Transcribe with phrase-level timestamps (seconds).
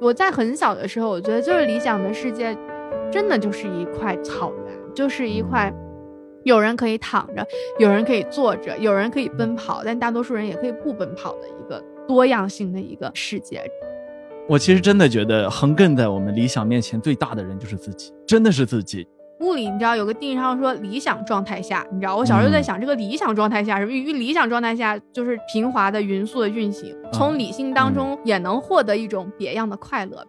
[0.00, 2.56] 我在很小的时候，我觉得就是理想的世界，
[3.10, 5.72] 真的就是一块草原，就是一块
[6.44, 7.46] 有人可以躺着，
[7.78, 13.62] 有人可以坐着，有人可以奔跑，但大多数人也可以不奔跑的一个多样性的一个世界。
[14.48, 19.06] 我其实真的觉得横亘在我们理想面前最大的人就是自己，真的是自己。
[19.40, 23.92] 物理你知道有个定义上说理想状态下，你知道我小时候在想这个理想状态下什么？
[23.92, 30.24] 因为理想状态下就是平滑的匀速的运行，从理性当中也能获得一种别样的快乐。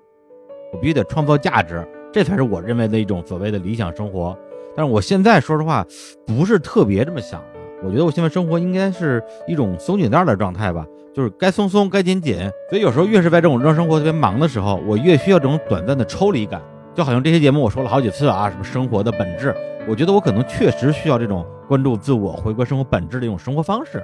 [0.72, 1.84] 我必须得创造价值，
[2.14, 4.38] 这才是我认为的一种所谓的理想生活。
[4.76, 5.84] 但是我现在说实话，
[6.28, 7.60] 不是特别这么想的。
[7.84, 12.38] 我觉得我现在生活应该是一种松紧带的状态吧，就是该松松该紧紧。
[12.70, 16.62] 所以有时候越是在这种日常生活特别忙的时候，我越需要这种短暂的抽离感。
[17.00, 19.56] 就好像这些节目我说了好几次啊，什么生活的本质，
[19.88, 24.04] 我觉得我可能确实需要这种关注自我、回归生活本质的一种生活方式。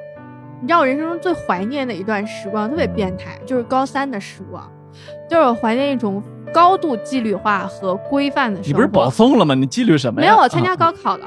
[0.61, 4.65] 你知道我人生中最怀念的一段时光，特别变态，就是高三的时光，
[5.29, 8.67] 就是我怀念一种高度纪律化和规范的生活。
[8.69, 9.53] 你不是保送了吗？
[9.53, 10.27] 你纪律什么呀？
[10.29, 11.25] 没有，我参加高考了。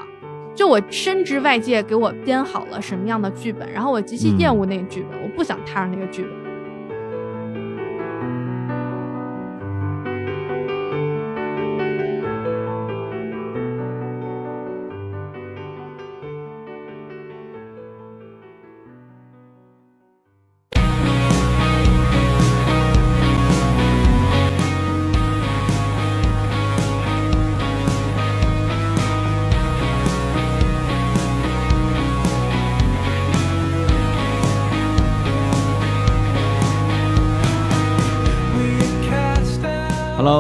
[0.55, 6.48] 就我深知外界给我编好了什么样的剧本，然后我极其厌恶那个剧本，我不想踏上那个剧本。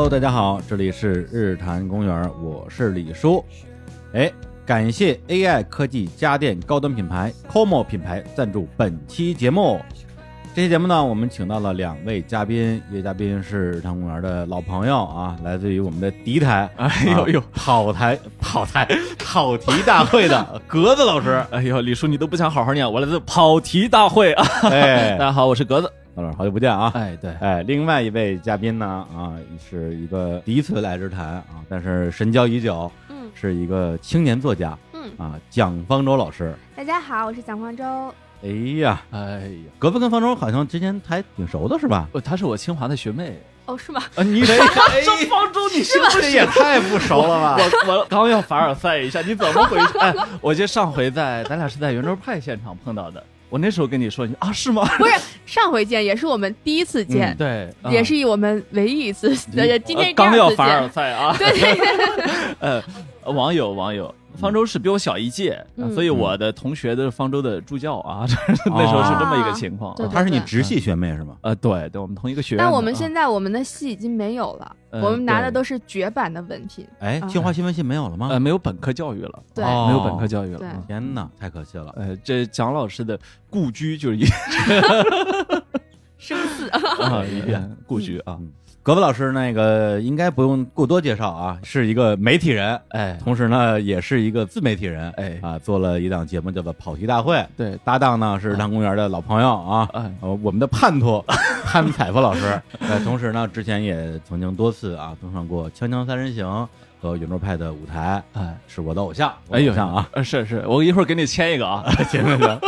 [0.08, 3.44] Hello，大家好，这里是日坛公园，我是李叔。
[4.14, 4.32] 哎，
[4.64, 9.78] 感谢 AI 科技家电高端品牌 COMO 品牌赞助本期节目。
[10.54, 18.88] 这期节目呢，我们请到了两位嘉宾，一位嘉宾是日坛公园的老朋友啊，来自于我们的敌台，哎呦呦，跑台跑台
[19.18, 21.44] 跑题大会的 格子老师。
[21.50, 24.46] 哎呦，李叔你都不想好好念，我来自跑题大会啊。
[24.70, 25.92] 哎， 大家好，我是格子。
[26.36, 26.90] 好久不见啊！
[26.94, 36.54] 哎，对，哎，另外一位嘉宾呢，啊，是一个第一次来日坛啊，但是神交已久，嗯，是一个青年作家，嗯，啊，蒋方舟老师。
[36.74, 37.84] 大家好，我是蒋方舟。
[38.42, 38.48] 哎
[38.80, 42.08] 呀，哎呀，格子跟方舟好像之前还挺熟的，是吧？
[42.24, 43.40] 她是我清华的学妹。
[43.66, 44.02] 哦，是吗？
[44.16, 44.56] 啊，你这
[45.26, 47.56] 方舟，你是不是也太不熟了吧？
[47.86, 49.98] 我我刚要凡尔赛一下，你怎么回事？
[49.98, 53.22] 哎，我记得上回在咱俩是在圆桌派现场碰到的。
[53.50, 54.84] 我那时候跟你说，你啊是吗？
[54.98, 55.12] 不是，
[55.46, 59.34] 上回见也是我们第一次见，对，也是我们唯一一次。
[59.36, 61.48] 今天刚要凡尔赛啊，对，
[62.60, 62.82] 呃，
[63.32, 64.14] 网友网友。
[64.38, 68.24] 方舟是比我小一届，所以我的同学的方舟的助教啊，
[68.66, 69.94] 那时候是这么一个情况。
[70.10, 71.36] 她是你直系学妹是吗？
[71.42, 72.64] 呃，对对，我们同一个学院。
[72.64, 76.86] 但我们现在我们的系已经没有了，我们拿的都是绝版的文凭。
[77.00, 78.28] 哎，清华新闻系没有了吗？
[78.30, 80.60] 呃，没有本科教育了，对，没有本科教育了。
[80.86, 81.92] 天哪，太可惜了。
[81.96, 83.18] 呃，这蒋老师的
[83.50, 84.24] 故居就是一
[86.16, 86.68] 生死
[87.02, 88.38] 啊，一片故居啊。
[88.82, 95.38] 格子老师，那个应该不用过多介绍啊，是一个媒体人，哎，同时呢也是一个自媒体人，哎。
[95.42, 100.10] 啊，做了一档节目叫做《跑题大会》，对，搭档呢是南公园的老朋友啊，呃，
[100.42, 101.22] 我们的叛徒
[101.66, 106.46] 潘彩夫老师，呃，同时呢之前也曾经多次啊登上过《锵锵三人行》。
[107.00, 112.60] 和圆桌派的舞台，哎，是我的偶像，哎偶，像啊，是是，我一会儿给你签一个啊，行行行。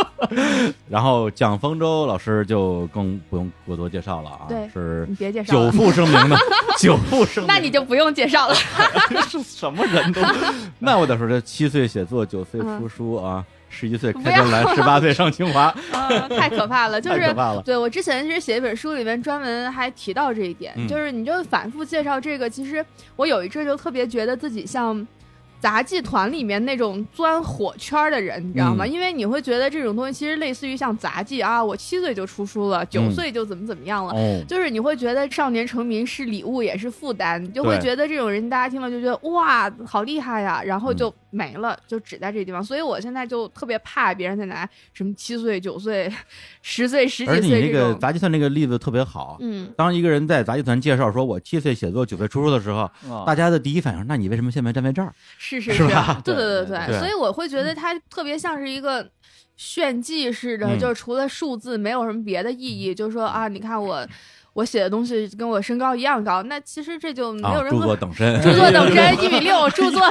[0.87, 6.37] 然后蒋方舟老师就更不用过多介绍了啊，对，是你别介绍， 久负盛名的，
[6.79, 8.55] 久负盛名，那你就不用介绍了，
[9.27, 10.21] 是什么人都，
[10.79, 13.43] 那我得说这七岁写作，九岁出书啊。
[13.71, 15.73] 十一岁开专栏，十八岁上清华，
[16.29, 16.99] 太可怕了！
[17.01, 17.61] 就是可怕了。
[17.63, 22.49] 对我之前其实写一本书里面专门还提到这一点，就是你就反复介绍这个。
[22.49, 25.07] 其实我有一阵就特别觉得自己像。
[25.61, 28.85] 杂技团里面那种钻火圈的人，你知道吗？
[28.85, 34.13] 因为你会觉得这种东西其实类似于像杂技啊，我七岁就出书了，九岁就怎么怎么样了，
[34.47, 42.63] 就是你会觉得少年成名是礼物也是负担，你就会觉得这种人大家听了就觉得哇好厉害呀，然后就没了，就只在这个地方。
[42.63, 46.11] 所以我现在就特别怕别人再拿什么七岁、九岁、
[46.63, 47.35] 十岁、十几岁。
[47.35, 52.89] 而你那个杂技团那个例子特别好，嗯，当一个人在杂技团介绍说我七岁写作，九岁出书的时候，
[53.25, 55.13] 大家的第一反应，那你为什么现在站在这儿？
[55.59, 55.87] 是是是，
[56.23, 59.09] 对对对对，所以我会觉得它特别像是一个
[59.57, 64.07] 炫技似的，就是除了数字没有什么别的意义，就是说啊，你看我
[64.53, 70.01] 我写的东西跟我身高一样高，那其实这就没有任著何作等身， 著作等身 一米六，著作，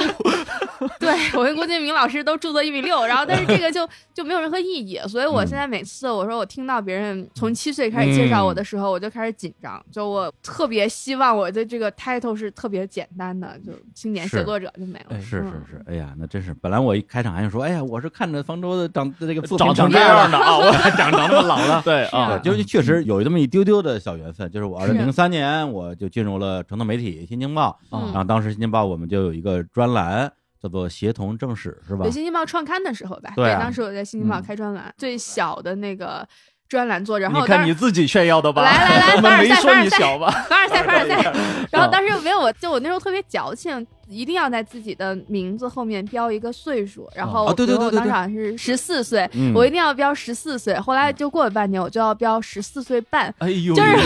[0.99, 15.21] 对我跟郭敬明老师都著作一米六，然后但是这个就就没有任何意义，所以我现在每次我说我听到别人从七岁开始介绍我的时候，我就开始紧张，就我特别希望我的这个 title 是特别简单的，就青年写作者就没了。
[15.21, 32.05] 是是是，哎呀，那真是，本来我一开场还想说，哎呀，我是看着方舟的长这个长成这样的啊，我还长成那么老了， 对啊，就确实有这么一丢丢的小缘分，就是我二零三年我就进入了传统媒体《新京报》，然后当时《新京报》我们就有一个专栏叫做“协同正史”，是吧？
[32.05, 36.27] 对，《新京报》创刊的时候吧，对，当时我在《新京报》开专栏，最小的那个
[36.71, 37.25] 专栏作者。
[37.25, 38.63] 然后你看你自己炫耀的吧？
[38.63, 40.31] 来来来，我们没说你小吧？
[40.49, 41.33] 凡尔赛，凡尔赛。
[41.71, 47.11] 然后当时没有，我就我那时候特别矫情，一定要在自己的名字后面标一个岁数。
[47.15, 50.79] 然后对对对，我当时是十四岁，我一定要标十四岁。
[50.79, 53.35] 后来就过了半年，我就要标十四岁半。
[53.39, 53.99] 哎呦，就是，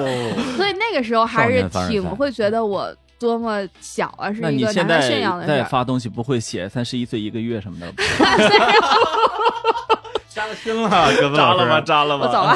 [0.56, 2.92] 所以那个时候还是挺会觉得我。
[3.18, 4.30] 多么小啊！
[4.30, 7.90] 是一个男人炫耀的事在发东西不会写三十一岁一个月什么的。
[10.36, 10.90] 扎了心了，
[11.34, 11.80] 扎了吗？
[11.80, 12.26] 扎了吗？
[12.26, 12.54] 我走了。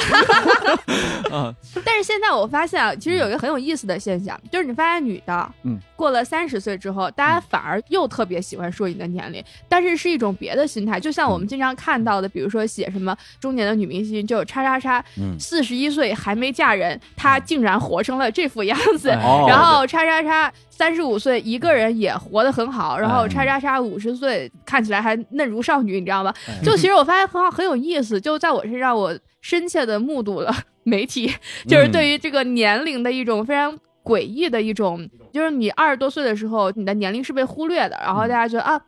[1.32, 11.00] 嗯，但是现在我发现啊，其实有一个很有意思的现象，就是你发现女的，嗯，过了三十岁之后，大家反而又特别喜欢说你的年龄，但是是一种别的心态。
[11.00, 15.02] 就像我们经常看到的，比如说写什么中年的女明星，就有叉叉叉，
[15.38, 19.08] 四十一岁还没嫁人，她竟然活成了这副样子。
[19.08, 26.32] 然后叉叉叉三十五岁一个人也活得很好，然后叉叉叉五十岁看起来还嫩如少女，你知道吗？
[26.64, 27.70] 就其实我发现很好，很有。
[27.72, 30.50] 有意思，就在我身上，我深切的目睹了
[30.82, 31.30] 媒体，
[31.68, 38.80] 就是对于这个年龄的一种非常诡异的一种，就是你二十多岁的时候，你的年龄是被忽略的，然后大家觉得啊，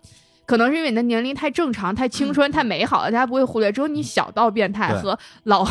[0.46, 3.70] 可能是因为你的年龄太正常、太青春、太美好了，大家不会忽略。
[3.70, 5.64] 只有你小到变态和老，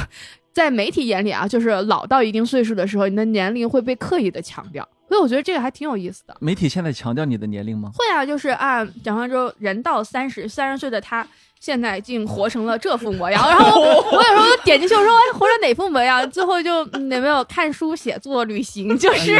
[0.53, 4.87] 在媒体眼里啊，就是老到一定岁数的时候，你的年龄会被刻意的强调。
[5.11, 6.33] 所以我觉得这个还挺有意思的。
[6.39, 7.91] 媒体现在强调你的年龄吗？
[7.93, 11.27] 会啊，就是按蒋方舟人到三十三十岁的他。
[11.59, 16.27] 现在竟活成了这副模样，然后我有时候点进去我说哎，活成哪副模样？
[16.31, 19.35] 最后就有没有看书、写作、旅行，就是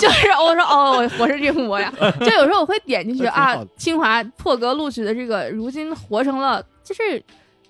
[0.00, 1.92] 就是我说哦，我活成这副模样。
[2.20, 7.22] 就有时候我会点进去啊，清华破格录取的这个，如今活成了就是。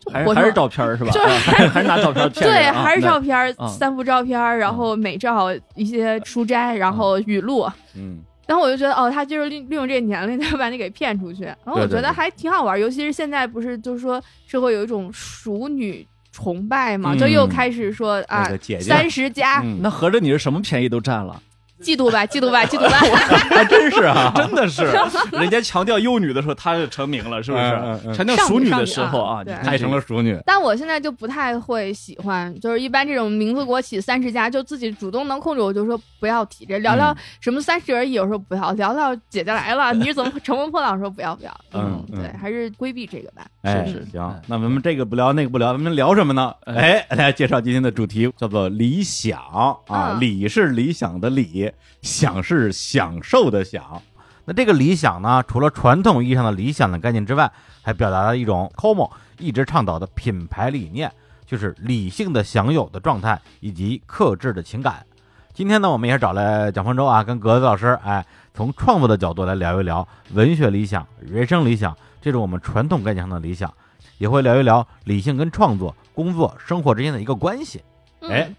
[0.13, 1.11] 还是还是照片是吧？
[1.11, 8.21] 就是还是拿照片骗对，还是照片，三幅照片，然后美照一些书斋，然后语录，嗯。
[8.47, 11.45] 然后我就觉得，哦，他就是利利用这个年龄， 他把你给骗出去。
[11.45, 18.49] 然后我觉得还挺好玩，尤其是现在不是就是说社会有一种熟女崇拜嘛，就又开始说啊，
[18.81, 21.39] 三十加，那合着你是什么便宜都占了。
[21.83, 22.99] 嫉妒吧， 嫉妒吧，嫉妒吧，
[23.55, 24.85] 还真是啊， 真的是。
[25.33, 28.15] 人家强调幼女的时候，她就成名了，是不是？
[28.15, 30.39] 强调熟女的时候啊，她成了熟女。
[30.45, 40.99] 但我现在就不太会喜欢，就是一般这种名字国企三十家，就自己主动能控制，我就说不要提这，聊聊什么三十而已，有时候不要聊聊姐姐来了，你是怎么乘风破浪？
[40.99, 43.47] 说不要不要，嗯，对，还是规避这个吧。
[43.63, 46.53] 哎，行，那咱们这个不聊，那个不聊，咱们聊什么呢？
[46.67, 49.39] 哎，来介绍今天的主题，叫做理想
[49.87, 51.68] 啊，理是理想的理。
[52.03, 54.03] 享是享受的享，
[54.45, 55.43] 那这个理想呢？
[55.47, 57.51] 除了传统意义上的理想的概念之外，
[57.83, 61.13] 还表达了一种 COMO 一直倡导的品牌理念，
[61.45, 65.05] 就是理性的享有的状态以及克制的情感。
[65.53, 68.25] 今天呢，我们也是找来蒋方舟啊，跟格子老师，哎，
[68.55, 73.73] 从创作的角度来聊一聊文学理想、人生理想这种我们传统概念上的理想，
[74.19, 77.83] 也会聊一聊理性跟创作、工作、生活之间的一个关系。
[78.23, 78.47] 哎。
[78.49, 78.57] 嗯，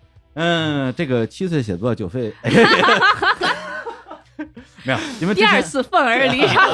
[0.96, 2.34] 这个七岁写作九岁，
[4.84, 6.66] 没有，因为第二次愤而离场。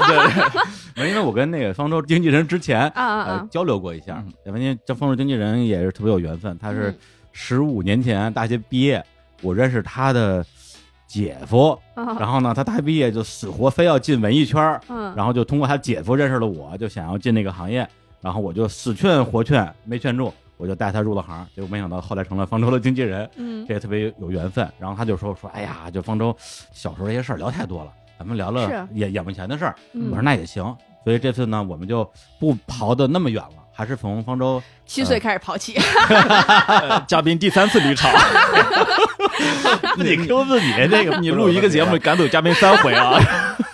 [0.95, 6.95] 对，因为我跟那个方舟经纪人之前啊交流过一下，因为这方舟经纪人也是特别有缘分，他是
[7.31, 9.03] 十五年前大学毕业，
[9.41, 10.45] 我认识他的
[11.07, 14.79] 姐夫，然后呢，他大学毕业就死活非要进文艺圈
[15.15, 17.87] 然后就通过他姐夫认识了我，就想要进那个行业，
[18.21, 20.31] 然后我就死劝活劝没劝住。
[20.57, 24.67] 我就带他入了行，结果没想到后来成了方舟的经纪人，嗯，这也特别有缘分。
[24.79, 26.35] 然后他就说说，哎呀，就方舟
[26.71, 29.75] 小时候这些事儿聊太多了，咱们聊聊眼眼前的事儿。
[29.93, 30.63] 我说那也行，
[31.03, 32.09] 所以这次呢，我们就
[32.39, 35.77] 不刨的那么远了，还是从方舟七岁开始刨起。
[37.07, 38.11] 嘉宾第三次离场，
[39.97, 43.19] 你 Q 自己这个，你录一个节目赶走嘉宾三回啊。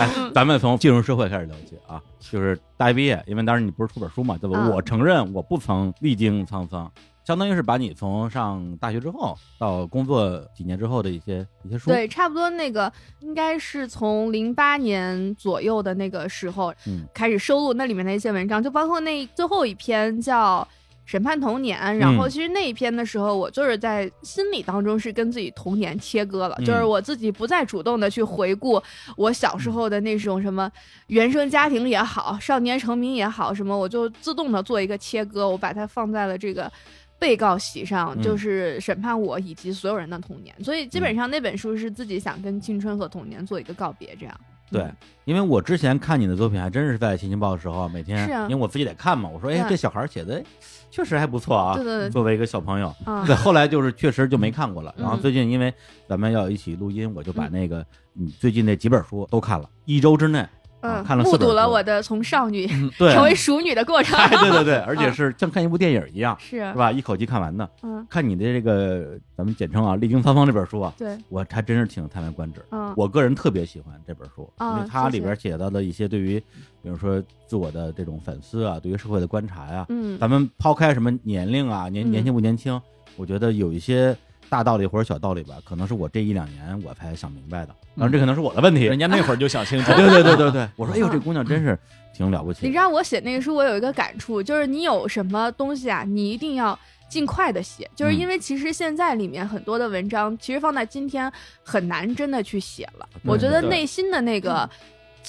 [0.00, 4.68] 哎，咱们从进入社会开始了解啊，就是大学毕业，因为当时你不是出本书嘛，对吧？
[4.70, 6.90] 我承认我不曾历经沧桑，
[7.24, 12.90] 相当于是把你从上大学之后到工作几年之后的一些一些书，对，差不多那个
[13.20, 20.66] 应该是从零八年左右的那个时候，嗯，开始收录那里面的一些文章，就包括那最后一篇叫。
[21.10, 28.80] 审判童年》，然后其实那一篇的时候，我就是在心理当中是跟自己童年切割了，就是我自己不再主动的去回顾
[29.16, 30.70] 我小时候的那种什么
[31.08, 36.70] 原生家庭也好，少年成名也好，什么我就自动的做一个切割，我把它放在了这个。
[37.18, 44.34] 被告席上就是审判我以及所有人的童年，所以基本上那本书是自己想跟青春和童年做一个告别，这样。
[44.70, 44.90] 对，
[45.26, 50.42] 因为我之前看你的作品还真是在《新京报》的时候，每天，因为我自己得看嘛，我说，哎，这小孩写的
[50.90, 51.74] 确实还不错啊。
[51.74, 52.10] 对对对。
[52.10, 52.94] 作为一个小朋友，
[53.26, 54.94] 对，后来就是确实就没看过了。
[54.96, 55.72] 然后最近因为
[56.08, 60.46] 咱们要一起录音，我就把那个你最近那几本书都看了，一周之内。
[60.80, 62.66] 嗯，看了目睹了我的从少女
[62.98, 64.18] 成为熟女的过程。
[64.38, 66.90] 对对对，而 且是像看一部电影一样，是是吧？
[66.90, 67.68] 一口气看完的。
[67.82, 72.64] 嗯，看你的这个，咱们简称啊，《历经沧桑》这本书啊，对我还真是挺叹为观止。
[72.70, 76.38] 嗯，我个人特别喜欢这本书，因为它里边写到的一些对于，
[76.82, 82.80] 比如说自我的这种反思啊，对于社会的观察呀，嗯，咱们抛开什么年龄啊，年年轻不年轻，
[83.16, 84.16] 我觉得有一些。
[84.50, 88.84] 大道理或者小道理吧，可能是我这一两年我才想明白的，当然这可能是我的问题。
[88.84, 89.92] 人家那会儿就想清楚。
[89.92, 91.78] 对对对对对， 我说哎呦，这姑娘真是
[92.12, 92.66] 挺了不起。
[92.66, 96.78] 你知道我写那个书，我有一个感触，就是你有什么东西啊，你一定要
[97.08, 103.08] 尽快的写，就是因为其实现在里面很多的文章，其实放在今天很难真的去写了。
[103.24, 104.68] 我觉得内心的那个。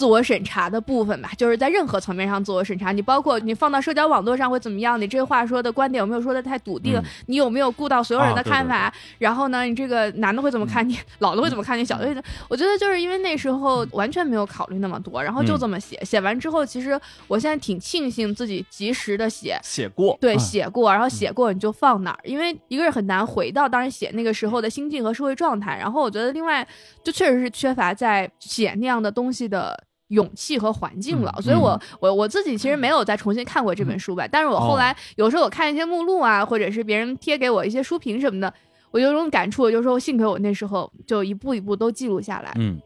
[0.02, 2.92] 自我审查的部分吧，就是在任何层面上自我审查。
[2.92, 5.00] 你包括你放到社交网络上会怎么样？
[5.00, 7.00] 你这话说的观点有没有说的太笃定？
[7.28, 8.92] 你有没有顾到所有人的看法？
[9.20, 10.98] 然后呢，你这个男的会怎么看你？
[11.20, 11.86] 老的会怎么看你？
[11.86, 12.24] 小的会怎？
[12.50, 16.04] 我觉得就是因为那时候完全没有考虑那么多，然后就这么写。
[16.04, 22.20] 写完之后，其实我现在挺庆幸自己及时的写写过，对，写过，然后写过你就放那儿？
[22.24, 26.68] 因为一个是很难回到当时写那个时候的心境和社会状态，然后我觉得另外
[27.04, 29.80] 就确实是缺乏在写那样的东西的。
[30.12, 38.54] 勇气和环境了，所以我我我自己其实没有再重新看过这本书吧，但是我后来有时候我看一些目录啊，或者是别人贴给我一些书评什么的，
[38.92, 42.80] 我有种感触，就是说幸亏我那时候就一步一步都记录下来，嗯。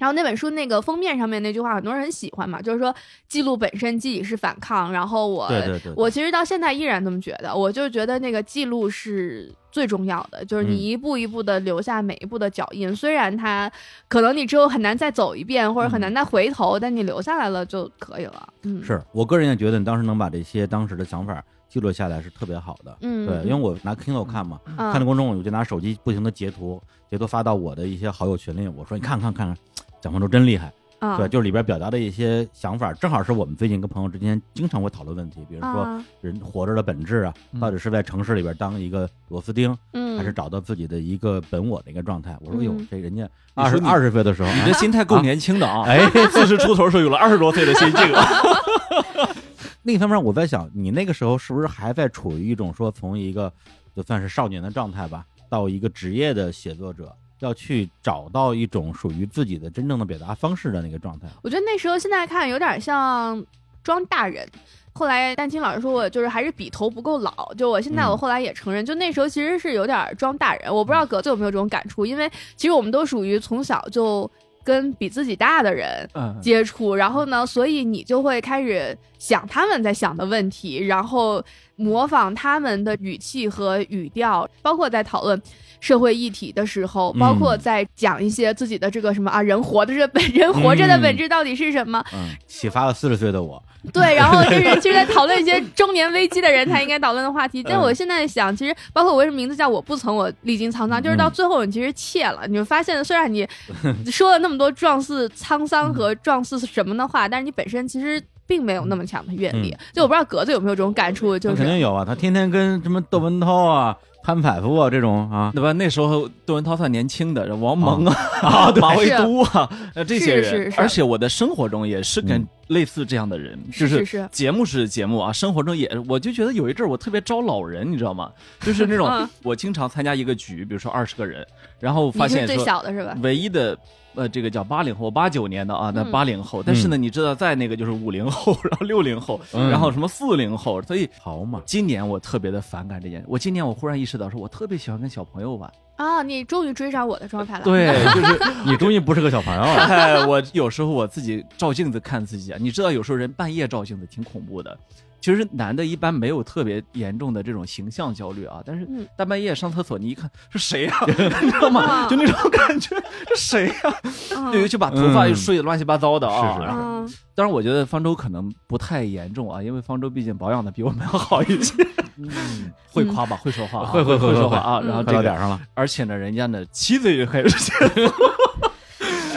[0.00, 2.92] 然后那本书那个封面上面那句话，很多人很喜欢嘛，就是说
[3.28, 4.90] 记录本身即是反抗。
[4.90, 5.48] 然后我
[5.94, 13.70] 我其实到现在依然这么觉得，我就觉得那个记录是最重要的，就是你一步一步的留下每一步的脚印，虽然它
[14.08, 18.48] 可能你之后很难再走一遍，或者很难再回头，但你留下来了就可以了。
[18.62, 22.96] 嗯，是我个人也觉得你当时能把这些当时的想法记录下来是特别好的。
[23.02, 26.80] 嗯，对，因为我拿 Kindle 看嘛，看的过程中我就拿手机不停的截图，
[27.10, 29.56] 截图发到我的一些好友群里，我说你看看看看。
[30.00, 30.72] 蒋方舟真厉害，
[31.18, 39.76] 对，就是里边表达的一些想法，正好是我们最近跟朋友之间经常会讨论问题，比如说人活着的本质啊，到底是在城市里边当一个螺丝钉，
[40.16, 42.36] 还是找到自己的一个本我的一个状态？
[42.40, 45.84] 我说哟，这人家二十二十岁的时候，你这心态够年轻的啊！
[45.86, 48.00] 哎， 四十出头时候有了二十多岁的心境。
[49.84, 53.50] 另一方面，我在想，你那个时候是不是还在处于一种说从一个
[53.96, 57.14] 就算是少年的状态吧，到一个职业的写作者？
[57.40, 61.26] 要去找到一种属于自己的真正的表达方式的那个状态。
[61.42, 63.44] 我觉得那时候现在看有点像
[63.82, 64.48] 装大人。
[64.92, 67.52] 后来丹青老师说我就是还是笔头不够老。
[67.56, 70.74] 就我现在我后来也承认，就那时候其实是有点装大人。
[70.74, 74.28] 我不知道格子有没有这种感触，因为其实我们都属于从小就
[74.64, 76.06] 跟比自己大的人
[76.42, 81.42] 接触，然后呢，所以你就会开始想他们在想的问题，然后
[81.76, 85.40] 模仿他们的语气和语调，包括在讨论。
[85.80, 92.04] 社会议题的时候，包括在讲一些自己的这个什么啊，人活的这本人活着的本质到底是什么？
[92.12, 93.62] 嗯，启发了四十岁的我。
[93.94, 97.62] 对，然后就是其实，在讨论一些中年危机的人才应该讨论的话题。
[97.66, 103.48] 但我现在想，其实包括我为什么名字叫我不曾我历经沧桑，就是到最后你其实怯了，你就发现虽然你
[104.12, 109.74] 说了那么多壮似沧桑和壮似什么的话，但是你本身其实并没有那么强的阅历。
[109.94, 113.96] 就我不知道格子有没有这种感触，就是肯定有啊，他天天跟什么窦文涛啊。
[114.22, 115.72] 潘柏夫啊，这种啊，对吧？
[115.72, 128.32] 那时候窦文涛算年轻的，王蒙啊，马未都啊，呃，这些人，而且我的生活中也是跟类似这样的人，就是节目是节目啊，生活中也，我就觉得有一阵儿我特别招老人，你知道吗？
[128.60, 131.46] 就是那种我经常参加一个局，比如说二十个人，
[131.78, 133.16] 然后发现最小的是吧？
[133.22, 133.78] 唯一的。
[134.16, 136.60] 呃，这个叫八零后，八九年的啊，那八零后。
[136.64, 141.62] 但是呢，你知道，在那个就是五零后，然后六零后，然后什么四零后，所以好嘛。
[141.64, 143.26] 今年我特别的反感这件事。
[143.28, 145.72] 我今年我忽然意识到，说我特别喜欢跟小朋友玩
[146.04, 146.22] 啊。
[146.22, 147.64] 你终于追上我的状态了。
[147.64, 149.74] 对， 就是你终于不是个小朋友了。
[149.84, 154.76] 哎我有时候我自己照镜子看自己啊，你知道，有时候人半夜照镜子挺恐怖的。
[155.20, 158.88] 其实男的一般没有特别严重的这种形象焦虑啊，但是
[159.18, 160.94] 大半夜上厕所，你一看是谁呀？
[161.42, 162.08] 你知道吗？
[162.08, 162.96] 就那种感觉，
[163.28, 164.50] 是谁呀？
[164.54, 166.54] 尤其把头发又睡得乱七八糟的啊。
[166.56, 166.62] 是
[167.10, 167.18] 是是。
[167.34, 171.74] 当然，我觉得方舟可能不太严重啊，因为方舟毕竟保养的比我们要好一些。
[172.22, 174.80] 嗯，会夸吧，会说话，会会会说话啊。
[174.80, 177.72] 然后到点上了，而且呢，人家呢七岁就开始写。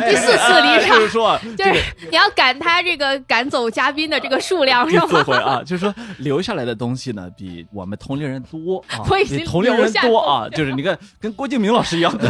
[0.06, 5.06] 第四次离场，就是说，就是你要赶他这个赶走嘉宾的这个数量是吗？
[5.06, 9.00] 第四回啊，就是说留下来的东西呢，比我们同龄人多啊，
[9.30, 12.30] 比同龄人多啊，就是你看跟郭敬明老师一样的。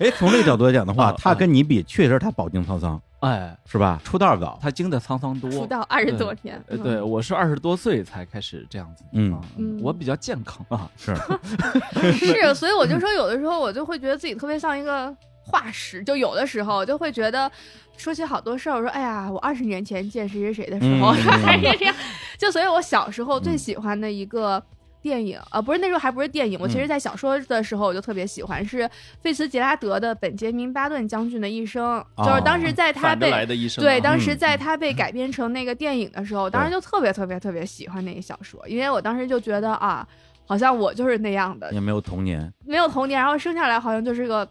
[0.00, 4.00] 哎，从这个角度来讲的话，他跟你比，确实他饱经沧桑，哎，是吧？
[4.04, 5.50] 出道早，他经的沧桑多。
[5.50, 9.04] 出道二十多天，对，我是二十多岁才开始这样子。
[9.12, 9.40] 嗯，
[9.82, 11.14] 我比较健康啊，是
[12.12, 15.14] 是，所以我就说，有的时候我就会觉得自己特别像一个。
[15.46, 17.52] 化石就有的时候就会觉得，
[17.98, 21.94] 说起好多事儿，我说哎呀，我二十年前见谁谁谁的时候，还是这样。
[22.38, 24.60] 就所以，我小时候最喜欢的一个
[25.04, 28.88] 电影啊，不是那时候还不是电影，我其实在小说的时候我就特别喜欢，是
[29.20, 33.30] 费茨杰拉德的《本杰明巴顿将军的一生》，就是当时在他被
[33.76, 40.08] 对，当时在他被改编成那个电影的时候，当时就特别特别特别喜欢那个小说，因为我当时就觉得啊，
[40.46, 44.48] 好像我就是那样的，也没有童年，没有童年，然后生下来好像就是个。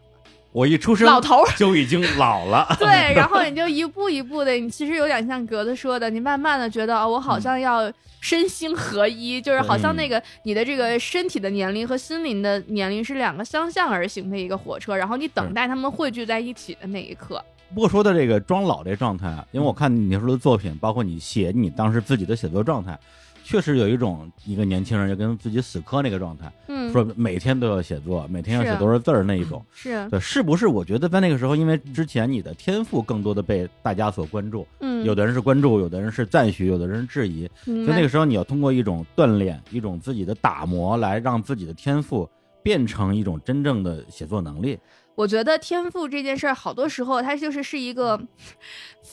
[0.54, 2.66] 我一出生，老头就已经老了。
[2.80, 7.92] 对，然后你就一步一步的，你其实有点像格子说的，你慢慢的觉得，哦，我好像要
[8.22, 17.44] 身心合一，就是好像那个你的这个身体的年龄和心灵的年龄是两个相向而行的一个火车，然后你等待他们汇聚在一起的那一刻。
[17.74, 22.98] 不过说到这个装老这状态啊，因为我看你说的作品，包括你写你当时自己的写作状态。
[23.44, 30.68] 确实有一种一个年轻人就跟自己死磕那个状态，嗯，说每天都要写作，每天要写多少字儿那一种， 是对，是不是？
[30.68, 42.28] 我觉得在那个时候，因为之前你的天赋更多的被大家所关注，嗯，有的人是关注，有的人是赞许，有的人是质疑，所以那个时候你要通过一种锻炼，一种自己的打磨，来让自己的天赋
[42.64, 44.80] 变成一种真正的写作能力。
[45.16, 48.20] 我觉得天赋这件事儿，好多时候它就是是一个。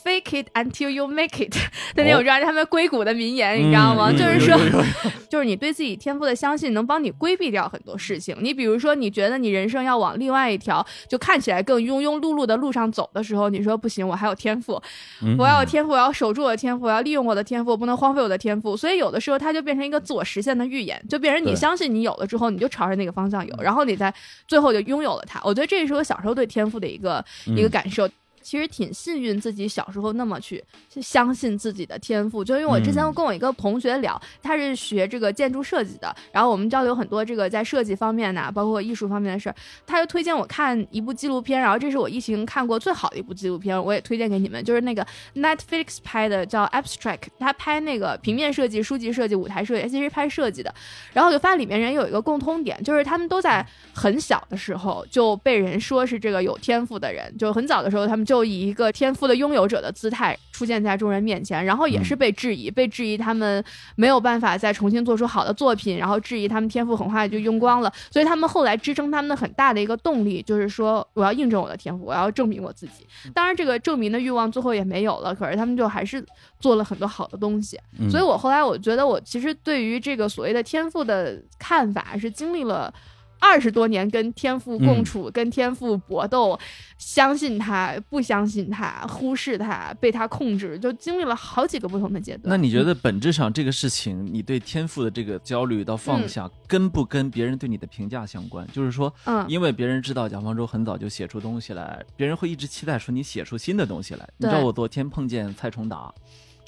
[0.04, 1.52] Fake it until you make it
[1.97, 4.11] 的那种，让他们硅谷的名言，你知道吗？
[4.12, 4.57] 就是说，
[5.28, 8.37] 就是你对自己天赋的相信，能帮你规避掉很多事情。
[8.40, 14.80] 你比如说，你觉得你人生要往另外一条就看起来更庸庸碌碌的路上走的时候，你说不行，我还有天赋，
[15.37, 18.76] 我要有天赋，我要守住我的天赋，我要利用我的天赋，不能荒废我的天赋。
[18.76, 24.14] 所以有的时候，它就变成一个自我实现的预言，就变成你相信你有了之后，你就朝着那个方向有，然后你在
[24.47, 25.40] 最后就拥有了它。
[25.42, 28.09] 我觉得这是我小时候对天赋的一个一个感受。
[28.43, 30.63] 其实挺幸运，自己小时候那么去
[31.00, 32.43] 相信自己的天赋。
[32.43, 39.55] 就因为我之前跟我一个同学聊，他是学这个建筑设计的，然后我们交流很多这个在设计方面呢，包括艺术方面的事儿。
[39.87, 50.75] 他就推荐我看一部纪录片，然后这是我疫情看过最好的一部纪录片，我也推荐给你们，就是那个 Netflix 拍的叫 Abstract，他拍那个平面设计、书籍设计、舞台设计，其实拍设计的。
[51.13, 58.26] 然后我就发现里面人有一个共通点，就是他们都在很小的时候就被人说是这个有天赋的人，就很早的时候他们。
[58.30, 63.64] 就以一个天赋的拥有者的姿态出现在众人面前，然后也是被质疑，被质疑他们
[63.97, 67.93] 没有办法再重新做出好的作品，然后质疑他们天赋很快就用光了。
[68.08, 73.04] 所以他们后来支撑他们的很大的一个动力就是说，我要印证我的天赋，我要证明我自己。
[73.34, 76.25] 当然，这个证明的欲望最后也没有了，可是他们就还是
[76.60, 77.76] 做了很多好的东西。
[78.08, 82.95] 所以我后来我觉得，我其实对于这个所谓的天赋的看法是经历了。
[83.41, 86.59] 二十多年跟天赋共处，跟天赋搏斗，
[86.99, 92.43] 相信他，不相信他，忽视他，被他控制，就经历了好几个不同的阶段。
[92.45, 98.67] 那你觉得本质上这个事情，你对天赋的这个焦虑到放下，跟不跟别人对你的评价相关？
[98.73, 104.29] 就是说，嗯，因为别人知道蒋方舟很早就写出东西来，别人会一直期待说你写出新的东西来。
[104.37, 106.13] 你知道我昨天碰见蔡崇达。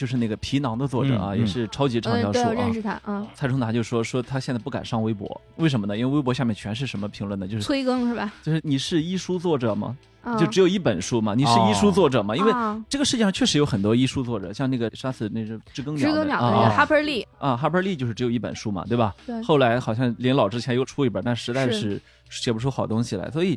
[0.03, 2.53] 就是那个皮囊的作者啊，也是超级畅销书啊。
[2.55, 3.25] 认识他啊。
[3.37, 5.97] 蔡崇达就说说他现在不敢上微博，为什么呢？
[5.97, 7.47] 因为微博下面全是什么评论呢？
[7.47, 8.33] 就是催更是吧？
[8.43, 9.97] 就是你是医书作者吗？
[10.41, 11.37] 就只有一本书嘛？
[11.37, 12.35] 你是医书作者吗？
[12.35, 12.53] 因为
[12.88, 19.15] 这个世界上确实有很多医书作者，像那个杀死那只知更鸟知更鸟的那个 Harper Lee 啊，Harper Lee 就是只有一本书嘛，对吧？
[19.25, 19.41] 对。
[19.45, 23.31] 后来好像临老之前又出一本，但实在是写不出好东西来。
[23.31, 23.57] 所以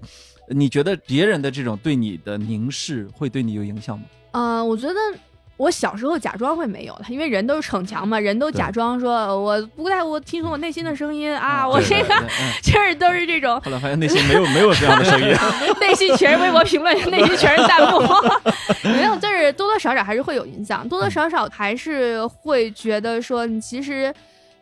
[0.50, 4.06] 你觉得别人的这种对你的凝视会对你有影响吗？
[4.34, 4.94] 嗯，我觉得。
[5.58, 12.16] 我小时候假装会没有的，因为人都是逞强嘛，人都假装说我不太我听从我内心的声音啊，我这个
[12.62, 13.60] 就是都是这种。
[13.62, 15.34] 后来发现内心没有没有这样的声音，
[15.80, 18.02] 内心全是微博评论，内心全是弹幕，
[18.84, 24.14] 没有，就是多多少少还是会有影响，多多少少还是会觉得说你其实。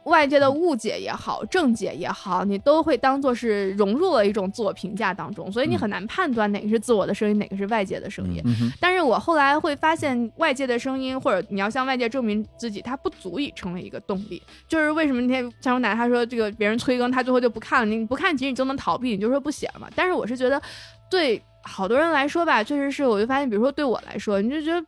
[0.05, 8.43] 外界的误解也好，正解也好，你都会当做是融入了一种自我评价当中，所以你很难判断哪个是自我的声音，哪个是外界的声音。
[8.79, 14.41] 但是我后来会发现，外界的声音或者你要向外界证明自己，它不足以成为一个动力。
[14.67, 19.87] 就是为什么那天张荣奶他说这个别人催更，他最后就不看了，你不看其实你就能逃避，你就说不写了嘛。
[19.95, 20.61] 但是我是觉得，
[21.09, 24.85] 对好多人来说吧，确实是，我就发现，比如说对我来说，你就觉得。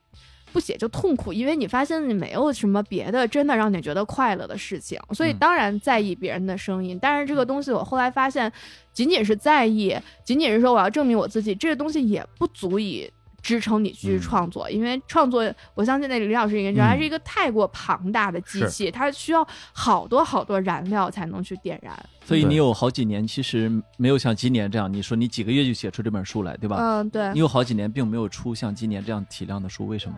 [0.55, 6.97] 不写就痛苦，因为你发现你没有什么别的真的让你觉得快乐的事情，所以当然在意别人的声音。
[7.01, 8.49] 但是这个东西我后来发现，
[8.93, 13.11] 仅仅是在意，仅仅是说我要证明我自己，这个东西也不足以。
[13.43, 21.95] 支撑你去创作，因为创作，我相信那李老师应该知道，它是一个太过庞大的机器，它需要好多好多燃料才能去点燃。
[22.25, 26.77] 所以你有好几年，其实没有像今年这样，你说你几个月就写出这本书来，对吧？
[26.79, 27.31] 嗯，对。
[27.33, 30.17] 你有好几年并没有出像今年这样体量的书，为什么？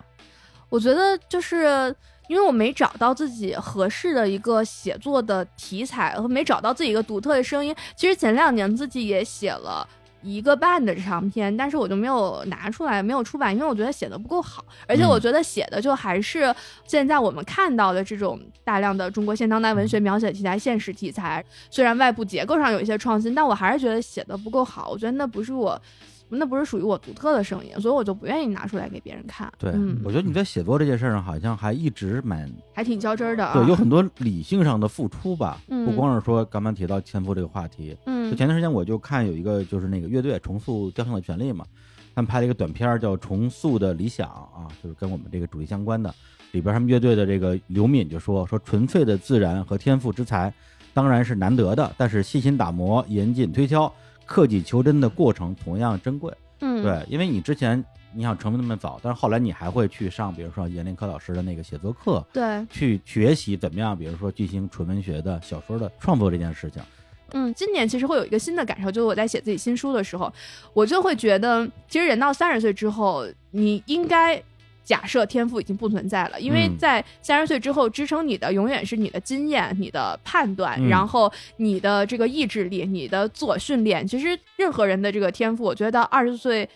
[0.70, 1.94] 我觉得就是
[2.28, 7.76] 因为我没找到自己合适的一个写作的题材，和没找到自己一个独特的声音。
[7.96, 9.88] 其实前两年自己也写了。
[10.28, 16.54] 一个半的长篇，但是我就没有拿出来，没有出版，因为我觉得写的不够好，而且我觉得写的就还是
[16.86, 24.90] 现在我们看到的这种大量的中国现当代文学描写题材、现实题材，虽然外部结构上有一些创新，但我还是觉得写的不够好。
[24.90, 25.82] 我觉得那不是我。
[26.30, 29.52] 那不是属于我独特的声音，所以我就不愿意拿出来给别人看。
[29.58, 29.72] 对，
[30.04, 33.52] 我觉得你在写作这件事上好像还一直蛮还挺较真儿的。
[33.54, 37.96] 对，有很多理性上的付出吧，不光是说刚刚提到前夫这个话题。
[38.06, 41.66] 嗯，就前段时间我就看有一个就是那个乐队重塑雕像的权利嘛，
[42.14, 46.14] 他们拍了一个短片叫《重塑的理想》啊，就是跟我们这个主题相关的。
[46.52, 50.52] 里边他们乐队的这个刘敏就说说纯粹的自然和天赋之才
[50.94, 53.92] 当然是难得的，但是细心打磨、严谨推敲。
[54.28, 66.84] 克己求真的过程同样珍贵，嗯，对，因为你之前你想成名那么早，但是后来你还会去上，比如说严林科老师的那个写作课，对，去学习怎么样，比如说进行纯文学的小说的创作这件事情。
[67.32, 70.32] 嗯，今年其实会有一个新的感受，就是我在写自己新书的时候，
[70.74, 74.44] 我就会觉得，其实人到三十岁之后，你应该。
[74.88, 84.08] 假设天赋已经不存在了，因为在三十岁之后，支撑你的永远是你的经验、你的判断，然后你的这个意志力、你的自我训练。
[84.08, 86.68] 其实任何人的这个天赋，我觉得到二十岁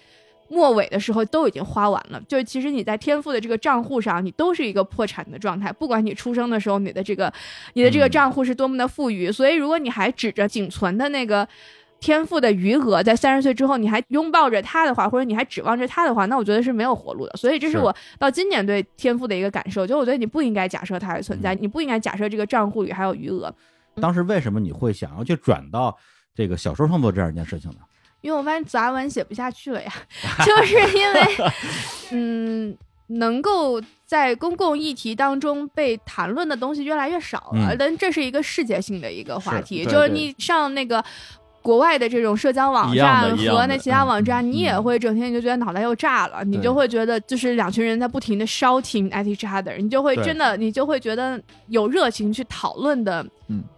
[0.49, 2.21] 末尾的时候都已经花完了。
[2.27, 5.71] 就是其实你在天赋的这个账户上，你都是一个破产的状态。
[5.71, 7.31] 不管你出生的时候，你的这个
[7.75, 11.47] 你的这个账户是多么的富裕，所以如果你还指着仅存的那个。
[12.01, 17.37] 天赋的余额，在三十岁之后，你还拥抱着他的话，或者你还指望着他的话，那我觉得是没有活路的。
[17.37, 23.53] 所以，这是我到今年对天赋的一个感受，就我觉得你不应该假设它还存在，你不应该假设这个账户里还有余额。
[24.01, 25.95] 当时为什么你会想要去转到
[26.33, 27.77] 这个小说创作这样一件事情呢？
[28.21, 29.93] 因为我发现杂文写不下去了呀，
[30.43, 31.21] 就是因为，
[32.11, 41.03] 嗯，能够在公共议题当中被谈论的东西越来越少了，但这是一个世界性的一个话题，就是你上那个。
[41.61, 53.25] 国外的这种社交网站和那其他网站，你也会整天你就觉得脑袋又炸了，你就会觉得就是两群人在不停的 shouting at each other，你就会真的你就会觉得有热情去讨论的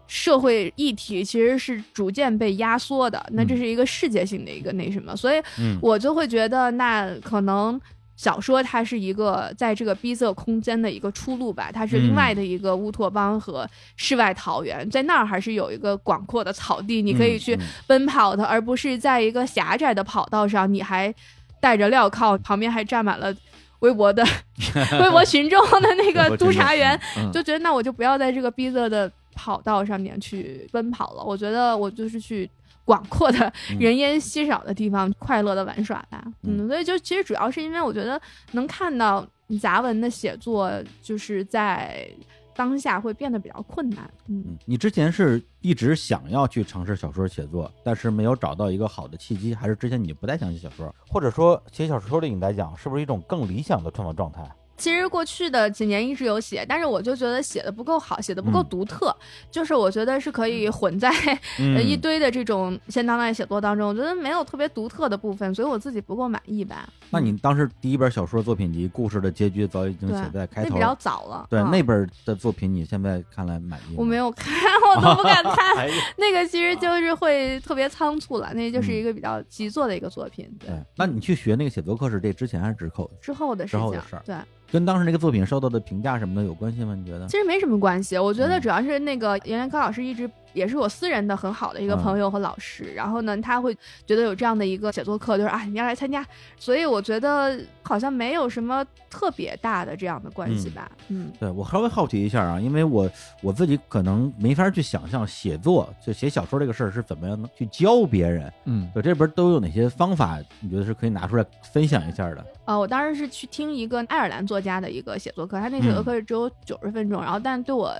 [0.08, 5.42] 社会议题其实是逐渐被压缩的，那这是一个世界性的一个那什么，所以
[5.82, 7.80] 我就会觉得那可能。
[8.24, 21.14] 小说它是一个在这个逼仄空间的一个出路吧，它是另外的一个乌托邦和世外桃源，在那儿还是有一个广阔的草地，你可以去奔跑的，而不是在一个狭窄的跑道上，你还
[21.60, 23.36] 戴着镣铐，旁边还站满了
[23.80, 24.24] 微博的
[25.02, 26.98] 微博群众的那个督察员，
[27.34, 32.50] 就觉得那我就不要在这个逼仄的跑道上面去奔跑了，我觉得我就是去。
[32.86, 36.24] 广阔的人烟稀少的地方，快乐的玩耍吧。
[36.42, 39.26] 嗯，所以就其实主要是因为我觉得能看到
[39.62, 42.10] 杂文的写作，就是在
[42.56, 44.10] 当下会变得比较困难。
[44.28, 54.44] 嗯，你之前是一直想要去尝试小说写作，但是没有找到一个好的契机，还是之前你不太想写小说，或者说写小说对你来讲是不是一种更理想的创作状态？
[54.76, 59.16] 其实过去的几年一直有写，但是我就觉得写的不够好，写的不够独特。
[59.52, 61.12] 就是我觉得是可以混在
[61.82, 66.90] 一堆的这种现当代写作当中，我觉得没有特别独特的部分，所以我自己不够满意吧。
[67.14, 71.46] 那你当时第一本小说作品集《故事的结局》早已经写在开头，比较早了。
[71.48, 73.96] 对那本的作品，你现在看来满意？
[73.96, 74.52] 我没有看，
[74.96, 75.88] 我都不敢 看。
[76.18, 80.50] 那个其实就是会特别仓促了，那就是一个比较急作的一个作品。
[80.60, 83.10] 对，那你去学那个写作课是这之前还是之后？
[83.22, 83.80] 之后的事情。
[83.80, 84.24] 之后的事儿。
[84.26, 84.36] 对。
[84.72, 86.96] 跟当时那个作品受到的评价什么的有关系吗？
[86.96, 87.28] 你觉得？
[87.28, 90.28] 其实没什么关系，我觉得主要是那个严连科老师一直。
[90.54, 96.26] 也是我私人的很好的一个朋友和老师，然后呢，他会觉得有这样的一个写作课，就是啊，你要来参加，
[96.58, 100.92] 所以我觉得好像没有什么特别大的这样的关系吧。
[101.10, 103.10] 嗯，对我稍微好奇一下啊，因为我
[103.42, 108.52] 我自己可能没法去想象写作就写小说这个事儿是怎么样能去教别人。
[108.66, 110.40] 嗯，就，这边都有哪些方法？
[110.60, 112.46] 你觉得是可以拿出来分享一下的？
[112.66, 117.94] 呃，我当时是去听一个爱尔兰作家的一个写作课，他那写作课是只有九十分钟，然后但对我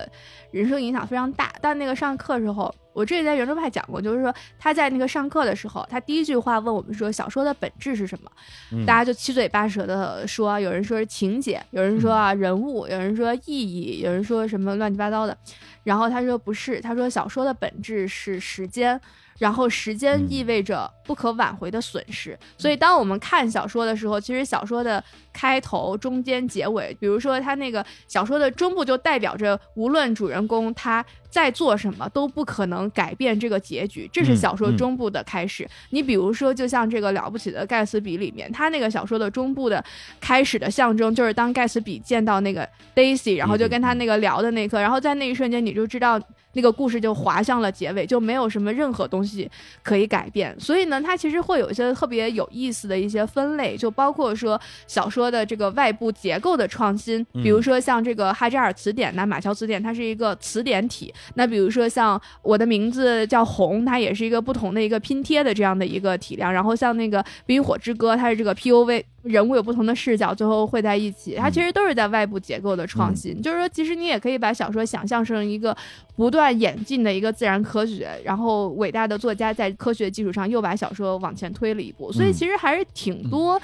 [0.50, 1.52] 人生影响非常大。
[1.60, 2.34] 但那个上课。
[2.34, 15.38] 时候，我之前在圆桌派讲过，就是说他在那个上课的时候，他第一句话问我们说小说的本质是什么，大家就七嘴八舌的说，有人说是情节，有人说啊人物，有人说意义，有人说什么乱七八糟的，
[15.84, 19.00] 然后他说不是，他说小说的本质是时间。
[19.38, 35.68] 然后时间意味着不可挽回的损失，所以当我们看小说的时候，其实小说的开头、中间、结尾，比如说他那个小说的中部，就代表着无论主人公他在做什么，都不可能改变这个结局，这是小说中部的开始。
[35.90, 39.84] 你比如说，就像这个了不起的盖茨比里面，他那个小说的中部的
[40.20, 46.20] 开始的象征，就是当盖茨比见到那个 Daisy，然后就跟他那个聊的那一刻，然后在那一瞬间，你就知道。
[46.54, 49.50] 那个故事就滑向了结尾，就没有什么任何东西
[49.82, 50.58] 可以改变。
[50.58, 61.12] 所以呢，它其实会有一些特别有意思的一些分类，就包括说小说的这个外部结构的创新，比如说像这个哈扎尔词典那、马乔词典，它是一个词典体。
[61.34, 66.52] 那比如说像我的名字叫红，它也是一个不同的一个拼贴的这样的一个体量。
[66.52, 69.04] 然后像那个冰与火之歌，它是这个 P O V。
[69.24, 73.40] 人物有不同的视角，最后汇在一起，它其实都是在外部结构的创新。
[73.42, 75.76] 就是说，其实你也可以把小说想象成一个
[76.14, 82.12] 不断演进的一个自然科学，然后伟大的作家在科学基础上又把小说往前推了一步。
[82.12, 83.60] 所以其实还是挺多。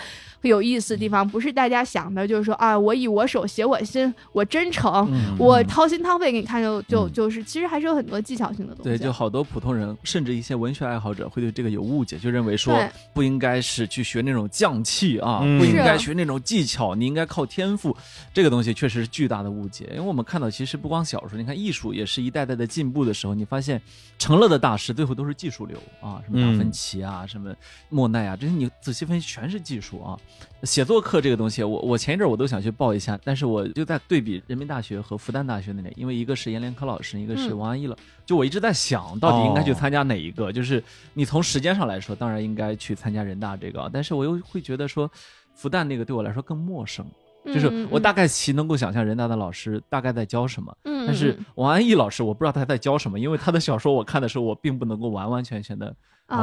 [0.48, 8.84] 有意思的地方不是大家想的，就是说啊，我以我手写我心，我真诚，我掏心掏肺给你看，就就就是，其实还是有很多技巧性的东西。
[8.84, 12.74] 对，就好多普通人，甚至一些文学爱好者会对这个有误解，就认为说
[13.12, 17.94] 不应该是去学那种匠气啊，不应该学那种技巧，你应该靠天赋。
[18.32, 23.80] 这个东西确实是巨大的误解，因为我们看到，其实不光小说，你看艺术也是一代代的进步的时候，你发现
[24.18, 27.54] 成了的大师最后都是技术流啊，什么达芬奇啊，什么
[27.88, 30.16] 莫奈啊，这些你仔细分析全是技术啊。
[30.62, 40.52] 写作课这个东西，我我前一阵我都想去报一下，但是我就在对比人民大学和复旦大学那里，因为一个是阎连科老师，一个是王安忆了，就我一直在想到底应该去参加哪一个。
[40.52, 40.82] 就是
[41.14, 45.10] 你从时间上来说，当然应该去参加人大这个，但是我又会觉得说，
[45.54, 47.06] 复旦那个对我来说更陌生，
[47.46, 55.96] 就是我大概其能够想象人大的老师大概在教什么，但是王安忆老师我不知道他在教什么，因为他的小说我看的时候，我并不能够完完全全的。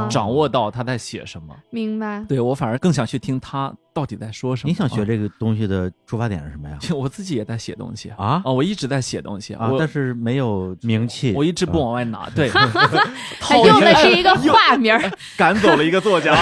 [0.10, 2.24] 掌握到他在写什么，明白？
[2.28, 4.70] 对我反而更想去听他到底在说什么。
[4.70, 6.78] 你想学这个东西的出发点是什么呀？
[6.96, 8.52] 我自己也在写东西啊啊！
[8.52, 12.30] 我一直在写东西啊，但是没有名气，我一直不往外拿。
[12.36, 12.50] 对，
[13.40, 14.94] 他用的是一个化名，
[15.38, 16.36] 赶走了一个作家。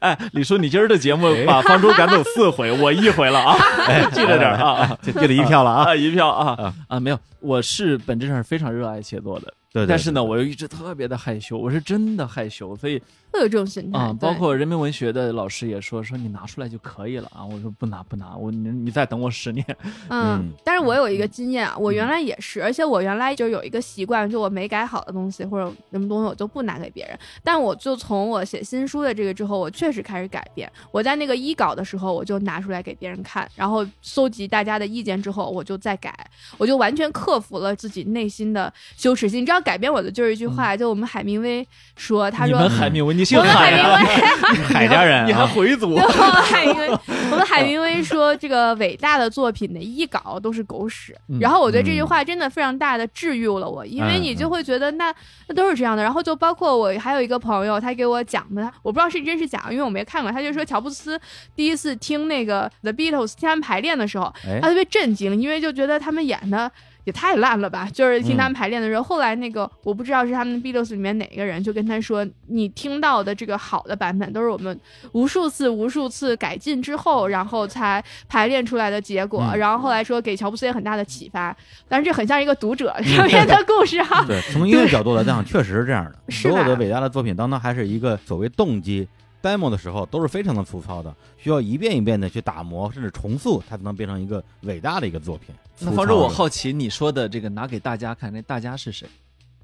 [0.00, 3.56] 哎，李叔，你今儿的节目把方舟赶走四回，我一回了啊！
[3.86, 6.98] 哎，记着点啊，就记了一票了啊，一票啊啊！
[6.98, 9.52] 没有，我是本质上是非常热爱写作的。
[9.72, 13.00] 对，但是呢，我又一直特别的害羞，我是真的害羞，所以。
[13.32, 17.44] 会有这种心态啊，包括人民文学的老师也说说你拿出来就可以了啊。
[17.44, 19.64] 我说不拿不拿，我你你再等我十年。
[20.08, 27.18] 嗯，但是我有一个经验啊，我原来也是，而且我原来就有一个习惯，就我没改好的东西或者什么东西，我就不拿给别人。
[27.44, 30.70] 但我就从我写新书的这个之后，我确实开始改变。
[30.90, 36.12] 我在那个一稿的时候，我就拿出来给别人看，然后搜集大家的意见之后，我就再改，
[36.58, 39.42] 我就完全克服了自己内心的羞耻心。
[39.42, 41.66] 你知道改变我的就是一句话，就我们海明威
[41.96, 44.64] 说，他说海明威， 你姓海明威。
[44.72, 45.94] 海家人，你还回族？
[45.98, 46.88] 海明威，
[47.30, 51.14] 我们海明威说，这个伟大的作品的一稿都是狗屎。
[51.38, 55.12] 然后我觉得这句话真的非常大的治愈了我，因为你就会觉得那
[55.48, 56.02] 那都是这样的。
[56.02, 60.32] 然后就包括我还有一个朋友，他给我讲的，我不知道是真是假，因为我没看过。
[60.32, 61.20] 他就说乔布斯
[61.54, 66.72] 第一次听那个 The Beatles 听他们排练的时候，他特别震惊，因为就觉得他们演的。
[67.04, 67.88] 也太烂了吧！
[67.92, 74.78] 就是听他们排练的时候，后来那个我不知道是他们 Beatles 里面哪个人就跟他说：“你听到的这个好的版本，都是我们
[75.12, 81.56] 无数次、无数次改进之后，然后才排练出来的结果。”然后后来说给乔布斯也很大的启发，
[81.88, 84.24] 但是这很像一个读者上面的故事哈。
[84.28, 86.14] 对，从音乐角度来讲，确实是这样的。
[86.30, 89.08] 所有的伟大的作品当中，还是一个所谓动机。
[89.42, 95.54] Demo 的时候都是非常的粗糙的，需要一遍一遍的去打磨，甚至重塑，它才能变成一个伟大的一个作品。
[95.78, 99.08] 那方舟，我好奇你说的这个拿给大家看，那大家是谁？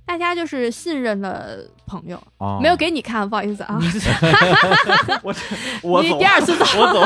[0.07, 2.23] 大家就是信任的朋友，
[2.63, 3.77] 没有给你看，不好意思啊。
[5.21, 5.35] 我
[5.83, 7.01] 我你第二次走， 我走。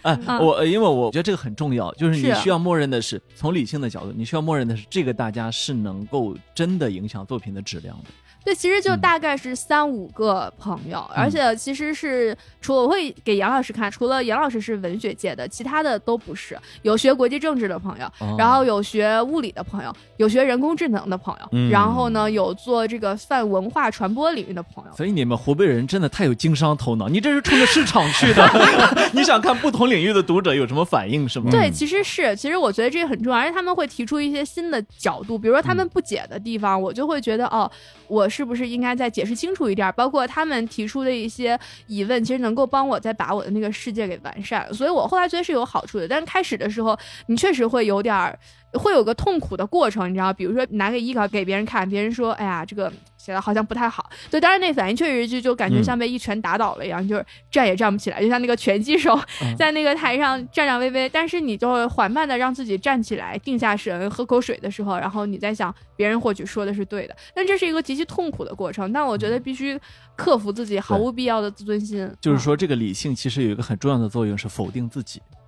[0.00, 8.04] 哎，我因为我觉得这个很重要，就是你需要默认的是从理性的角度，你需要默认的是这个大家是能够真的影响作品的质量的。
[8.44, 16.58] 对，其实就大概是三五个朋友，而且其实是除了我会给杨老师看，除了杨老师是文学界的，其他的都不是。
[16.82, 24.96] 有学国际政治的朋友，然后有学物理的朋友，有学人工智能的朋友，然后呢有做这个泛文化传播领域的朋友。
[24.96, 28.48] 所以你们湖北人真的太有经商头脑，你这是冲着市场去的，
[29.12, 31.50] 你想看不同领域的读者有什么反应是吗？
[31.50, 37.70] 对，其实是，其实我觉得这个很重要，而且他们会提出一些新的角度，比如说他们不解的地方，我就会觉得哦，
[38.08, 38.29] 我。
[38.30, 39.92] 是不是应该再解释清楚一点？
[39.96, 44.72] 包括他们提出的一些疑问，其实能够帮我再把我的那个世界给完善。
[44.72, 46.06] 所以我后来觉得是有好处的。
[46.06, 48.38] 但是开始的时候，你确实会有点儿。
[48.78, 59.18] 会有个痛苦的过程，你知道，比如说拿个艺稿给别人看，别人说：“哎呀，这个写的好像不太好。”对，当然那反应确实就就感觉像被一拳打倒了一样，就是站也站不起来，就像那个拳击手
[59.58, 61.08] 在那个台上站站巍巍。
[61.08, 68.92] 但是你就缓慢的让自己站起来，定下神，喝口水的时候，然后你再想，别人或许说的是对的，但这是一个极其痛苦的过程。
[68.92, 69.78] 但我觉得必须
[70.14, 72.08] 克服自己毫无必要的自尊心。
[72.20, 75.20] 就是说，这个理性其实有一个很重要的作用，是否定自己。
[75.20, 75.39] 嗯，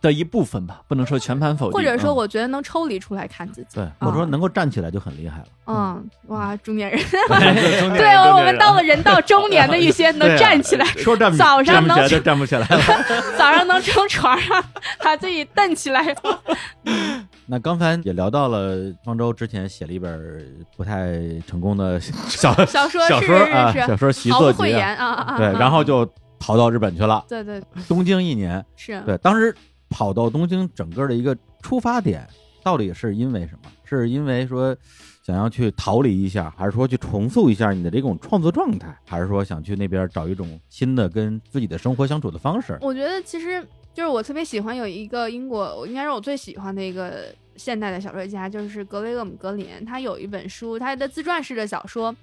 [0.00, 1.72] 的一部分吧，不能说全盘否定。
[1.72, 3.76] 或者说，我觉得能抽离出来看自己。
[3.76, 5.46] 对，我说能够站起来就很厉害了。
[5.66, 6.98] 嗯，哇， 中年人，
[7.96, 12.82] 对，我们到了人到中年的一些 能站起来，说站早上能就站不起来了，
[13.36, 14.62] 早上能从床上
[15.02, 16.14] 把自己蹬起来。
[17.46, 20.20] 那刚才也聊到了方舟之前写了一本
[20.76, 21.12] 不太
[21.46, 26.08] 成功的小小说，小说啊，小说习作集啊，对，然后就。
[26.38, 29.16] 逃到日本去了，对对，东京一年是对。
[29.18, 29.54] 当时
[29.88, 32.26] 跑到东京，整个的一个出发点
[32.62, 33.70] 到底是因为什么？
[33.84, 34.76] 是因为说
[35.22, 42.76] 想要去逃离一下，还是说去重塑一下你的这种创作状态，还是说想去那边找一种新的跟自己的生活相处的方式？
[42.80, 52.14] 我觉得其实就是我特别喜欢有一个英国，应该是我最喜欢的一个现代的小说家，就是格雷厄姆格林，他有一本书，他的自传式的小说。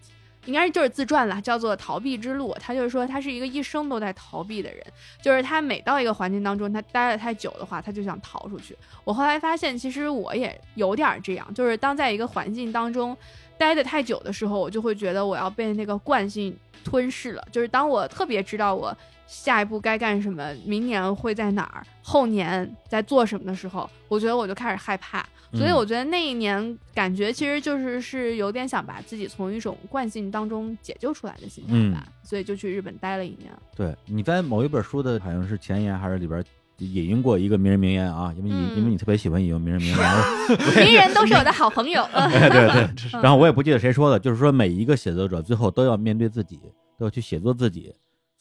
[0.45, 2.51] 应该就是自传了，叫做《逃避之路》。
[2.59, 4.85] 他就是说，他是一个一生都在逃避的人，
[5.21, 8.77] 就是他每到一个环境当中，他待了太久的话，他就想逃出去。
[9.03, 13.15] 我后来发现，其实我也有点这样，就是当在一个环境当中
[13.57, 17.43] 待的太久的时候，我就会觉得我要被那个惯性吞噬了。
[17.51, 25.25] 就是当我特别知道我下一步该干什么，明年会在哪儿，后年在做什么的时候，我觉得我就开始害怕。
[25.53, 33.51] 所以我觉得那一年感觉其实就是是有点想把自己从一种惯性当中解救出来的心态吧，所以就去日本待了一年。
[33.75, 36.43] 对，你在某一本书的好像是前言还是里边
[36.79, 42.03] 引用过一个名人名言啊，因为你因为你特别喜欢引用名人名言， 名人都是我的好朋友。
[42.11, 46.59] 对对对，然后我也不记得谁说的，就是说每一个写作者最后都要面对自己，
[46.97, 47.93] 都要去写作自己。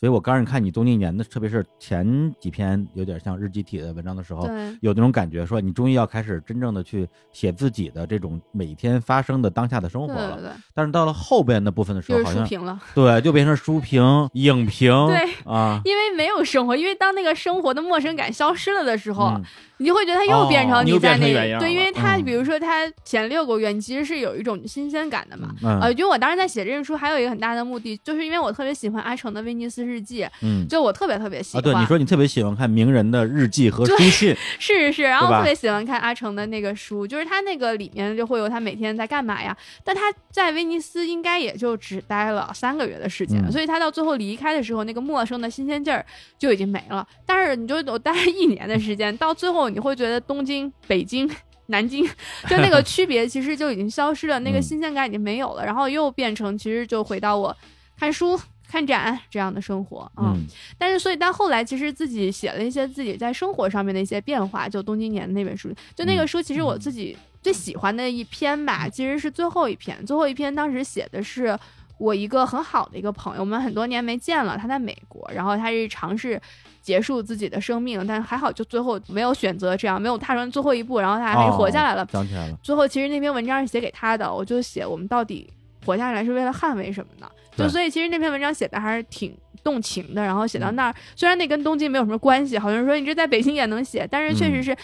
[0.03, 10.57] 所以我刚开始看你东京一年的，特别是前几篇有点像日记体的文章的时候，有那种感觉，说你终于要开始真正的去写自己的这种每天发生的当下的生活了。
[10.75, 19.41] 但是到了后边的部分的时候，好像了，对，就变成书评、影评，对啊，因为没有生活，因为当那个生活的陌生感消失了的时候。
[19.83, 21.27] 你就会觉得他又变成你在那
[21.59, 25.49] 对，因为他比如说他前六个月，你其实是有一种新鲜感的嘛。
[25.81, 31.63] 呃，因为我当时在写这本书，还有一个很大的目的，就是因为我特别喜欢阿城的《威尼斯日记》，嗯，就我特别特别喜欢。
[31.63, 39.57] 对，你说你特别喜欢看名人的日记和书信， 是是是，然后特别喜欢看阿城的那个书，就是他那个里面就会有他每天在干嘛呀？
[39.83, 46.05] 但他在威尼斯应该也就只待了三个月的时间，所以他到最后离开的时候，那个陌生的新鲜劲儿
[46.39, 47.05] 就已经没了。
[47.27, 50.73] 但是你就我待了一年的时间，到最后你会觉得东京。
[50.87, 51.31] 北京、
[51.67, 52.05] 南京，
[52.49, 57.57] 就那个 区别其实就已经消失了，那个新鲜感已经没有了，然后又变成其实就回到我
[57.99, 60.45] 看书、看展这样的生活嗯，
[60.77, 71.59] 但是所以到后来，其实自己写了一些自己在生活上面的一些变化，就东京年的那本书，就那个书其实我自己最喜欢的一篇吧，其实是最后一篇，最后一篇当时写的是。
[72.03, 74.59] 我一个很好的一个朋友，我们很多年没见了。
[74.59, 76.41] 他在美国，然后他是尝试
[76.81, 82.05] 结束自己的生命，但还好，就最后没有选择这样，没有踏上最后一步，然后他还是活下来了。
[82.11, 82.59] 想起来了。
[82.61, 85.49] 最后其实那篇文章是写给他的，我就写我们到底
[85.87, 87.31] 活下来是为了捍卫什么呢？
[87.57, 90.21] 就所以其实那篇文章写的还是挺动情的。
[90.25, 94.77] 然后写到那儿，虽然那跟东京没有什么关系，好像说你这在北京也能写，但是确实是，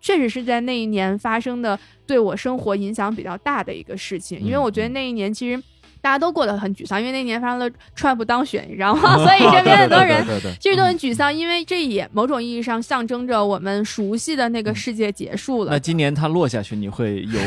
[0.00, 4.40] 确实是在那一年发生的对我生活影响比较大的一个事情。
[4.40, 5.62] 因为我觉得那一年其实。
[6.04, 9.16] 大家都过得很沮丧，因为那年发生了 Trump 当选，你知道吗？
[9.24, 10.22] 所以身边很多人
[10.60, 15.72] 其实都很沮丧，因为这也某种意义上象征着我们熟悉的那个世界结束了。
[15.72, 17.40] 那今年它落下去，你会有，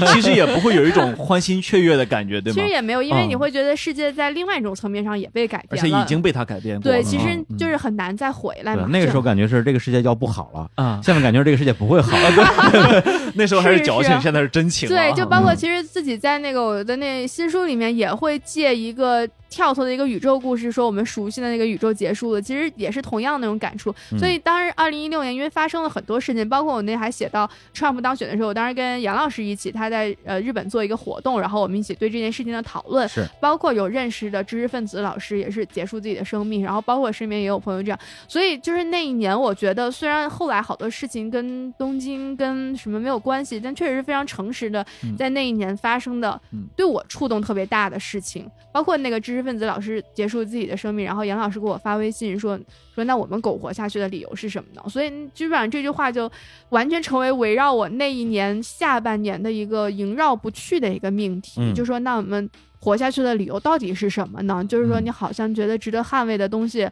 [0.00, 2.54] 你 其实也不会有一种欢欣雀跃的感觉，对吗？
[2.54, 6.96] 其实也没有，因为你会觉得世界在另外一种层面上也被改变了，而且已经被它改变过了。
[6.96, 7.26] 对，其实
[7.58, 8.86] 就是很难再回来嘛。
[8.88, 12.16] 那个时候感觉是这个世界要不好了啊，现在感觉这个世界不会好。
[13.34, 14.88] 那时候还是矫情，现在是真情。
[14.88, 19.28] 对，就包括其实自己在那个我的那新书里面也会借一个。
[19.50, 23.94] 跳脱的一个宇宙故事，说我们熟悉的那个宇宙结束了，其实也是同样那种感触。
[24.18, 33.28] 所以当时二零一六年，因为发生了很多事情，包括我那还写到 Trump 当选的时候，我当时跟杨老师一起，他在呃日本做一个活动，然后我们一起对这件事情的讨论，是。
[33.40, 37.98] 包括有认识的知识分子老师也是结束自己的生命，然后包括身边也有朋友这样。
[38.28, 44.84] 所以就是那一年，我觉得虽然后来好多事情跟东京跟什么没有关系，但确实是非常诚实的，
[45.18, 46.40] 在那一年发生的，
[46.76, 49.50] 对我触动特别大的事情，包括那个知识。
[49.50, 52.56] 分子老师结束自己的生命，然后杨老师给我发微信说
[52.94, 54.82] 说那我们苟活下去的理由是什么呢？
[54.88, 56.30] 所以基本上这句话就
[56.68, 61.74] 完全成为围绕我那一年下半年的一个萦绕不去的一个命题。
[61.74, 64.64] 就说那我们活下去的理由到底是什么呢？
[64.68, 66.88] 就是说你好像觉得值得捍卫的东西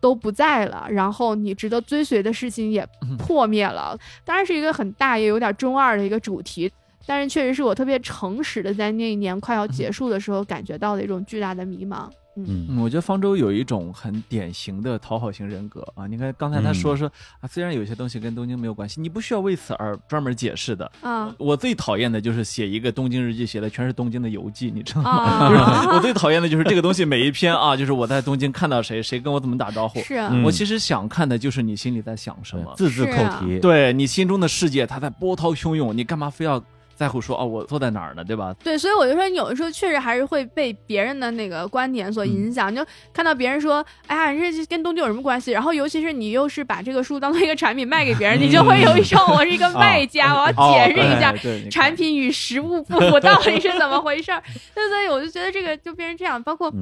[0.00, 2.88] 都不在了，然后你值得追随的事情也
[3.18, 3.98] 破灭了。
[4.24, 6.72] 当然是一个很大也有点中二的一个主题。
[7.08, 12.06] 但是确实是我特别诚实的，在那一年快要结束的时候，感觉到的一种巨大的迷茫。
[12.36, 16.06] 嗯，我觉得方舟有一种很典型的讨好型人格啊。
[16.06, 21.34] 你看刚才他说说啊，虽然有些东西跟东京没有关系，你不需要为此而专门解释的啊。
[21.38, 25.90] 我最讨厌的就是写一个东京日记，写的全是东京的游记，你知道吗？
[25.96, 29.98] 我最讨厌的就是这个东西每一篇啊，就是我在东京看到谁，谁跟我怎么打招呼。
[30.02, 33.58] 是我其实想看的就是你心里在想什么，字字扣题。
[33.58, 36.62] 对你心中的世界，它在波涛汹涌，你干嘛非要？
[36.98, 38.52] 在乎说哦，我坐在哪儿呢，对吧？
[38.64, 42.74] 对，所以我就说，你有的时候确实还是会被别人的那个观点所影响。
[42.74, 45.52] 就看到别人说，哎呀，这跟东京有什么关系？
[45.52, 51.32] 然后，尤其是你又是把这个书当做一个产品卖给别人， 你就会有一种我是一个卖家，我要解释一下
[51.70, 54.42] 产品与实物不符 到底是怎么回事儿。
[54.74, 56.72] 所以我就觉得这个就变成这样，包括。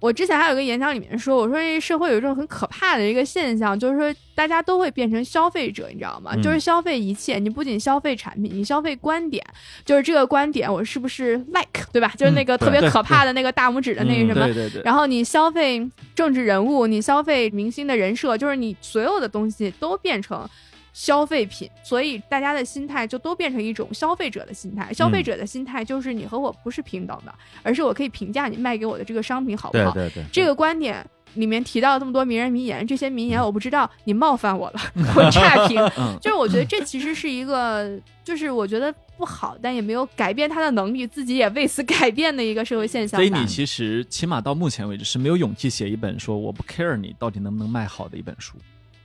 [0.00, 6.34] 我之前还有个演讲里面说，我说这社会有一种很可怕的一个现象，就是说大家都会变成消费者，你知道吗？
[6.42, 9.44] 就是消费一切，你不仅消费产品，你消费观点，
[9.84, 12.12] 就是这个观点我是不是 like，对吧？
[12.16, 14.46] 就是那个特别可怕的那个大拇指的那个什么。
[14.46, 14.82] 对对对。
[14.82, 20.48] 然后你消费政治人物，你消费明星的人设，就是你所有的东西都变成。
[20.92, 24.92] 消费品，所以大家的心态就都变成一种消费者的心态。
[24.92, 29.92] 消费者的心态就是你和我不是平等的，而是我可以评价你卖给我的这个商品好不好。
[29.92, 30.24] 对对对。
[30.32, 34.80] 这个观点里面提到这么多名人名言，这些名言我不知道，你冒犯我了，
[35.14, 35.76] 我差评。
[36.20, 43.16] 就是我觉得这其实是一个，就是我觉得不好，但也没有改变他的能力，自己也为此改变的一个社会现象。
[43.16, 48.56] 所以你其实起码到目前为止是没有勇气写一本说我不 care 你到底能不能卖好的一本书。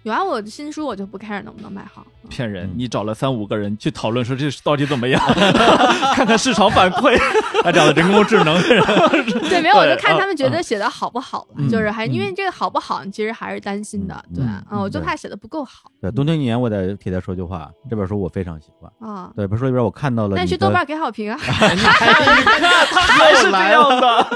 [0.05, 2.05] 有啊，我的新书我就不 care 能不能卖好。
[2.29, 2.69] 骗人！
[2.75, 5.19] 你找了三五个人去讨论说这到底怎么样，
[6.13, 7.19] 看看市场反馈。
[7.63, 8.61] 还找了人工智能。
[8.61, 14.23] 对，没有，我就看他们觉得写的好不好就是还因为这个好不好，其实还是担心的。
[14.35, 15.89] 对，嗯，我就怕写的不够好。
[15.99, 19.31] 对，东京一年我得替他说句话，这本书我非常喜欢啊。
[19.35, 20.35] 对，本书里边我看到了。
[20.35, 21.37] 那去豆瓣给好评啊！
[21.41, 24.27] 还是这样的，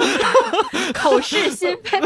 [0.94, 2.00] 口是心非，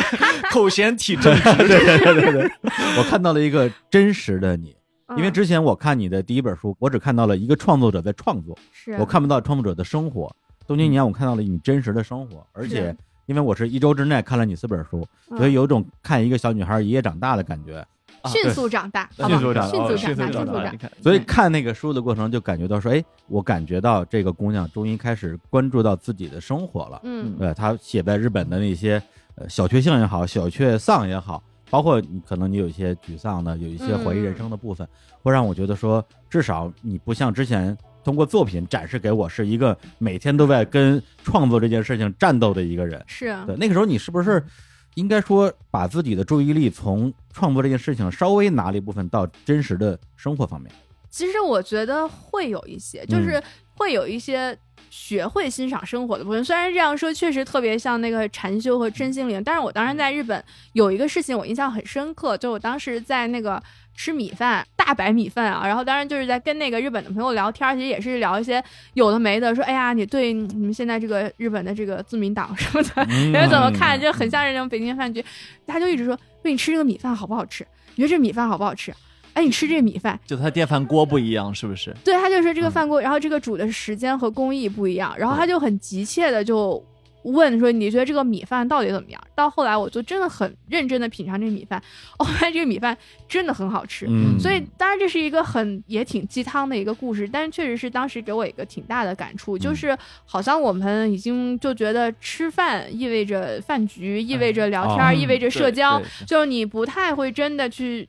[0.51, 1.41] 口嫌体正直。
[1.55, 2.51] 对对对对对，
[2.97, 3.53] 我看到了一个
[3.89, 4.76] 真实的你。
[5.18, 10.34] 因为之前我看你的第一本书，我只看到了一个创作者在创作，是我看不到创作者的生活。
[10.66, 12.95] 东京年我看到了你真实的生活，而且
[13.28, 15.06] 因为我是一周之内看了你四本书，
[15.38, 17.86] 所以有种看一个小女孩一夜长大的感觉，
[18.26, 20.89] 迅速长大，迅速长大，迅速长大，迅速长大。
[21.01, 27.01] 所以看那个书的过程就感觉到说，哎，我感觉到这个姑娘终于开始关注到自己的生活了。
[27.04, 28.99] 嗯，对，她写在日本的那些
[29.36, 31.43] 呃小确幸也好，小确丧也好。
[31.74, 34.88] 包括你可能你有一些沮丧的，有一些怀疑人生的部分，
[35.24, 43.03] 会让我觉得说，至少你不像之前通过作品展示给我是一个每天都在跟创作这件事情战斗的一个人。
[43.07, 44.45] 是啊，对，那个时候你是不是
[44.93, 50.71] 应该说把自己的注意力从创作这件事情稍微拿了一部分到真实的生活方面？
[51.09, 53.41] 其实我觉得会有一些，就是
[53.76, 54.55] 会有一些。
[54.96, 60.41] 学会欣赏生活的部分，虽然这样说确实特别像那个禅修和真心灵，但是我当时在日本
[60.74, 63.62] 有一个事情我印象很深刻，就我当时在那个
[63.96, 68.64] 吃米饭，大白米饭啊，然后当然就是在跟那个日本的朋友聊天，其实也是聊一些
[68.94, 74.00] 有的没的，说哎呀，你对你们现在这个日本的这个自民党什么的，你们怎么看？
[74.00, 75.26] 就很像是那种北京饭局，
[75.66, 77.66] 他就一直说，问你吃这个米饭好不好吃？
[77.96, 78.94] 你觉得这米饭好不好吃？
[79.34, 81.91] 哎，你吃这米饭，就他电饭锅不一样，是不是？
[82.03, 86.84] 对，他就说这个饭锅，然后这个煮的时间和工艺不一样，然后他就很急切的就
[87.23, 89.19] 问说，你觉得这个米饭到底怎么样？
[89.34, 91.81] 到后来我就真的很认真的品尝这个米饭，
[92.19, 92.95] 哦，发现这个米饭
[93.27, 94.05] 真的很好吃。
[94.07, 108.07] 嗯，所以当然这是一个很也挺鸡汤的一个故事，但是确实是当时给我一个挺大的感触，就是好像我们已经就觉得吃饭意味着饭局，意味着聊天，意味着社交，就是你不太会真的去。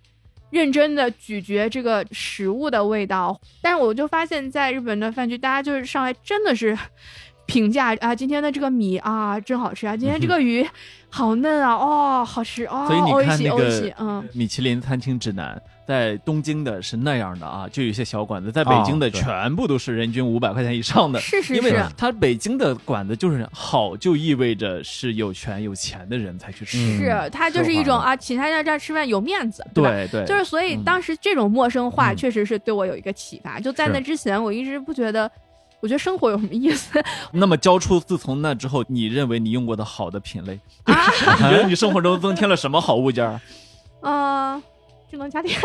[0.54, 6.78] 认真的咀嚼这个食物的味道，但是我就发现，在日本的饭局，大家就是上来真的是
[7.46, 10.66] 评价啊，今天的这个米啊真好吃啊，今天这个鱼
[11.10, 15.60] 好嫩啊，哦，好吃哦，所以你看那个嗯，米其林餐厅指南。
[15.86, 21.20] 在东京的是那样的啊，就有些小馆子；在北京的全部都是人均五百块钱以上的。
[21.20, 26.78] 是是是，因为它北京的馆子就是好，就意味着是有权有钱的人才去吃。
[26.96, 30.24] 是，它就是一种啊，请他在这儿吃饭有面子，对对。
[30.24, 33.60] 就是所以当时这种陌生化确实是对我有一个启发。
[33.60, 35.30] 就在那之前，我一直不觉得，
[35.84, 36.98] 我觉得生活有什么意思。
[37.32, 40.94] 那么交出自从那之后，你认为你用过的好的品类，你
[41.42, 43.38] 觉得你生活中增添了什么好物件？
[44.00, 44.62] 啊。
[45.14, 45.56] 智能家电，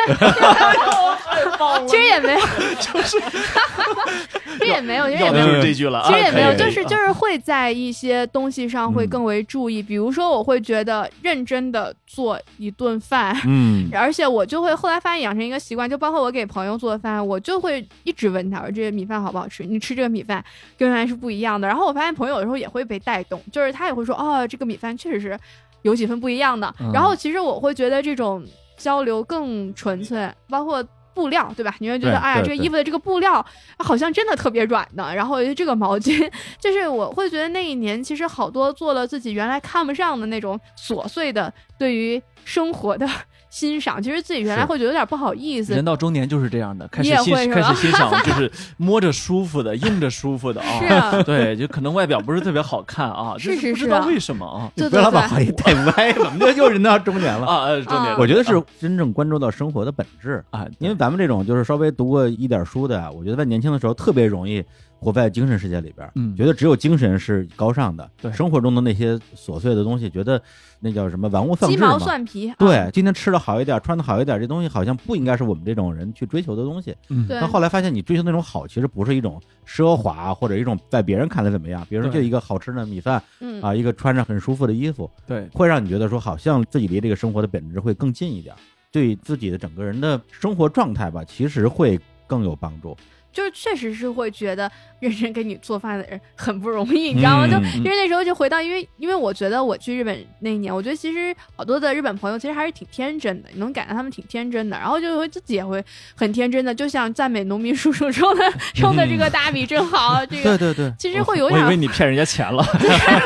[1.88, 2.40] 其实也没有，
[2.80, 3.18] 就是，
[4.60, 6.04] 其实也没有，其实也没有这句了。
[6.06, 19.64] 其实也没有，就是就是会在一些东西上会更为注意，比如说我会觉得认真的做一顿饭，嗯， 而且我就会后来发现养成一个习惯，就包括我给朋友做饭，我就会一直问他，我说这个米饭好不好吃？
[19.64, 20.46] 你吃这个米饭
[20.78, 21.68] 跟原来是不一样的。
[21.68, 25.36] 然后我发现朋友有时候也会被带动，就是他也会说，哦，这个米饭确实是
[25.82, 26.72] 有几分不一样的。
[26.94, 28.46] 然后其实我会觉得这种。
[28.80, 31.76] 交流更纯粹，包括布料，对吧？
[31.80, 33.46] 你会觉得，哎呀，这个衣服的这个布料
[33.78, 35.14] 好像真的特别软的。
[35.14, 36.28] 然后这个毛巾，
[36.60, 43.08] 就是我会觉得那一年其实好多做了自己原来看不上的那种琐碎的，对于生活的。
[43.50, 45.74] 欣赏，其实自己原来会觉得有点不好意思。
[45.74, 50.80] 人到中年就是这样的，开始欣开始欣赏， 就是摸着舒服的，用着舒服的啊。
[50.80, 54.72] 是啊，对，就可能外表不是特别好看啊，是是是，不知道为什么啊。
[54.90, 57.70] 不要把话题带歪了，们又人到中年了啊。
[57.82, 60.68] 中年，我觉得是真正关注到生活的本质啊。
[60.78, 64.64] 因为咱们这种就是稍微读过一点书的，我觉得在年轻的时候特别容易。
[65.00, 70.42] 活在精神世界里边，嗯，觉得只有精神是高尚的，对生活中的那些琐碎的东西，觉得
[70.82, 72.54] 那叫什么玩物丧志鸡毛蒜皮。
[72.60, 76.94] 对，今天吃的好一点，穿的好一点，这东西好像不应该是我们这种人去追求的东西。
[77.08, 81.86] 嗯，但后来发现，你追求那种好，其实不是一种奢华或者一种在别人看来怎么样。
[81.90, 88.54] 比如说，就一个好吃的米饭，嗯啊，一个穿着很舒服的衣服，对，会让你觉得说，好像自己离这个生活的本质会更近一点，
[88.92, 92.96] 对自己的整个人的生活状态吧，其实会更有帮助。
[93.32, 94.70] 就是确实是会觉得
[95.00, 97.48] 认真给你做饭的人很不容易，你知道吗？
[97.48, 105.84] 就因为那时候就回到，因为因为我觉得我去日本那一年，我觉得其实好多的日本朋友其实还是挺天真的，你能感到他们挺天真的，然后就会自己也会
[106.16, 108.44] 很天真的，就像赞美农民叔叔种的
[108.76, 112.64] 种的这个大米真好，这个对对对，其实会有点，我以为你骗人家钱了，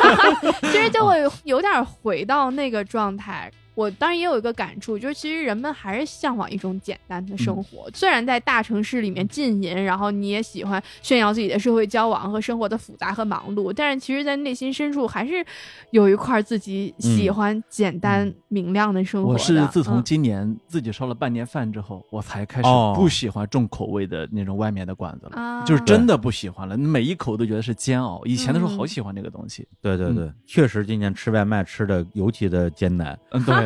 [0.70, 3.50] 其实就 会有点回到那个状态。
[3.74, 7.90] 我当然也有一个感触，就是其实人们还是向往一种简单的生活。
[7.92, 15.44] 虽然在大城市里面浸淫，然后你也喜欢炫耀自己的社会交往和生活的复杂和忙碌，但是其实，在内心深处还是
[15.90, 19.32] 有一块自己喜欢简单明亮的生活。
[19.32, 26.78] 我是自从今年自己烧了半年饭之后，我才开始不喜欢重口味的那种外面的馆子了，就是真的不喜欢了。
[26.78, 28.20] 每一口都觉得是煎熬。
[28.24, 29.66] 以前的时候好喜欢这个东西。
[29.82, 33.18] 对对对，确实今年吃外卖吃的尤其的艰难。
[33.32, 33.54] 嗯，对。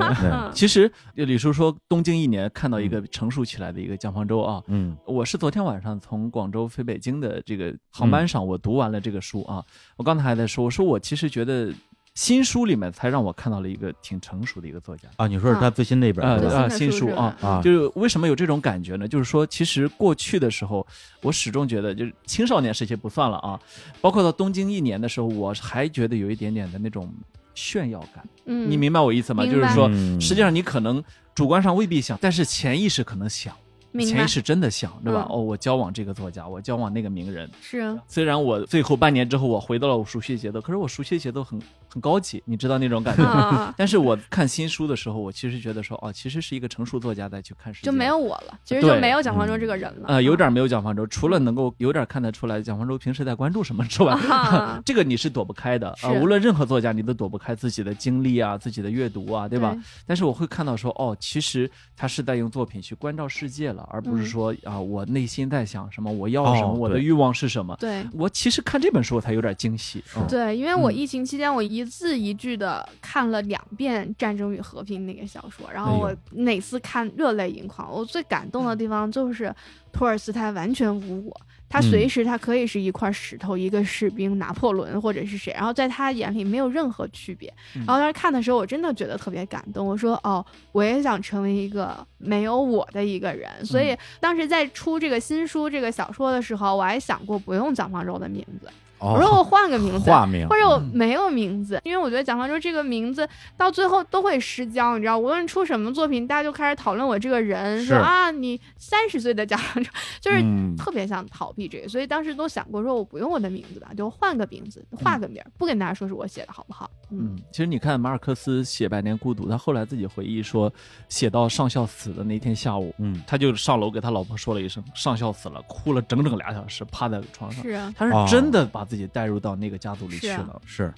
[0.52, 4.62] 其实李叔说，东京一年看到一个成熟起来的一个江方舟啊。
[4.66, 9.64] 嗯，我是昨天晚上从广州飞北京的这个航班上，我读完了这个书啊。
[9.96, 11.72] 我刚才还在说，我说我其实觉得
[12.14, 15.26] 新书里面才让我看到了一个挺成熟的一个作家啊。
[15.26, 17.62] 你说是他最新那本啊新书啊啊？
[17.62, 19.06] 就是为什么有这种感觉呢？
[19.06, 20.86] 就是说，其实过去的时候，
[21.22, 23.60] 我始终觉得就是青少年时期不算了啊。
[24.00, 27.12] 包括到东京一年的时候，我还觉得有一点点的那种。
[27.58, 29.44] 炫耀感，嗯，你明白我意思吗？
[29.44, 29.90] 就是说，
[30.20, 31.02] 实际上你可能
[31.34, 33.52] 主观上未必想，但是潜意识可能想。
[33.98, 35.26] 潜意识真的想，对吧？
[35.28, 37.98] 哦，我交往这个作家，我交往那个名人，是啊。
[38.06, 43.74] 虽然我最后半年之后，我回到了我熟悉的节奏，可是我熟悉的节奏很很高级，你知道那种感觉。
[43.76, 50.06] 但是我看新书的时候，我其实觉得说，哦，其实是一个成熟作家在去看世界，就没有我了，其实就没有蒋方舟这个人了。
[50.08, 54.16] 呃，有点没有蒋方舟，除了能够有点看得出来蒋方舟平时在关注什么之外，
[54.84, 56.10] 这个你是躲不开的啊。
[56.12, 59.76] 无论任何作家，你都躲不开自己的经历啊，自己的阅读啊，对吧？
[60.06, 64.54] 但是我会看到说，哦，其实他是在用作品去关照世界了，而不是说。
[64.64, 66.10] 啊，我内心在想什么？
[66.10, 66.72] 我要什么？
[66.72, 67.76] 我的欲望是什么？
[67.78, 70.02] 对我其实看这本书我才有点惊喜。
[70.28, 77.90] 对，因为我疫情期间我一字一句的看了两遍《战争与和平》那个小说，然后我每次看热泪盈眶。
[77.90, 79.52] 我最感动的地方就是
[79.90, 81.40] 托尔斯泰完全无我。
[81.70, 87.52] 他随时，他可以是一块石头，一个士兵，拿破仑或者是谁，然后在他眼里没有任何区别。
[87.74, 89.86] 然后当时看的时候，我真的觉得特别感动。
[89.86, 98.70] 我说：“哦，我也想成为一个没有我的一个人。”所以当时在出这个新书、这个小说的时候，我还想过不用蒋方舟的名字。
[99.00, 109.90] 我说我换个名字，化名，或者我没有名字，因为我觉得蒋方舟这个名字到最后都会失焦，你知道，无论出什么作品，大家就开始讨论我这个人，说啊，你三十岁的蒋方舟，
[110.20, 110.42] 就是
[110.76, 116.90] 特别想逃避这个，所以当时都想过，说我不用我的名字吧，就换个名字，换个名，不跟大家说是我写的，好不好？
[117.10, 120.70] 嗯，其实你看马尔克斯写《百年孤独》，他后来自己回忆说，
[121.08, 127.62] 写到上校死的那天下午，嗯，他就上楼给他老婆说了一声“上校死了”，哭了整整俩小时，趴在床上。
[127.62, 130.60] 是啊，他是真的把自己带入到那个家族里去了。
[130.64, 130.92] 是，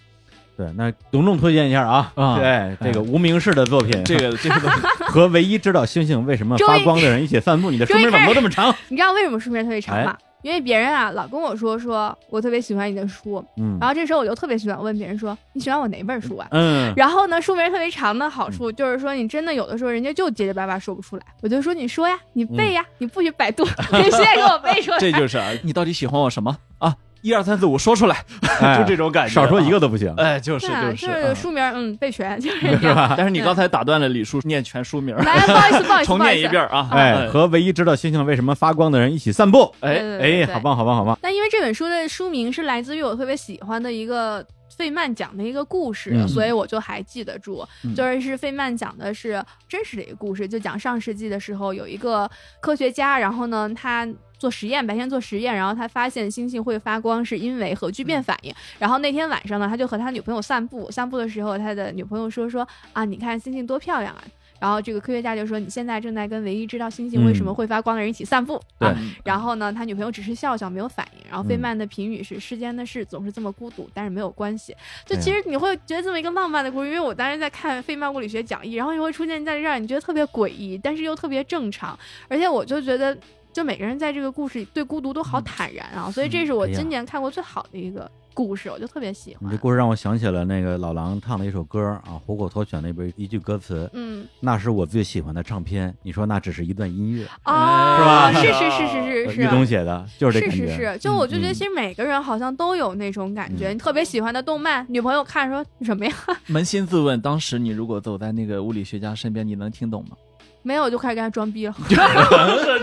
[0.57, 4.71] 对，那隆重推荐一下啊，对这个无名氏的作品，这个 这个
[5.09, 7.71] 和唯一知道星星为什么 发光的人一起散步。
[7.71, 8.75] 你的书名怎么都这么长？
[8.89, 10.17] 你知道为什么书名特别长吗？
[10.43, 16.49] 因为别人啊老跟我说说我特别喜欢你的书，嗯，然后这时候我就特别喜欢问别人说你喜欢我哪本书啊？
[16.53, 24.99] 嗯，然后呢书名特别长的好处就是说你真的有的时候人家就结结巴巴说不出来，我就说你说呀，你背呀，你不许百度，你现在给我背出来。
[24.99, 26.97] 这就是啊，你到底喜欢我什么啊？
[27.23, 28.25] 一二三四五说出来，
[28.79, 30.13] 就这种感觉，少说一个都不行。
[30.17, 30.67] 哎，就是
[30.97, 33.15] 就是书名，嗯，背全就是是吧？
[33.17, 36.89] 但是你刚才打断了李叔念全书名，来，不好意思，不好意思，重念一遍啊！
[36.93, 39.75] 哎，和唯一知道星星为什么发光的人一起散步。
[39.81, 41.19] 哎哎，好棒好棒好棒！
[41.23, 44.45] 那因为这本书的书名是来自于我特别喜欢的一个
[44.77, 47.67] 费曼讲的一个故事，所以我就还记得住。
[47.95, 54.09] 就是是费曼讲的是真实的一个故事，就讲上世纪的时候有一个科学家，然后呢他。
[54.41, 58.55] 做实验，白天做实验，然后他发现星星会发光，是因为核聚变反应。
[58.79, 64.25] 然后那天晚上呢，他就和他女朋友散步，散步的时候，他的女朋友说说啊，你看星星多漂亮啊。
[64.61, 68.61] 然后这个科学家就说，你现在正在跟唯一知道星星为什么会发光的人一起散步。
[68.79, 68.95] 对。
[69.25, 71.25] 然后呢，他女朋友只是笑笑，没有反应。
[71.29, 74.77] 然后费曼的评语是：世间的事总是这么孤独，但是没有关系。
[75.05, 81.99] 就其实你会觉得这么一个浪漫的故事，因为我当时在看费曼物理学讲义，然后你会出现在这儿，你觉得特别诡异，但是又特别正常。
[82.29, 83.17] 而且我就觉得。
[83.53, 89.49] 就每个人在这个故事里对孤独都好坦然啊，所以这是我今年看过最好的一个故事，我就特别喜欢。
[89.49, 95.95] 你这故事让我想起了那个老狼唱的一首歌啊，虎口脱选那边一句歌词，嗯，那是我最喜欢的唱片。
[96.03, 98.41] 你说那只是一段音乐啊，是吧？
[98.41, 99.43] 是是是是是是。
[99.43, 106.13] 于东写的，就是这是是是，就我就觉得其实每个人好像都有那种感觉，你特别喜欢的动漫，女朋友看说什么呀？
[106.49, 110.17] 扪心自问，当时你如果走在那个物理学家身边，你能听懂吗？
[110.63, 111.75] 没有，我就开始跟他装逼了。
[111.89, 112.79] 我说：“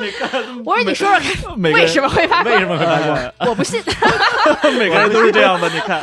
[0.83, 2.53] 你说说看，为什么会发光？
[2.55, 3.33] 为什么会发光？
[3.49, 3.81] 我不信。
[4.79, 6.01] 每个人都是这样的，你看，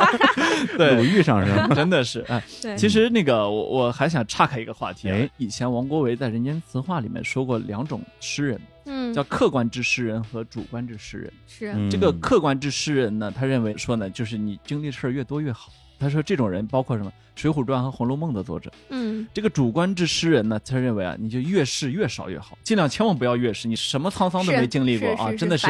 [0.77, 2.41] 对，鲁豫上是真的是哎。
[2.77, 5.09] 其实那个，我我还想岔开一个话题。
[5.09, 11.33] 哎，以前王国维在《人间词话》里面说过两种诗人，嗯，叫客观之诗人和主观之诗人。
[11.47, 15.69] 是这个客观之诗人呢，他认为说呢，就是你经历的事儿越多越好。
[16.05, 17.09] 他说这种人包括什么？
[17.41, 25.67] 《水浒传》和《红楼梦》的作者，嗯，这个主观之诗人呢，他认为啊，你就越是越少越好，尽量千万不要越是，你什么沧桑都没经历过啊，真的是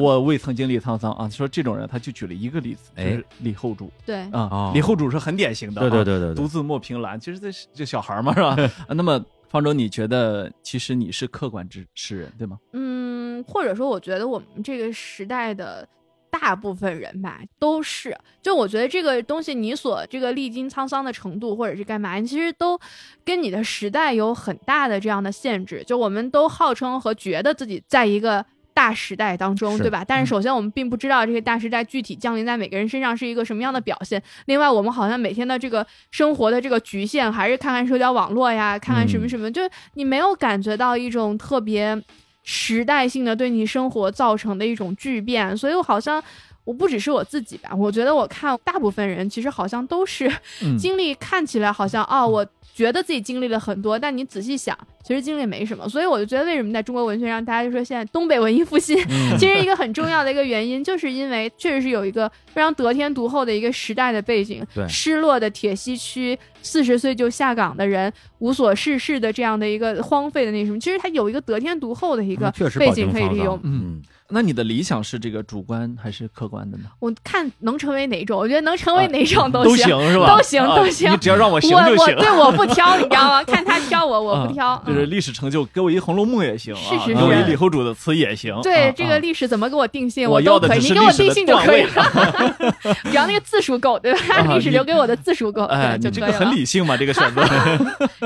[0.00, 1.28] 我未曾经历沧桑啊。
[1.28, 8.56] 说这种人，他就举了一个例子，就是李后主，对啊，李后主是很典型的，对对对对，独自莫凭栏，其实这这小孩嘛，是吧？
[8.88, 12.58] 那么方舟，你觉得其实你是客观之诗人，对吗？
[12.72, 15.88] 嗯，或者说，我觉得我们这个时代的。
[16.30, 22.78] 大部分人吧都是，就我觉得这个东西，你所这个历经沧桑的程度，或者是干嘛，其实都
[23.24, 25.82] 跟你的时代有很大的这样的限制。
[25.86, 30.04] 就我们都号称和觉得自己在一个大时代当中，对吧？
[30.06, 34.22] 但是首先我们并不知道这些大时代具体降临在每个人身上是一个什么样的表现。
[34.44, 42.02] 另外，我们好像每天的这个生活的这个局限，还是看看社交网络呀，看看什么什么，就是你没有感觉到一种特别。
[42.46, 46.22] 时代性的对你生活造成的一种巨变， 所以我好像
[46.64, 50.32] 我不只是我自己吧，我觉得我看大部分人其实好像都是
[50.78, 52.46] 经历，看起来好像哦我。
[52.76, 55.88] 觉得自己经历了很多，但你仔细想，其实经历没什么。
[55.88, 58.94] 所以我就觉得，为什么在中国文学上，大家就说现在东北文艺复兴，
[59.40, 64.62] 其实一个很重要的一个原因， 就是因为确实是有一个非常得天独厚的一个时代的背景。
[64.74, 73.58] 对，失落的铁西区，四十岁就下岗的人，无所事事的这样的一个荒废的那什么，其实它有一个得天独厚的一个背景可以利用。
[73.64, 74.02] 嗯。
[74.28, 76.84] 那你的理想是这个主观还是客观的呢？
[76.98, 80.36] 我看能成为哪种，我觉得能成为哪种都行，是吧？
[80.36, 81.12] 都行，都行。
[81.12, 82.16] 你只要让我行就行。
[82.16, 83.44] 对，我不挑，你知道吗？
[83.46, 84.82] 看他挑我，我不挑。
[84.86, 88.58] 就是历史成就，给我一《红楼梦》也行啊，给我一李后主的词也行。
[88.62, 90.80] 对，这个历史怎么给我定性，我都可以。
[90.80, 92.56] 你给我定性就可以了。
[93.10, 94.42] 只要那个字数够，对吧？
[94.54, 97.44] 历史留给我的字数够，哎，就这个很理性嘛，这个选择。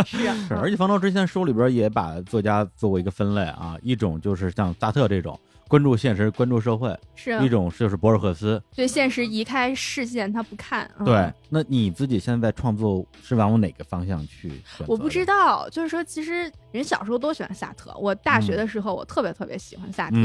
[0.07, 0.55] 是啊，是。
[0.55, 5.39] 而且方舟之前书里边也把作家做过一个分类啊，一种就是像萨特这种。
[5.71, 10.91] 关注现实，关注社会，是一种就是博尔赫斯对现实移开视线，他不看。
[11.05, 14.61] 对，那你自己现在在创作是往哪个方向去？
[14.89, 17.97] 我不知道，就是说，其实人小时候都喜欢萨特。
[18.01, 20.17] 我大学的时候，我特别特别喜欢萨特，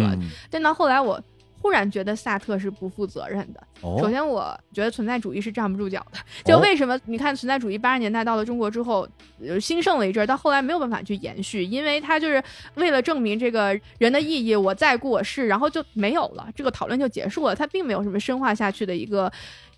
[0.49, 1.21] 但到后来我。
[1.65, 3.59] 突然觉得萨特是不负责任的。
[3.81, 6.19] 首先，我觉得存在主义是站不住脚的。
[6.43, 9.07] 就为什么你看存在主义八十年代到了中国之后，
[9.59, 12.43] 兴盛了一阵，到后来没有办法去延续，因为他就是
[12.75, 19.31] 为了证明这个人的意义，我在故我是，然后就没有了，这个讨论就结束了，他并没有什么深化下去的一个。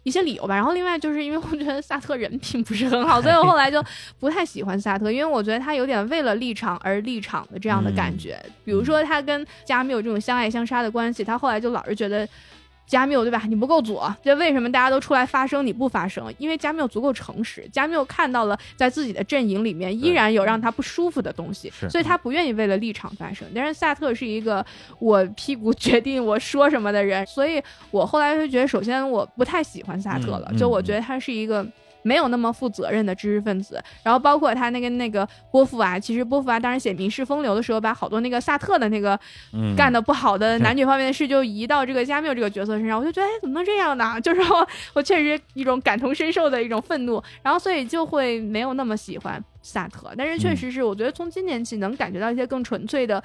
[0.08, 3.84] 一些理由吧，然后另外就是因为我觉得萨特人品不是很好， 所以我后来就
[4.20, 8.42] 不太喜欢萨特，因为我觉得他有点为了立场而立场的这样的感觉。
[8.64, 12.26] 比如说他跟加缪这种相爱相杀的关系，他后来就老是觉得。
[12.88, 13.44] 加缪对吧？
[13.48, 16.34] 你不够左，这为什么大家都出来发声，你不发声？
[16.38, 23.46] 因为加缪足够诚实，加缪看到了在自己的阵营里面依然有让他不舒服的东西，所以他不愿意为了立场发声。
[23.54, 24.66] 但是萨特是一个
[25.00, 27.62] 我屁股决定我说什么的人，所以
[27.92, 31.66] 我后来就觉得，首先我不太喜欢萨特了，就我觉得他是一个。
[32.08, 39.20] 没有那么负责任的知识分子，然后包括他那个那个波伏娃，其实波伏娃当时写《民事风流》的时候，把好多那个萨特的那个
[39.76, 44.20] 干的不好的男女方面的事，就移到这个加缪这个角色身上，我就觉得哎，怎么能这样呢？
[44.24, 53.22] 就是我我确实一种感同身受的一种愤怒，然后所以就会没有那么喜欢萨特，但是确实是我觉得从今年起能感觉到一些更纯粹的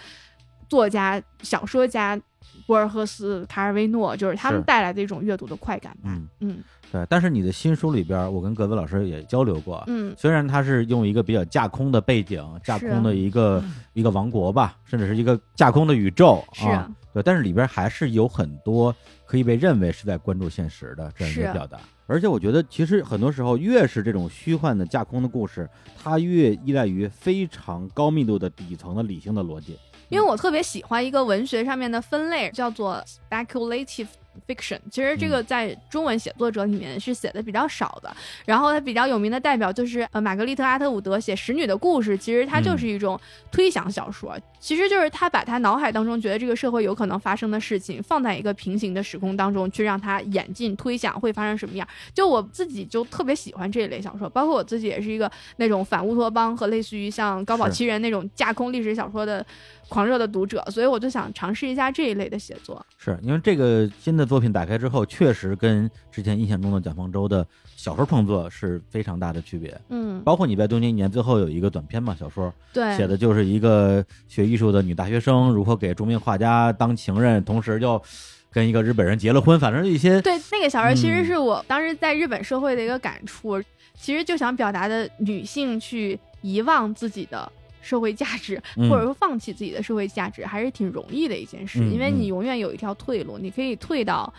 [0.69, 2.19] 作家、小说家，
[2.67, 6.11] 博尔赫斯、卡尔维诺，就是他们带来的一种阅读的快感吧，
[6.41, 6.63] 嗯。
[6.93, 9.83] 对，但是你的新书里边，我跟格子老师也交流过。
[9.87, 13.65] 嗯，虽然他是用一个比较架空的背景，架空的一个
[13.95, 21.79] 一个王国吧，甚至是一个架空的宇宙啊，对，但是里边还是有很多可以被认为是在关注现实的这样一个表达。
[22.07, 25.67] 而且我觉得，其实很多时候，越是这种虚幻的架空的故事，
[26.03, 29.79] 它越依赖于非常高密度的底层的理性的逻辑。
[30.11, 33.03] 因为我特别喜欢一个文学上面的分类，叫做
[33.33, 34.09] speculative。
[34.49, 38.11] fiction 其实这个在中文写作者里面是写的比较少的，
[38.47, 43.21] 然后它比较有名的代表就是呃玛格丽特阿特伍德写《使女的故事》，其实它就是一种
[43.51, 51.87] 推想小说，其实就是他把他脑海当中觉得这个社会有可能发生的事情放在一个平行的时空当中去让他演进推想会发生什么样。
[52.15, 59.45] 就我自己就特别喜欢这一类小说，包括我自己也是一个那种反乌托邦和类似于像高保奇人那种架空历史小说的。
[59.89, 62.83] 狂热的读者，所以我就想尝试一下这一类的写作。
[62.97, 67.47] 是因为这个新的作品打开之后，确实跟之前印象中的蒋方舟的
[67.77, 69.81] 小说创作是非常大的区别。
[69.91, 78.03] 嗯，包括你在东京一年最后有一个短篇嘛小说，对，写的就是一个学艺术的女大学生如何给著名画家当情人，同时又
[78.51, 79.59] 跟一个日本人结了婚。
[79.61, 83.63] 反正一些对那个小说，其实是我当时在日本社会的一个感触，
[83.97, 87.51] 其实就想表达的女性去遗忘自己的。
[87.83, 88.59] 社会价值，
[88.89, 94.33] 或者说放弃自己的社会价值，还是挺容易的一件事，因为你永远有一条退路，你可以退到。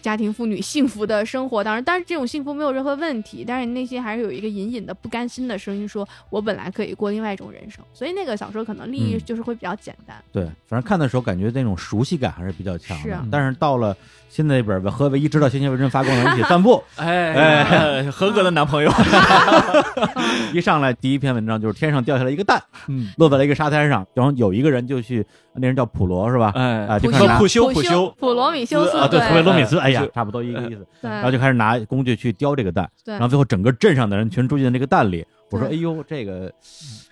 [0.00, 3.44] 家庭妇女幸福的生活当然，但是这种幸福没有任何问题。
[3.46, 7.84] 但是你内心还是有一个隐隐的不甘心的声音，说我本来可以过另外一种人生。
[7.94, 10.16] 所以那个小说可能利益就是会比较简单。
[10.32, 13.24] 对，反正看的时候感觉那种熟悉感还是比较强的。
[13.30, 13.96] 但是到了
[14.32, 18.90] 新的一本和唯一知道星星为真发光的一起散步， 哎哎，合格的男朋友。
[20.54, 25.26] 一上来第一篇文章就是天上掉下来一个蛋，嗯，落在了一个沙滩上，然后有一个人就去。
[25.54, 26.50] 那人叫普罗是吧？
[26.54, 30.86] 哎啊，就普普修普修普罗米修斯啊，对，普罗米斯，哎呀，差不多一个意思。
[31.02, 35.22] 然后就开始拿工具去雕这个蛋，然后最后整个镇上的人全住进那个蛋里。
[35.50, 36.50] 我说，哎呦，这个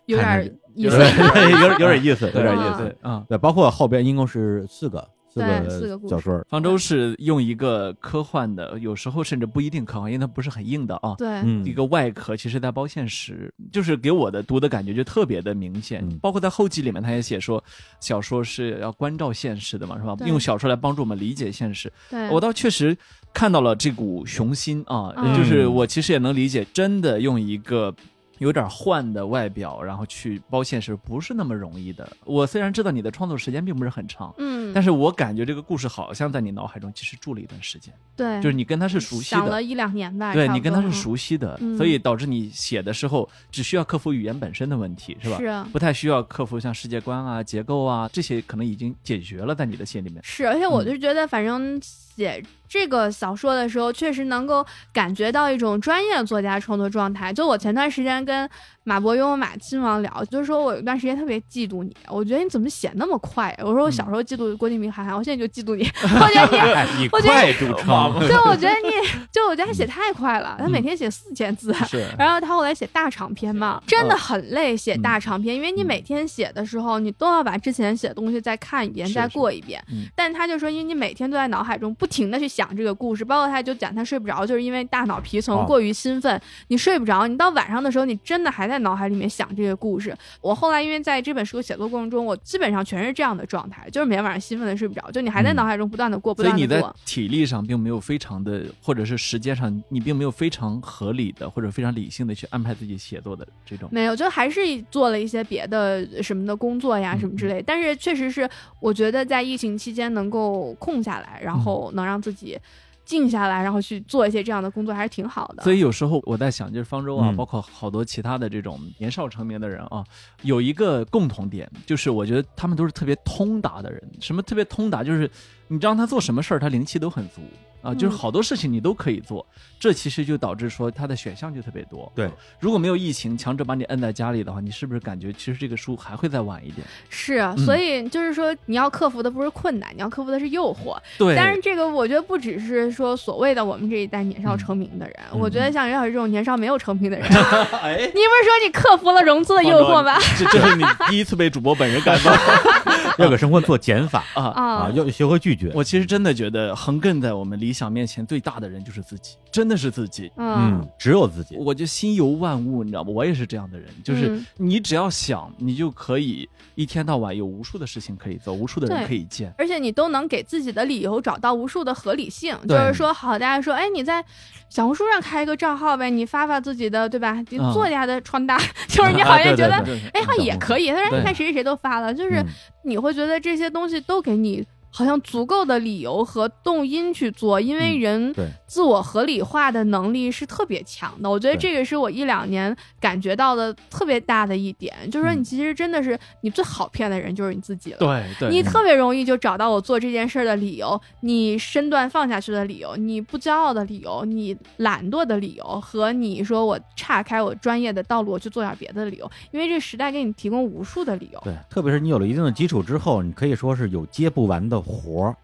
[0.06, 3.22] 有点意思，有 有点意思，有点意思啊。
[3.28, 5.06] 对，包括后边一共是四个。
[5.30, 5.40] 四
[5.86, 11.14] 个小说，方舟是用一个科幻的，有时候甚至不一定科幻，因为它不是很硬的啊。
[11.16, 16.06] 对，一个外壳其实在包现实，就是给我的读的感觉就特别的明显。
[16.18, 17.62] 包括在后记里面，他也写说，
[18.00, 20.16] 小说是要关照现实的嘛，是吧？
[20.26, 21.92] 用小说来帮助我们理解现实。
[22.10, 22.96] 对，我倒确实
[23.32, 27.94] 看到了这股雄心啊，就是我其实也能理解，真的用一个。
[28.40, 32.10] 有点幻的外表，然后去包现实，不是那么容易的。
[32.24, 45.36] 我虽然知道你的创作时间并不是很长，嗯，但是我感觉这个故事好像在你脑海中其实住了一段时间，对，就是你跟他是熟悉的，想了一两年吧，对你跟他是熟悉的，所以导致你写的时候只需要克服语言本身的问题，是吧？
[45.38, 50.18] 是，不太需要克服像世界观啊、结构啊这些，可能已经解决了在你的心里面。
[50.24, 51.78] 是，而且我就觉得，反正
[52.24, 52.42] 写。
[52.68, 57.32] 这个小说的时候，确实能够感觉到一种专业作家创作状态。
[57.32, 58.48] 就我前段时间跟
[58.84, 63.52] 马伯庸、马亲王聊，就是说我有一段时间特别嫉妒你，我觉得你怎么写那么快？
[63.58, 65.82] 我说我小时候嫉妒郭敬明、韩寒，我现在就嫉妒你。
[66.00, 68.20] 我觉得你，我觉得著称。
[68.20, 68.94] 对，我觉得你
[69.32, 71.74] 就我觉得他写太快了，他每天写四千字，
[72.16, 79.84] 然后他后来写大长篇嘛，真的很累，写大长篇，因为你每天写的时候，你都要把之前写的东西再看一遍，再过一遍。
[80.14, 82.76] 但他就说，因为你每天都在脑海中不停的去想。
[82.76, 86.38] 这个故事，包括他就讲他睡不着，就是因为大脑皮层过于兴奋，
[86.68, 87.26] 你睡不着。
[87.26, 90.14] 你到晚上的时候，你真的还在脑海里面想这个故事。
[90.42, 96.66] 我后来因为在这本书写作过程中，我基本上全是这样的状态，就是每天晚上兴奋的睡不着，就你还在脑海中不断的过，不断的过。
[96.68, 103.88] 所以你在体力上并没有非常的，或者是时间上你并没有非常合理的或者非常理性的去安排自己写作的这种。
[103.92, 107.62] 没有，就还是做了一些别的什么的工作呀，什么之类。
[107.66, 108.48] 但是确实是，
[108.80, 112.58] 我觉得在疫情期间能够空下来，然后能让自己。
[113.02, 115.64] 静下来，然后去做一些这样的工作，还是挺好的。
[115.64, 120.04] 所以有时候我在想，就是方舟啊，包括好多其他的这种年少成名的人啊，
[120.42, 124.00] 有一个共同点，就是我觉得他们都是特别通达的人。
[124.20, 125.02] 什么特别通达？
[125.02, 125.28] 就是
[125.66, 127.40] 你让他做什么事儿，他灵气都很足。
[127.82, 129.44] 啊，就是好多事情你都可以做，
[129.78, 132.10] 这其实就导致说它的选项就特别多。
[132.14, 136.86] 对，如果没有疫情强制把你摁在家里的话，你是不是感觉其实这个书还会再晚一点？
[137.08, 140.96] 是啊，所以就是说你要克服的不是困难，你要克服的是诱惑。
[141.18, 141.34] 对。
[141.36, 147.26] 但是这个我觉得不只是说所谓的我们这一代年少成名的人，我觉得像袁老师这种年少没有成名的人，
[147.82, 150.18] 哎，你不是说你克服了融资的诱惑吗？
[150.38, 152.30] 这这是你第一次被主播本人感动。
[153.18, 154.90] 要给生活做减法啊啊！
[154.94, 155.70] 要学会拒绝。
[155.74, 160.28] 我其实真的觉得横亘在我们理想面前最大的人就是自己，真的是自己。
[160.36, 161.56] 嗯，只有自己。
[161.56, 163.12] 我就心游万物，你知道吗？
[163.14, 172.58] 我也是这样的人，就是你只要想，你就可以一天到晚有无数的事情可以做，无数的人可以见，而且你都能给自己的理由找到无数的合理性。
[172.68, 174.24] 就是说，好，大家说，哎，你在
[174.68, 177.40] 小红书上开一个账号呗，你发发自己的，对吧？
[177.72, 178.58] 作家的穿搭，
[178.88, 179.76] 就是你好像觉得，
[180.12, 180.88] 哎，好像也可以。
[180.90, 182.44] 他说，你看谁谁谁都发了，就是
[182.82, 184.66] 你会觉得这些东西都给你。
[184.90, 188.34] 好像足够的理由和动因去做，因为人
[188.66, 191.30] 自我合理化的能力是特别强的。
[191.30, 197.98] 我觉得这个是我一两年感觉到的特别大的一点，就是说你其实真的是你最好骗的人就是你自己了。
[197.98, 209.30] 对对，你特别容易就找到我做这件事的理由，你身段放下去的理由，你不骄傲的理由，你懒惰的理由，和你说我岔开我专业的道路我去做点别的理由。
[209.52, 211.40] 因为这个时代给你提供无数的理由。
[211.44, 214.79] 对，特别是你有了一定的基础之后，你可以说是有接不完的。
[214.82, 215.36] 活儿，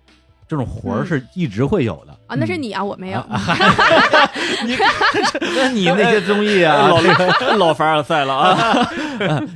[0.48, 2.36] 这种活儿是一直会有的啊。
[2.36, 3.24] 那是你啊，我没有。
[4.64, 4.76] 你
[5.56, 6.88] 那你那些综艺啊，
[7.50, 8.90] 老老凡尔赛了啊。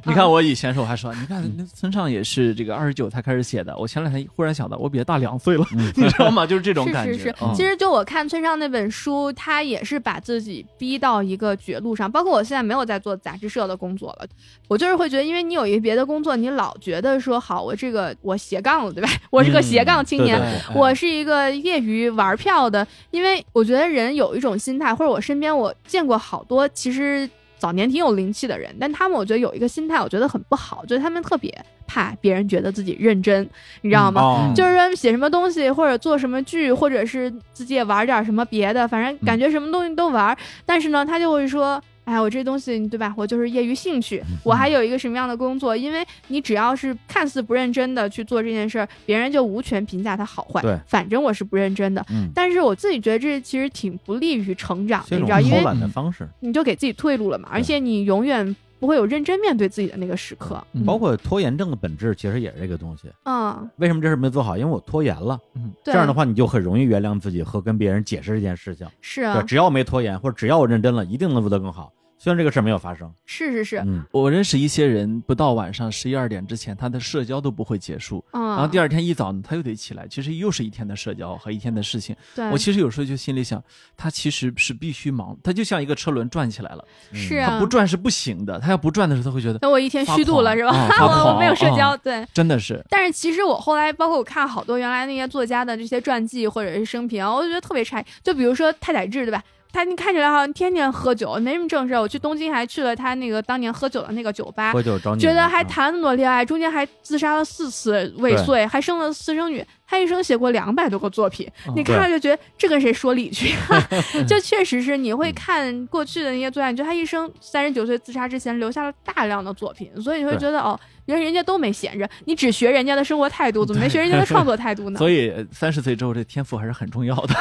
[0.05, 1.43] 你看我以前时候还说，你看
[1.75, 3.77] 村上也是这个二十九才开始写的。
[3.77, 6.47] 我前两天忽然想到，我比他大两岁了，你知道吗？
[6.47, 7.13] 就是这种感觉。
[7.13, 7.35] 是是是。
[7.55, 12.11] 其实就我看村上那本书，他也是把自己逼到一个绝路上。
[12.11, 14.27] 包括我现在没有在做杂志社的工作了，
[14.69, 19.09] 我就是会觉得，因为你有一个别的工作，你老觉得说好，我这个我斜杠了，对吧？
[19.31, 20.41] 我是个斜杠青年，
[20.75, 22.87] 我是一个业余玩票的。
[23.11, 27.29] 因为我觉得人有一种心态，或者我身边我见过好多，其实。
[27.61, 31.55] 早年挺有灵气的人，但他们我觉得有一个心态，我觉得很不好，就是他们特别
[31.87, 33.47] 怕别人觉得自己认真，
[33.83, 34.51] 你知道吗？
[34.57, 41.79] 就是说写什么东西或者做什么剧，或者是自己也玩点什么别的，反正感觉什么东西都玩，但是呢，他就会说。
[42.05, 43.15] 哎，我这东西对吧？
[43.17, 44.23] 我就是业余兴趣。
[44.43, 45.77] 我还有一个什么样的工作？
[45.77, 50.61] 因为你只要是看似不认真的去做这件事儿，别人就无权评价它好坏。
[50.63, 52.05] 对，反正我是不认真的。
[52.11, 52.29] 嗯。
[52.35, 57.49] 但是我自己觉得这其实挺不利于成长，你知道，因为偷懒的方式，你就给自己退路了嘛。
[57.53, 60.61] 而且你永远不会有认真面对自己的那个时刻。
[60.85, 63.09] 包括拖延症的本质，其实也是这个东西。
[63.25, 63.71] 嗯。
[63.77, 64.57] 为什么这事没做好？
[64.57, 65.39] 因为我拖延了。
[65.55, 65.71] 嗯。
[65.85, 68.89] 这样的话，你就很容易原谅自己和跟别人解释这件事情。
[69.01, 69.41] 是啊。
[69.43, 71.93] 只要我没拖延，或者只要我认真了，一定能做得更好。
[72.23, 82.15] 虽然这个事儿没有发生，是是是，嗯，我认识一些人，不到晚上十一二点之前，他的社交都不会结束，嗯，然后第二天一早呢，他又得起来，其实又是一天的社交和一天的事情。
[82.35, 83.65] 对，我其实有时候就心里想，
[83.97, 90.73] 他其实是必须忙，他就像一个车轮转起来了，是啊，他不转是不行的，他要不转的时候，他会觉得，那我一天虚度了是吧？
[91.33, 92.85] 我没有社交，对，真的是。
[92.91, 98.05] 但是其实我后来，包括我看好多原来那些作家的这些传记或者是生平，我就觉得特别诧异。
[98.23, 99.43] 就比如说太宰治，对吧？
[99.73, 101.95] 他你看起来好像天天喝酒，没什么正事。
[101.95, 109.65] 我去东京还去了他那个当年喝酒的那个酒吧，喝酒觉得还谈了那么多恋爱，中间还自杀了四次未遂，还生了私生女。
[109.91, 113.53] 他一生写过两百多个作品，你看了就觉得这跟谁说理去？
[114.25, 124.99] 就确实是你会看过去的那些作家，就他一生三十九岁自杀之前留下了大量的作品，所以你会觉得哦，原来人家都没闲着，你只学人家的生活态度，怎么没学人家的创作态度呢？
[125.03, 127.35] 所以三十岁之后，这天赋还是很重要的。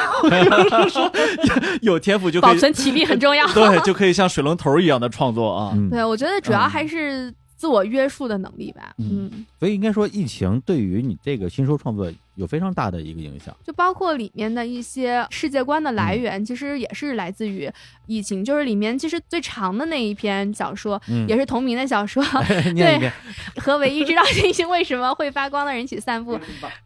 [1.82, 5.72] 有天赋就保存体力很重要，对，就可以像水龙头一样的创作啊。
[5.88, 7.32] 对，我觉得主要还是。
[7.60, 13.54] 自我约束的能力吧，嗯，所以应该说，疫情对于你这个新书创作有非常大的一个影响。
[13.64, 17.70] 就包括里面的一些世界观的来源，其实也是来自于
[18.06, 18.44] 疫情。
[18.44, 22.24] 就是里面其实最长的那一篇小说，也是同名的小说。
[22.74, 23.10] 对，
[23.56, 26.38] 和唯一知道星星为什么会发光的人一起散步。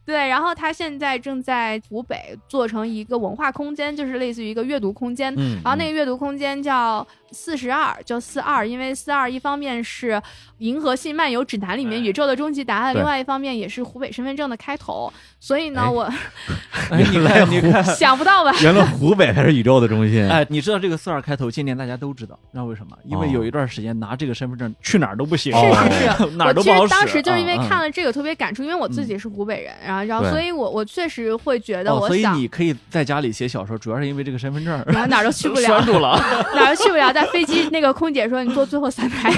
[0.05, 5.35] 对，然后他现在正在湖北做成一个文化空间，就是类似于一个阅读空间。
[5.63, 7.07] 然后那个阅读空间叫。
[7.33, 10.13] 四十二叫四二，因为四二一方面是
[10.59, 15.13] 《银河系漫游指南》里面宇宙的终极答案，另外一方面也是湖北身份证的开头。
[15.45, 16.09] 所以呢，我
[16.97, 18.51] 你看你看 想不到吧？
[18.63, 20.27] 原来湖北才是宇宙的中心。
[20.27, 22.97] 哎，你知道这个四二开头，今年大家都知道，知道为什么？
[23.05, 25.59] 因为有一段时间拿这个身份证去哪儿都不行，是
[25.93, 26.91] 是是，哪儿都不好使。
[26.91, 36.17] 当时就是因为看了这个特别感触，因为我自己是湖北人，然后然后所以我我确实会觉得，我所以你可以在家里写小说，主要是因为这个身份证，然后哪儿都去不了， 拴住了，
[36.55, 38.05] 哪儿都去不了，在飞机那个空。
[38.05, 39.33] 空姐说：“你坐最后三排，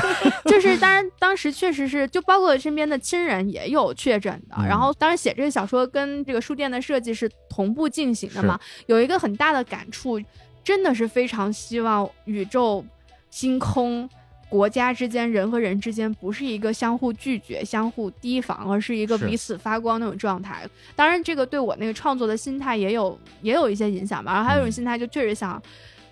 [0.47, 4.57] 就是当然，当时确实是，就包括身边的亲人也有确诊的。
[4.67, 10.21] 然后，当时写这个小说跟这个书店的设计是同步进行的嘛，有一个很大的感触，
[10.63, 12.85] 真的是非常希望宇宙、
[13.31, 14.07] 星空、
[14.51, 20.69] 国家之间、人和人之间不是一个相互拒绝、相互提防，而是一个彼此发光那种状态。
[20.95, 24.35] 当然，这个对我那个创作的心态也有也有一些影响吧。
[24.35, 25.61] 然后还有一种心态，就确实想。”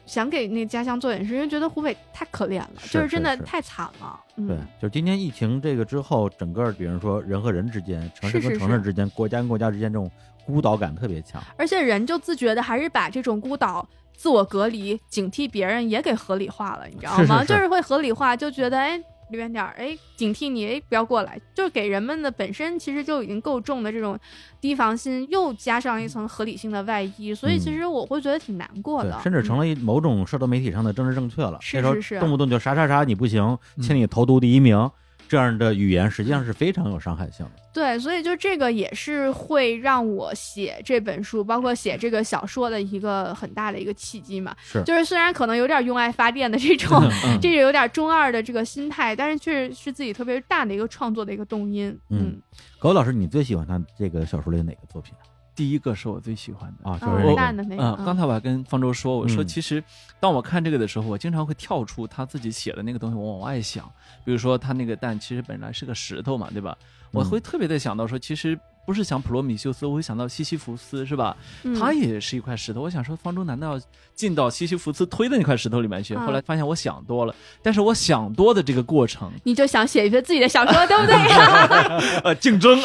[0.06, 4.20] 想给那家乡做点事，因为觉得湖北太可怜了，就是真的太惨了。
[4.36, 10.10] 对，就是今年疫情这个之后，整个比如说人和人之间、城市和城市之间、国家跟国家之间这种
[10.44, 17.44] 孤岛感特别强，而且人就自觉的还是把这种孤岛、自我隔离、警惕别人也给合理化了，你知道吗？
[17.44, 19.02] 就是会合理化，就觉得哎。
[19.30, 24.18] 离远点儿，哎，警惕你，哎，不要过来，就是给人们的本身其实就已经够重的这种
[24.60, 31.58] 提防心，又加上一层合理性的外衣，所以其实我会觉得挺难过的，甚至成了一某种社交媒体上的政治正确了。
[31.60, 34.90] 是是是，动不动就啥啥啥你不行，请你投毒第一名。
[35.28, 37.52] 这样的语言实际上是非常有伤害性的。
[37.72, 44.54] 对，所以就这个也是会让我写这本书，包括写这个小说的一个很大的一个契机嘛。
[44.62, 47.02] 是，就是虽然可能有点用爱发电的这种，
[47.42, 51.98] 这个有点中二的这个心态，但是确实是自己特别大的一个创作的一个动因。
[52.10, 52.40] 嗯，
[52.78, 55.12] 高老师，你最喜欢他这个小说里的哪个作品？
[55.54, 56.90] 第一个是我最喜欢的。
[56.90, 59.82] 啊，就是我嗯，刚才我还跟方舟说，我说其实
[60.18, 63.84] 当我看这个的时候，我经常会跳出他自己写的那个东西，我往外想，
[64.24, 66.76] 比如说他那个蛋其实本来是个石头嘛，对吧？
[67.12, 68.58] 我会特别的想到说，其实。
[68.86, 71.36] 不是想普罗米修斯，我会想到西西弗斯，是吧？
[71.78, 72.82] 他也是一块石头。
[72.82, 73.80] 我想说，方舟难道要
[74.14, 76.14] 进到西西弗斯推的那块石头里面去？
[76.16, 77.34] 后来发现我想多了。
[77.62, 81.14] 但是我想多的这个过程，你就想写一篇自己的小说，对不对？
[82.24, 82.84] 呃，竞争啊！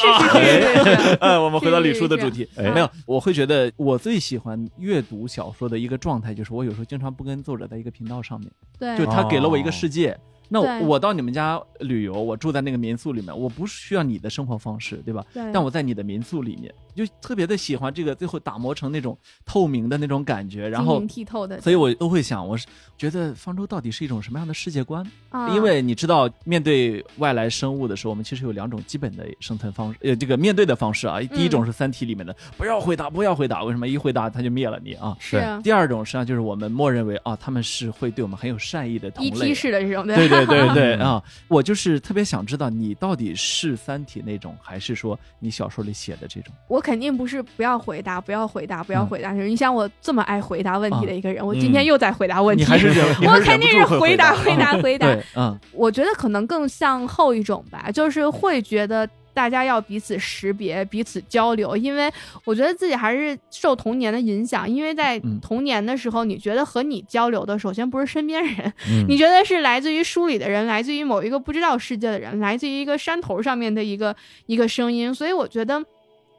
[1.20, 10.18] 呃，我们回到李叔的主题，没有，我会觉得我最喜欢阅读小说的一个状态，就是我有时候经常不跟作者在一个频道上面，对，就他给了我一个世界。
[10.50, 15.26] 那我到你们家旅游，我住在那个民宿里面，我不是需要你的生活方式，对吧？
[15.34, 15.44] 对。
[15.54, 21.62] 但我在你的民宿里面，就特别的喜欢这个，最后打磨成那种透明的那种感觉，然后剔透的。
[21.62, 25.02] 所以我都会想，我是觉得方舟到底是一种什么样的世界观？
[25.30, 25.50] 啊。
[25.56, 31.22] 因为你知道，面对外来生物的时候，我们其实有两种基本的生存方式，呃，这个面对的方式啊。
[31.22, 33.64] 第一种是《三体》里面的，不要回答，不要回答。
[33.64, 35.16] 为什么一回答他就灭了你啊？
[35.20, 35.42] 是。
[35.64, 39.50] 第二种实际上就是我们默认为啊，他们是会对我们很有善意的同类。
[39.50, 40.06] 一式的这种。
[40.06, 41.24] 对对对 对啊。
[41.48, 46.54] 我就是特别想知道你到底是《三体》那种，还是说你小说里写的这种？
[46.68, 49.32] 我肯定不是不要回答，不要回答，不要回答。
[49.32, 52.64] 你像我这么爱回答问题的一个人，我今天又在回答问题。
[53.28, 55.08] 我肯定是回答，回答，回答。
[55.38, 59.08] 嗯，我觉得可能更像后一种吧，就是会觉得。
[59.32, 62.12] 大家要彼此识别、彼此交流，因为
[62.44, 64.70] 我觉得自己还是受童年的影响。
[64.70, 68.74] 因为在童年的时候，你觉得和你交流的，首先不是身边人，
[69.08, 74.14] 你觉得是来自于书里的人，来自于某一个不知道世界的人，来自于一个山头上面的一个
[74.48, 75.14] 一个声音。
[75.16, 75.82] 所以我觉得。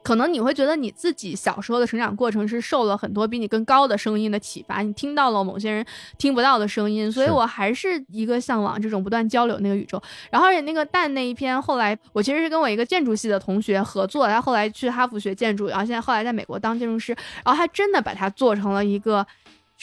[0.03, 5.85] 可能你会觉得你自己小时候的成长过程是受了很多比你更高的声音的启发，你听到了某些人
[6.17, 10.01] 听不到的声音，所以我还是一个向往这种不断交流那个宇宙。
[10.29, 19.25] 然后而且那个蛋那一篇，后来我其实是跟我一个建筑系的同学合作，他后来去哈佛学建筑，然后现在后来在美国当建筑师，然后他真的把它做成了一个。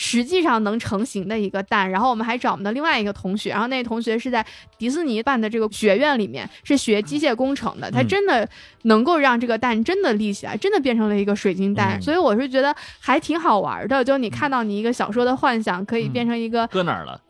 [0.01, 4.46] 实际上能成型的一个蛋，然后我们还找我们的另外一个同学，然后那同学是在
[4.78, 8.49] 迪士尼办的这个学院里面是学机械工程的，他真的
[8.82, 17.20] 能够让这个蛋真的立起来，真的变成了一个水晶蛋，所以我是觉得还挺好玩的，就你看到你一个小说的幻想可以变成一个搁哪儿了？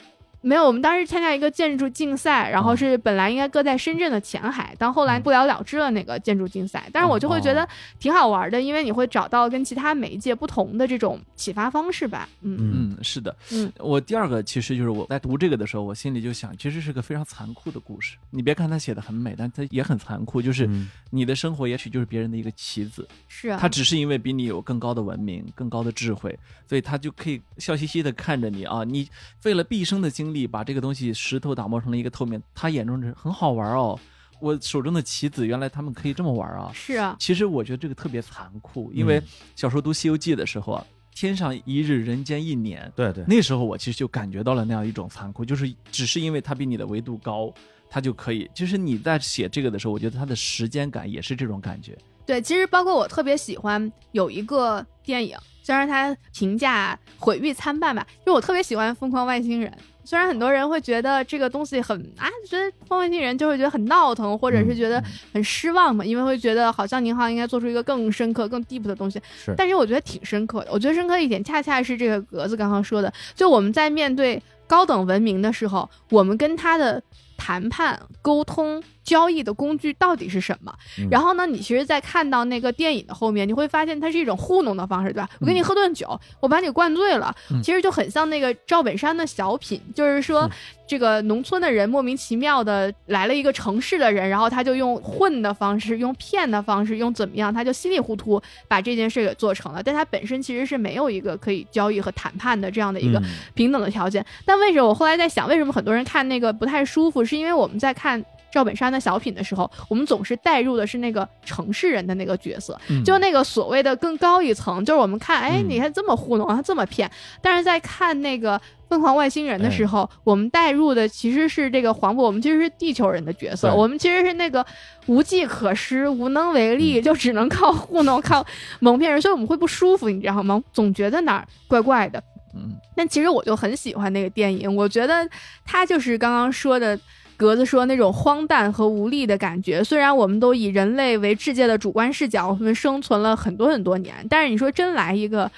[0.40, 6.88] 没有，我们当时参加一个建筑竞赛，然后是本来应该搁在深圳的前海，但后来不了了之了那个建筑竞赛。
[6.92, 7.68] 但是我就会觉得
[7.98, 12.28] 挺好玩的，因为你会找到跟其他媒介不同的这种启发方式吧。
[12.42, 13.34] 嗯嗯，是的。
[13.52, 18.16] 嗯，我第二个其实就是我在读这个的时候，我心里就想，其实是个非常残酷的故事。
[18.30, 20.40] 你别看它写的很美，但它也很残酷。
[20.40, 20.68] 就是
[21.10, 29.08] 你的生活也许就是别人的一个棋子，是他只是因为比你有更高的文明、更高的智慧，所以他就可以笑嘻嘻的看着你啊，你
[29.40, 31.12] 费了毕生的精力把这个东西。
[31.12, 33.98] 石头打磨成了一个透明，他眼中是很好玩哦。
[34.40, 36.70] 我手中的棋子，原来他们可以这么玩啊！
[36.72, 39.20] 是啊，其实我觉得这个特别残酷，因为
[39.56, 42.90] 小时候读《西游记》的时候啊，天上一日，人间一年。
[42.94, 47.52] 对对，那时候我其实就感觉到了那样一种残酷，就是只是因为他比你的维度高，
[47.90, 48.48] 他就可以。
[48.54, 51.98] 就是你在写这个的时候，我觉得他的时间感也是这种感觉。
[52.24, 59.68] 对，其实包括我特别喜欢有一个电影，虽然它评价毁誉参半吧，因为我特别喜欢《疯狂外星人》。
[60.08, 65.04] 虽然很多人会觉得这个东西很啊，觉得《疯外星人》就会觉得很闹腾，或者是觉得
[65.34, 69.20] 很失望嘛，因为会觉得好像宁浩应该做出一个更深刻、更 deep 的东西。
[69.44, 70.70] 是，但是我觉得挺深刻的。
[70.72, 77.02] 我觉得深刻一点，恰恰是这个格子刚刚说的，就我们在面对高等文明的时候，我们跟他的
[77.36, 78.82] 谈判、沟通。
[79.08, 80.70] 交易的工具到底是什么？
[81.10, 81.46] 然后呢？
[81.46, 85.30] 你其实，在看到那个电影的后面，你会发现它是一种糊弄的方式，对吧？
[85.40, 90.46] 我给你喝顿酒，我把你灌醉了，其实就很像那个赵本山的小品，就是说
[90.86, 98.38] 这个农村的人莫名其妙的来了一个城市的人，然后他就用混的方式，用骗的方式，用怎么样，他就稀里糊涂
[98.68, 99.82] 把这件事给做成了。
[99.82, 103.22] 但他本身其实是没有一个可以交易和谈判的这样的一个
[103.54, 104.22] 平等的条件。
[104.44, 107.24] 但为什么我后来在想，为什么很多人看那个不太舒服？
[107.24, 108.22] 是因为我们在看。
[108.50, 117.10] 赵本山的小品的时候，我们总是带入的是那个城市人的那个角色，就那个所谓的更高一层，就是我们看，哎，你看这么糊弄，他这么骗。
[117.42, 124.64] 但是在看那个疯狂外星人的时候，我们带入的其实是这个黄渤，我们其实是地球人的角色，我们其实是那个
[125.06, 128.44] 无计可施、无能为力，就只能靠糊弄、靠
[128.80, 130.62] 蒙骗人，所以我们会不舒服，你知道吗？
[130.72, 132.22] 总觉得哪儿怪怪的。
[132.54, 135.28] 嗯，但其实我就很喜欢那个电影，我觉得
[135.66, 136.98] 他就是刚刚说的。
[137.38, 145.48] 格子说：“那种荒诞和无力的感觉，虽然我们都以人类为世界的主观视角，我们生存了很多很多年，但是你说真来一个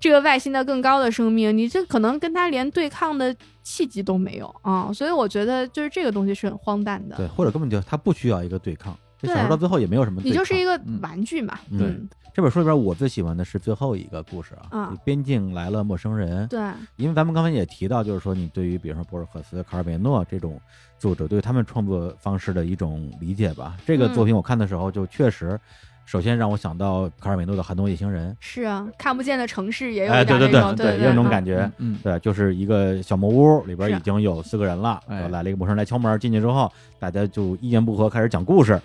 [0.00, 4.92] 这个外星的更高的生命，你这可能跟他连对抗的契机都没有啊！
[4.92, 11.56] 所以我觉得就是这个东西是很荒诞的，对，或者根本就他不需要一个对抗，这小说到最后也没有什么，你就是一个玩具嘛。
[11.78, 11.96] 对，
[12.34, 16.48] 这本书里边我最喜欢的是最后一个故事啊，边境来了陌生人。
[16.48, 16.60] 对，
[16.96, 20.60] 因为咱们刚才也提到，就是说你对于比如说博尔赫斯、卡尔维诺这种。
[21.00, 23.76] 作者对他们创作方式的一种理解吧。
[23.86, 25.58] 这个作品我看的时候，就确实，
[26.04, 28.32] 首先让我想到卡尔维诺的《寒冬夜行人》。
[28.38, 31.70] 是啊，看不见的城市也有哎，对对，对对，有那种感觉。
[31.78, 38.78] 嗯，对，就是一个小木屋里边已经有四个人了，来了一个陌生人来敲门，进去之后，大家就一言不合开始讲故事，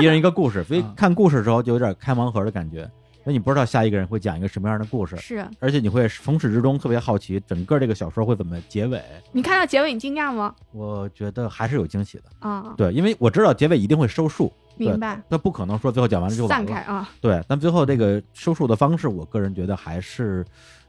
[0.00, 2.88] 一人一个故事，所以 看故事的时候就有点开盲盒的感觉。
[3.26, 9.02] 那你不知道下一个人会讲一个什么样的故事，是，而且你会从始至终特别好奇整个这个小说会怎么结尾。
[9.32, 10.54] 你看到结尾你惊讶吗？
[10.70, 15.20] 我觉得还是有惊喜的啊，对，因为我知道结尾一定会收束，明白？
[15.28, 20.46] 那不可能说最后讲完了就散开啊，对，但最后这个收束的方式，我个人觉得还是。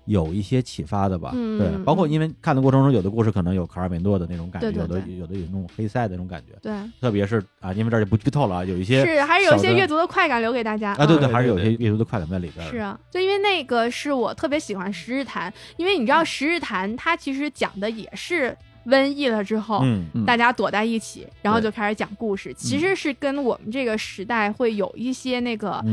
[0.08, 10.94] 有一些启发的吧，对，包括因为看的过程中，有的故事可能有卡尔维诺的那种感觉，有的有的有那种黑塞的那种感觉，对，特别是啊，因为这儿就不剧透了啊，有一些是还是有一些阅读的快感留给大家。
[10.94, 12.68] 啊，对对，还是有些阅读的快感在里边。
[12.70, 18.56] 是啊，就因为那个是我特别喜欢《十日谈》，因为你知道《十日谈》它其实讲的也是。
[18.88, 19.84] 瘟疫了之后，
[20.26, 22.54] 大家躲在一起，然后就开始讲故事。
[22.54, 25.84] 其实是跟我们这个时代会有一些那个，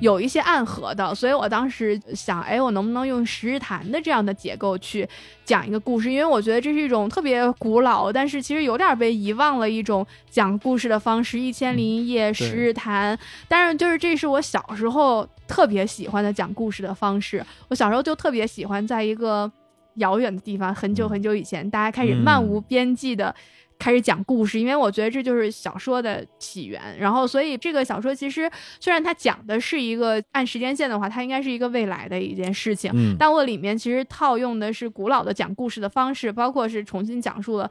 [0.00, 1.12] 有一些暗合的。
[1.14, 5.08] 所以我当时想，哎，我能不能用《十日谈》的这样的结构去
[5.44, 6.12] 讲一个故事？
[6.12, 13.16] 因为我觉得这是一种特别古老，但是其实有点被遗忘了一种讲故事的方式，《一千零一夜》《十日谈》。
[13.48, 17.44] 但是就是这是我小时候特别喜欢的讲故事的方式。
[17.68, 19.50] 我小时候就特别喜欢在一个。
[19.96, 23.34] 遥远的地方，很久很久以前，大家开始漫无边际的
[23.78, 26.80] 开始讲故事，因为我觉得这就是小说的起源。
[26.98, 37.70] 然后，所以这个小说其实虽然它讲的是一个按时间线的话，它应该是一个未来的一件事情，但我里面其实套用的是古老的讲故事的方式，包括是重新讲述了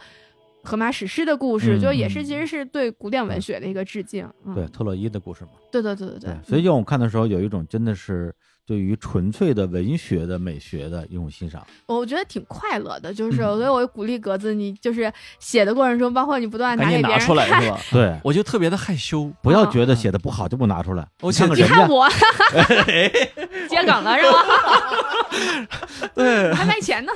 [0.63, 4.30] 荷马史诗的故事，就也是其实是对古典文学的一个致敬。
[4.53, 5.51] 对特洛伊的故事嘛？
[5.71, 6.38] 对对对对对。
[6.43, 8.34] 所以，就我看的时候，有一种真的是。
[8.66, 17.80] 对于纯粹的文学的美学的一种欣赏，我觉得挺快乐的，就是所以我鼓励格子，你就是写的过程中，包括你不断拿给别人看，是吧？
[17.91, 21.05] 对， 我就特别的害羞，不要觉得写的不好就不拿出来。
[21.22, 22.07] 我你看我。
[23.70, 24.45] 接梗了是吧？
[26.14, 27.11] 对，还卖钱呢，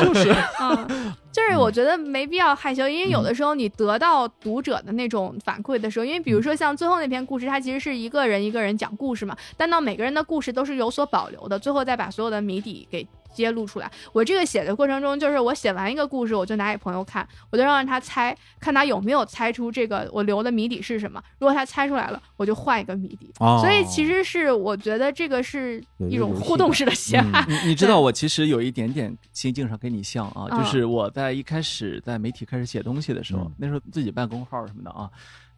[0.00, 1.14] 就是，嗯。
[1.38, 13.06] 就是我觉得没必要害羞，因为有的时候你得到读者的那种反馈的时候，因为比如说像最后那篇故事，它其实是一个人一个人讲故事嘛，但到每个人的故事都是有所保留的，最后再把所有的谜底给。
[13.38, 21.22] 揭露出来，我这个写的过程中，就是我写完一个故事，我就拿给朋友看，我就让他猜，看他有没有猜出这个我留的谜底是什么。
[21.38, 23.30] 如果他猜出来了，我就换一个谜底。
[23.38, 25.80] 所以其实是我觉得这个是
[26.10, 27.46] 一种互动式的写法。
[27.64, 35.08] 你知道，我其实有一点点心境上跟你像啊，就是我在一开始在媒体开始写东西的时候，那时候自己办公号什么的啊。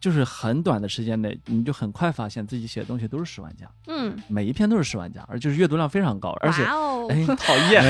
[0.01, 7.83] 就是很短的时间内，你就很快发现自己写的东西都是十万加，嗯，每一篇都是十万加，而就是阅读量非常高，而且，哎， 讨厌，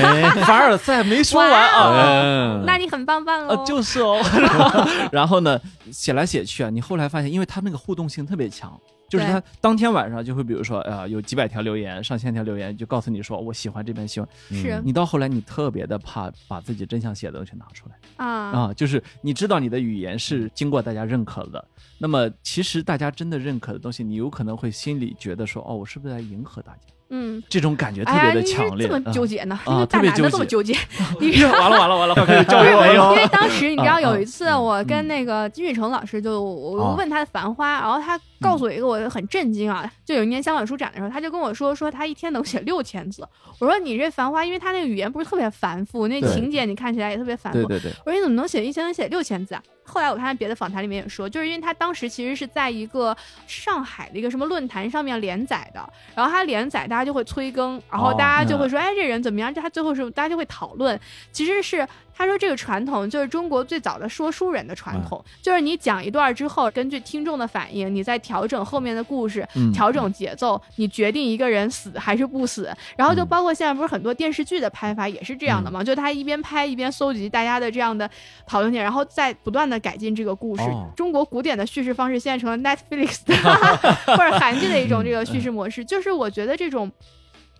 [0.44, 4.22] 凡尔赛没说完啊，那你很棒棒哦，就是哦，
[5.10, 5.58] 然后呢，
[5.90, 8.78] 写来写去啊，你后来发现，因为他那个互动性特别强。
[9.12, 14.62] 就是他当天晚上就会，比如说，呃，有几百条留言，上千条留言，就告诉你说我喜欢这边新闻。
[14.62, 18.72] 是你到后来，你特别的怕把自己真想写的东西拿出来啊啊！
[18.72, 21.62] 就是你知道你的语言是经过大家认可的，
[21.98, 26.80] 那么其实大家真的认可的东西，你有可能会心里觉得说，哦，我是不是在迎合大家？
[27.14, 29.58] 嗯，这种感觉特别的强烈，这么纠结呢？
[29.66, 30.74] 啊，大男的这么纠结。
[31.52, 33.12] 完了完了完了，快开始教育我了。
[33.14, 43.28] 因为当时你知道有一次，我跟那个金宇成老师就我问他的《繁花》，然后他告诉我一个我很震惊啊，就有一年香港书展的时候，他就跟我说说他一天能写六千字。
[43.58, 47.58] 我说你这《繁花》，因为他那个语言不是特别繁复，那情节你看起来也特别繁复。
[47.66, 47.92] 对对对。
[48.06, 49.62] 我说你怎么能写一天能写六千字啊？
[49.84, 53.14] 后来我看别的访谈里面也说，就是因为他当时其实是在一个
[53.46, 59.52] 上海的一个什么论坛上面连载的，然后他连载，大家就会催更，然后大家就会说，哎，这人怎么样？
[59.52, 60.98] 他最后是大家就会讨论，
[61.32, 61.86] 其实是。
[62.14, 72.70] 他说：“这个传统就是中国最早的说书人的传统，就是你讲一段之后，根据听众的反应，你再调整后面的故事，调整节奏，你决定一个人死还是不死。
[72.96, 75.82] 然后就包括现在不是很多电视剧的拍法也是这样的嘛？
[75.82, 78.08] 就他一边拍一边搜集大家的这样的
[78.46, 80.62] 讨论点，然后再不断的改进这个故事。
[80.94, 83.20] 中国古典的叙事方式现在成了 Netflix
[84.16, 86.90] 或者韩剧的一种这个叙事模式，就是我觉得这种。”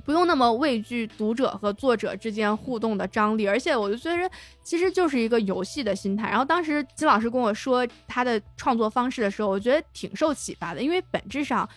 [0.05, 4.31] 不用那么畏惧读者和作者之间互动的张力，而且我就觉得
[4.63, 6.29] 其实就是一个游戏的心态。
[6.29, 11.69] 然后当时金老师跟我说他的创作方式的时候，我觉得挺受启发的，因为本质上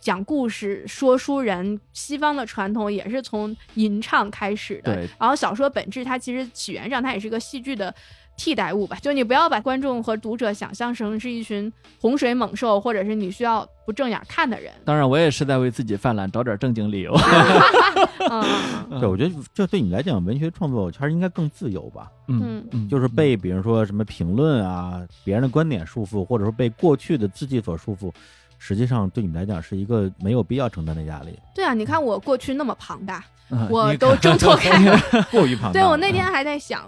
[0.00, 4.94] 讲故事说书人西方的传统也是从吟唱开始的。
[5.18, 7.94] 然后小说本质它其实起源上它也是个戏剧的。
[8.36, 14.72] 替代物吧，就你不要把观众和读者想象成是一群洪水猛兽，或者是你需要不正眼看的人。
[14.84, 17.16] 当然，我也是在为自己犯懒找点正经理由。
[19.00, 22.10] 对，我觉得这对你来讲，文学创作圈应该更自由吧？
[22.28, 28.12] 嗯嗯，就是被比如说什么评论啊、别人的观点束缚，或者说被过去的自己所束缚，
[28.58, 31.38] 实际上对你们来讲是一个没有必要承担的压力。
[31.54, 33.24] 对啊，你看我过去那么庞大，
[33.70, 35.00] 我都挣脱开了，
[35.32, 35.80] 过于庞大。
[35.80, 36.82] 对我那天还在想。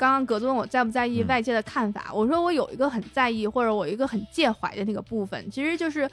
[0.00, 6.10] 刚刚格子问我在不在意外界的看法，我说我有一个很在意或者我一个很介怀的那个部分，其实就是，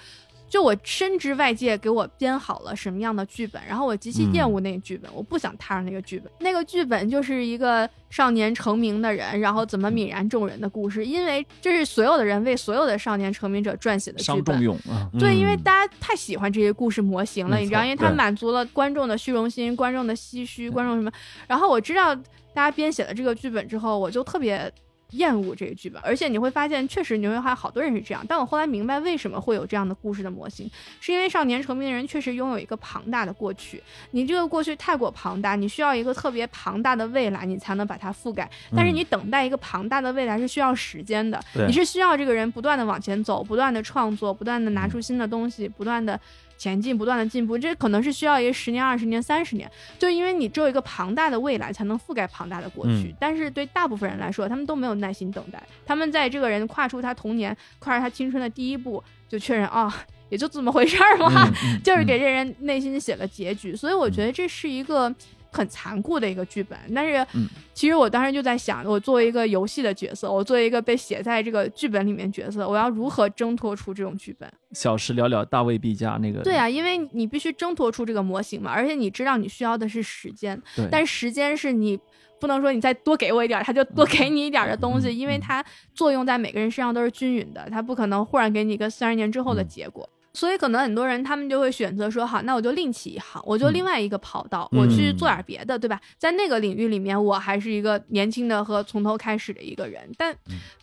[0.50, 6.30] 就我深知外界给我编好了什么样的剧本，然后我极其厌恶那个剧本，我不想踏上那个剧本。
[6.40, 14.62] 那个剧本就是一个少年成名的人，然后怎么泯然众人的故事，因为这是所有的人为所有的少年成名者撰写的剧本。
[14.62, 15.10] 用啊！
[15.18, 21.10] 对，因为大家太喜欢这些故事模型了，你知道，因为它满足了观众的虚荣心、观众的唏嘘、观众什么。
[21.48, 22.14] 然后我知道。
[22.58, 24.74] 大家编写了这个剧本之后，我就特别
[25.12, 28.26] 厌恶这个剧本，而且你会发现，确实牛会还好多人是这样。
[28.28, 30.68] 但我后来明白，为什么会有这样的故事的模型，
[31.00, 38.50] 是因为少年成名的人确实拥有一个庞大的过去，你这个过去太过庞大，你需要一个特别庞大的未来，你才能把它覆盖。
[38.76, 46.20] 但是你等待一个庞大的未来是需要时间的，你是需要这个人不断的往前走，不断的创作，不断的拿出新的东西，不断的。
[46.58, 49.70] 前进，不断的进步，这可能是需要一个十年、二十年、三十年，
[50.00, 53.14] 就因为你只有一个庞大的未来，才能覆盖庞大的过去。
[53.20, 55.62] 但是对大部分人来说，他们都没有耐心等待。
[55.86, 59.94] 他们在这个人跨出他童年、跨出他青春的第一步，就确认啊，
[60.30, 61.48] 也就这么回事儿嘛，
[61.84, 63.76] 就是给这人内心写了结局。
[63.76, 65.14] 所以我觉得这是一个。
[65.58, 67.26] 很残酷的一个剧本，但是
[67.74, 74.48] 其实我当时就在想，我作为一个游戏的角色，我作为一个被写在这个剧本里面角色，我要如何挣脱出这种剧本？
[74.74, 76.20] 小时了了，大未必佳。
[76.22, 80.62] 那个对啊，因为你必须挣脱出这个模型嘛，而且你知道你需要的是时间，
[80.92, 82.00] 但时间是你
[82.40, 85.66] 不能说你再多给我一点，他就多给你一点的东西，因为它
[85.96, 90.08] 作用在每个人身上都是均匀的，他不可能忽然给你一个三十年之后的结果。
[90.38, 96.00] 所以可能很多人他们就会选择说好，那我就另起一行，我就另外一个跑道，我去做点别的，对吧？
[96.20, 100.08] 在那个领域里面，我还是一个年轻的和从头开始的一个人。
[100.16, 100.32] 但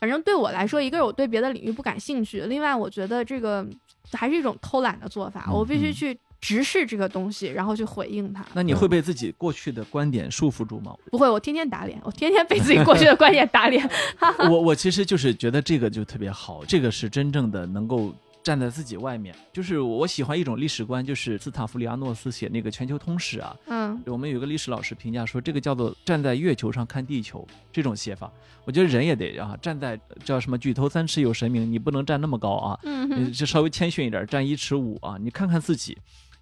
[0.00, 3.64] 反正对我来说，一个是我对别的领域不感兴趣，另外我觉得这个
[4.12, 6.18] 还是一种偷懒的做法，我必须去。
[6.40, 8.44] 直视这个东西，然后去回应它。
[8.52, 10.94] 那你会被自己过去的观点束缚住吗？
[11.10, 13.88] 不会，我天天打脸，我天天被自己过去的观点打脸。
[14.50, 18.12] 我我其实就是觉得这个就特别好，这个是真正的能够。
[18.44, 28.30] 站在自己外面，就是我喜欢一种历史观，就是斯塔夫里阿诺斯写那个《全球通史》啊，嗯，我们有个历史老师评价说，这个叫做站在月球上看地球这种写法，
[28.66, 35.96] 我觉得人也得啊，站在叫什么举头三尺有神明，你不能站那么高啊，嗯，就稍微谦逊一点，站一尺五啊，你看看自己。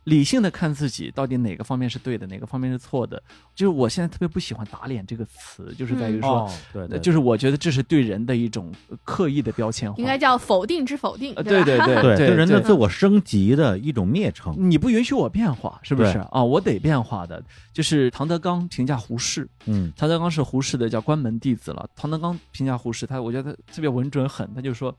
[0.05, 3.23] 理性的看自己到底哪个方面是对的，哪个方面是错的。
[3.55, 8.73] 就是我现在特别不喜欢“打脸”这个词，就是在于说，对，就是我觉得这是对人的一种
[9.05, 14.55] 刻意的标签化，应该叫否定之否定，对对对，对对人的自我升级的一种蔑称。
[14.59, 16.43] 你不允许我变化，是不是啊？
[16.43, 17.43] 我得变化的。
[17.73, 21.89] 就是唐德刚评价胡适，嗯，唐德刚是胡适的叫关门弟子了。
[21.95, 24.93] 唐德刚评价胡适，他我觉得他特别稳准狠，他就说。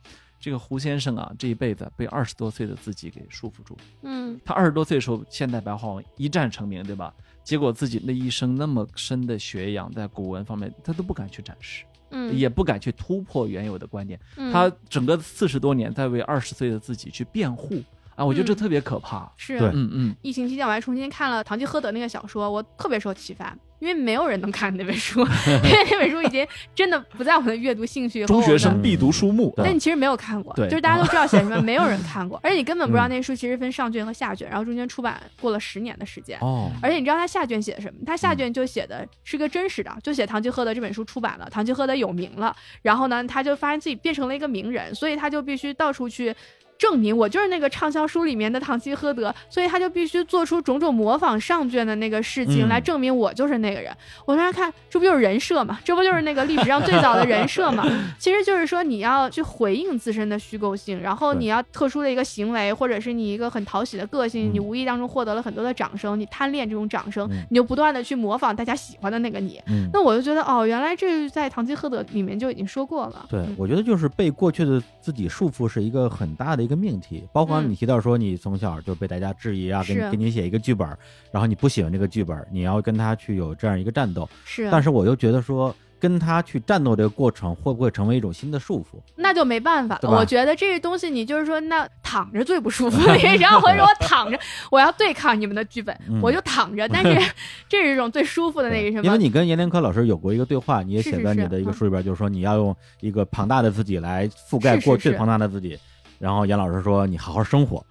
[0.43, 3.77] 这个胡先生啊，这一辈子被二十多岁的自己给束缚住。
[4.01, 7.13] 嗯，他二十多岁的时候，现代白话文一战成名，对吧？
[7.45, 14.19] 结果自己那一生那么深的学养，在古文方面，他都不敢去展示，嗯，也不敢去突破原有的观点。
[14.51, 17.81] 他整个四十多年在为二十岁的自己去辩护。
[18.15, 19.31] 啊，我觉得这特别可怕。
[19.37, 20.15] 是，嗯嗯。
[20.21, 28.25] 疫情期间，我还重新看了《唐吉诃德》那个小说，我特别受启发，因为没有人能看那本书， 因为那本书已经真的不在我们的阅读兴趣。
[28.25, 36.39] 中学生必读书目，但你其实没有看过，就是大家都 知道写什么，没有人看过，而且你根本不知道那书其实分上卷和下卷，然后中间出版过了十年的时间。
[36.39, 36.71] 哦。
[36.81, 37.99] 而且你知道他下卷写的什么？
[38.05, 46.33] 他下卷就写的是个真实的，就写唐吉诃德这本书出版了，唐吉诃德有名了，然后呢，他就发现自己变成了一个名人，所以他就必须到处去。
[46.77, 53.95] 证明我就是那个畅销书里面的唐吉诃德，所以他就必须做出种种模仿上卷的那个事情来证明我就是那个人。
[54.25, 55.79] 我当时看，这不就是人设嘛？
[55.83, 57.85] 这不就是那个历史上最早的人设嘛？
[58.19, 69.61] 其实就是说你要去回应自身的虚构性，然后你要特殊的一个行为，或者是你一个很讨喜的个性，你无意当中获得了很多的掌声，你贪恋这种掌声，你就不断的去模仿大家喜欢的那个你。
[69.93, 73.25] 那我就觉得哦，原来这在唐吉诃德里面就已经说过了。
[73.29, 76.72] 对，我觉得就是被过去的自己束缚是一个很大的一个。
[76.75, 80.87] 命题，包括你提到说你从小就被大家质疑啊，给你给你写一个剧本，
[81.31, 84.29] 然后你不喜欢这个剧本，你要跟他去有这样一个战斗。
[84.45, 88.97] 是，但是我又觉得说跟他去战斗这个过程会不会成为一种新的束缚？
[89.15, 90.09] 那就没办法了。
[90.11, 94.37] 我觉得这个东西你就是说，那躺着最不舒服，你知道，或者说我躺着，
[94.69, 96.85] 我要对抗你们的剧本，我就躺着。
[96.89, 97.31] 但是
[97.69, 99.05] 这是一种最舒服的那个什么？
[99.05, 105.79] 因为你跟阎连科老师有过一个对话，你也写在你的一个书里边，就是说你要用一个庞大的自己来覆盖过去庞大的自己。
[106.23, 107.85] 然后严老师说：“你好好生活，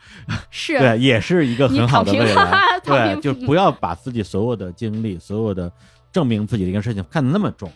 [0.49, 2.63] 是 对，也是一个很好的未来。
[2.83, 5.71] 对，就不要把自己所有的经历、所有的
[6.11, 7.71] 证明自己的一个事情看得那么重。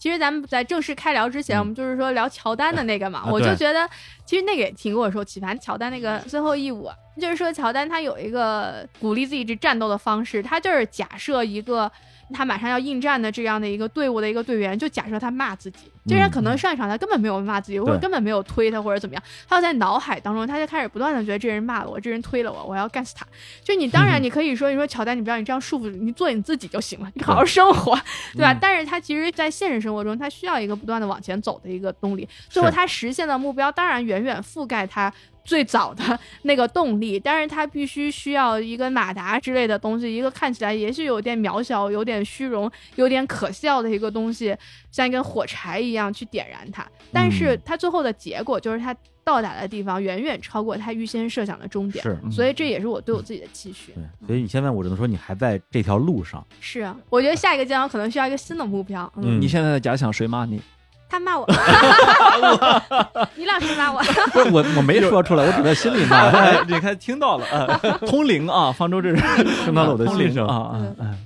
[0.00, 3.88] 其实咱们在正式开聊之前，我们就是说聊乔丹的那个嘛，我就觉得
[4.26, 5.54] 其实那个也挺给我受启发。
[5.54, 11.88] 乔丹那个最后一舞，就是说乔丹他有一个鼓励自己去战斗的方式，他就是假设一个。”
[12.32, 23.26] 他马上要应战的这样的一个队伍的一个队员，就假设他骂自己，这人可能上一场他根本没有骂自己，或者根本没有推他或者怎么样，他要在脑海当中，他就开始不断的觉得这人骂了我，这人推了我，我要干死他。
[23.62, 27.98] 就你当然你可以说，你说乔丹，你不要你这样束缚，你做你自己就行了，你好好生活，
[28.32, 28.56] 对吧？
[28.60, 35.12] 但是他其实，在现实生活中，他需要一个不断的往前走的一个动力，最后他实现的目标，当然远远覆盖他。
[35.50, 44.56] 最早的那个动力，但是它必须需要一个马达之类的东西，一个看起来也许有点渺小、有点虚荣、有点可笑的一个东西，
[44.92, 46.86] 像一根火柴一样去点燃它。
[47.12, 48.94] 但是它最后的结果就是它
[49.24, 52.00] 到达的地方远远超过它预先设想的终点。
[52.04, 53.92] 是，所以这也是我对我自己的期许。
[53.92, 56.46] 对，所以你现在我只能说你还在这条路上。
[56.60, 59.12] 是啊，我觉得下一个阶段可能需要一个新的目标。
[59.16, 60.62] 嗯，你现在在假想谁骂你？
[61.10, 61.44] 他骂我，
[63.34, 64.00] 你老是骂我，
[64.32, 66.30] 不是我，我没说出来，我只在心里骂。
[66.64, 69.20] 你看，听到了啊， 通灵啊，方舟这是
[69.64, 71.16] 听到了我的心声啊啊。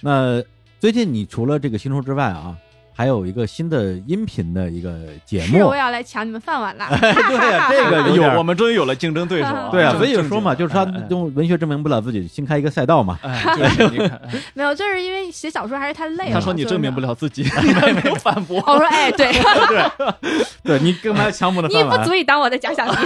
[0.00, 0.42] 那
[0.80, 2.56] 最近你除了这个新书之外啊？
[2.98, 4.92] 还有一个新的音频的一个
[5.24, 6.88] 节目，是我要来抢你们饭碗了。
[6.98, 9.68] 对呀，这个有我们终于有了竞争对手。
[9.70, 13.16] 对啊，所以说嘛，就是他用文学证明不了自己，新开一个赛道嘛。
[14.52, 16.32] 没有，就是因为写小说还是太累了。
[16.32, 18.60] 他说你证明不了自己，没有反驳。
[18.66, 20.10] 我说哎，对对，
[20.64, 21.94] 对你干嘛要抢我的饭碗？
[21.94, 22.96] 你不足以当我的假想敌。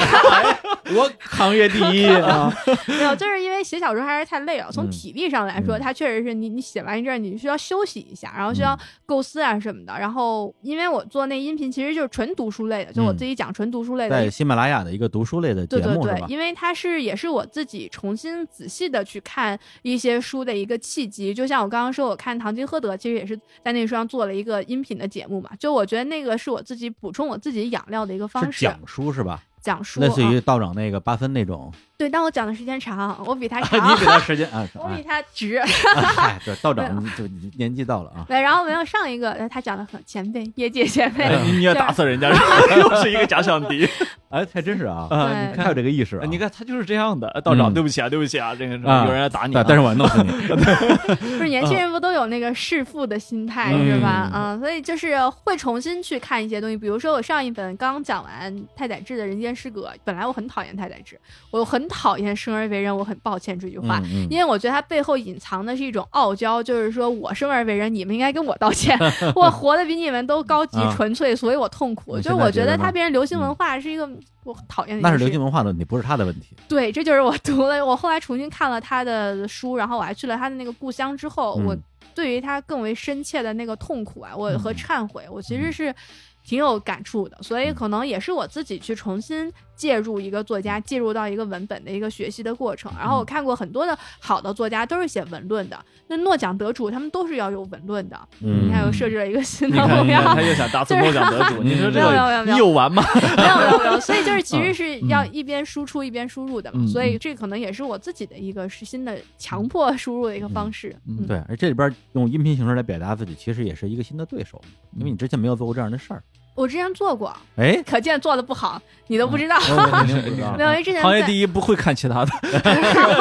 [0.95, 2.51] 我行业第一啊！
[2.87, 4.69] 没有，就是因为写小说还是太累了。
[4.73, 8.75] 从体力上来说，它确实是你你写完一阵，你需要休息一下，然后需要
[9.05, 9.82] 构思啊什么。
[9.85, 21.35] 的，然后因为我做那音频其实就是纯读书类的，就我自己讲纯读书类的，在喜马拉雅的一个读书类的节目对对对，因为它是也是我自己重新仔细的去看一些书的一个契机。
[21.35, 25.51] 就像我刚刚说，我看《唐吉诃德》，其实也是在那书上做了一个音频的节目嘛。
[25.59, 28.61] 就我觉得那个是我自己补充我自己养料的一个方式。
[28.65, 29.43] 讲书是吧？
[29.63, 31.73] 讲述，类似于道长那个八分那种。
[31.97, 33.79] 对，但我讲的时间长，我比他 长。
[33.79, 35.57] 你比他时间啊， 我比他直。
[36.17, 37.25] 哎，对，道长就
[37.57, 38.25] 年纪到了啊。
[38.27, 41.29] 对，然后没有上一个，他讲的很前辈，业界前辈。
[41.53, 42.29] 你要打死人家，
[42.77, 43.89] 又是一个假想敌。
[44.31, 45.07] 哎，还真是啊，
[45.51, 46.21] 你看有这个意识。
[46.29, 50.33] 你看他就是这样的，道长，对不起啊，对不起啊，这个有人要打你，但是我弄死你。
[50.33, 54.29] 不是年轻人不都有那个弑父的心态是吧？
[54.35, 61.19] 嗯，所以就是会重新去看一些东西，比如说我上一本刚讲完太宰治的《人间失格》，本来我很讨厌太宰治，
[61.51, 64.01] 我很讨厌生而为人，我很抱歉这句话，
[64.31, 68.99] 因为我觉得他背后隐藏的是一种傲娇，就是说我生而为人，你们应该跟我道歉，
[69.37, 72.19] 我活得比你们都高级纯粹，所以我痛苦。
[72.21, 74.09] 就我觉得他变成流行文化是一个。
[74.45, 76.57] 我讨厌那是流行文化的问题，不是他的问题。
[76.67, 81.77] 对，这就是我读了，我后来重新看了他的书，然后我还去了他的那个故乡之后，我
[82.13, 85.95] 对于他更为深切的那个痛苦啊，我和忏悔，我其实是。
[86.45, 89.53] 挺有感触的，所以可能也是我自己去重新
[89.83, 92.93] 介入一个作家，介入到一个文本的一个学习的过程。
[92.97, 95.77] 然后我看过很多的好的作家都是写文论的，
[96.07, 98.17] 那诺奖得主他们都是要有文论的。
[98.43, 103.03] 嗯，你看又设置了一个新的目标，他又想打死诺奖得主， 你说这个你有完吗？
[103.37, 106.87] 没有没有没有，所以就是其实是要一边输出一边输入的嘛。
[106.87, 110.95] 所以这可能也是我自己的一个是新的强迫输入的一个方式。
[111.09, 114.63] 嗯，对，而这里边用音频形式来表达自己，其实也是一个新的对手，
[114.97, 116.23] 因为你之前没有做过这样的事儿。
[116.55, 119.59] 我之前做过，哎，可见做的不好，你都不知道。
[120.57, 122.31] 没有，因为之前行业第一不会看其他的，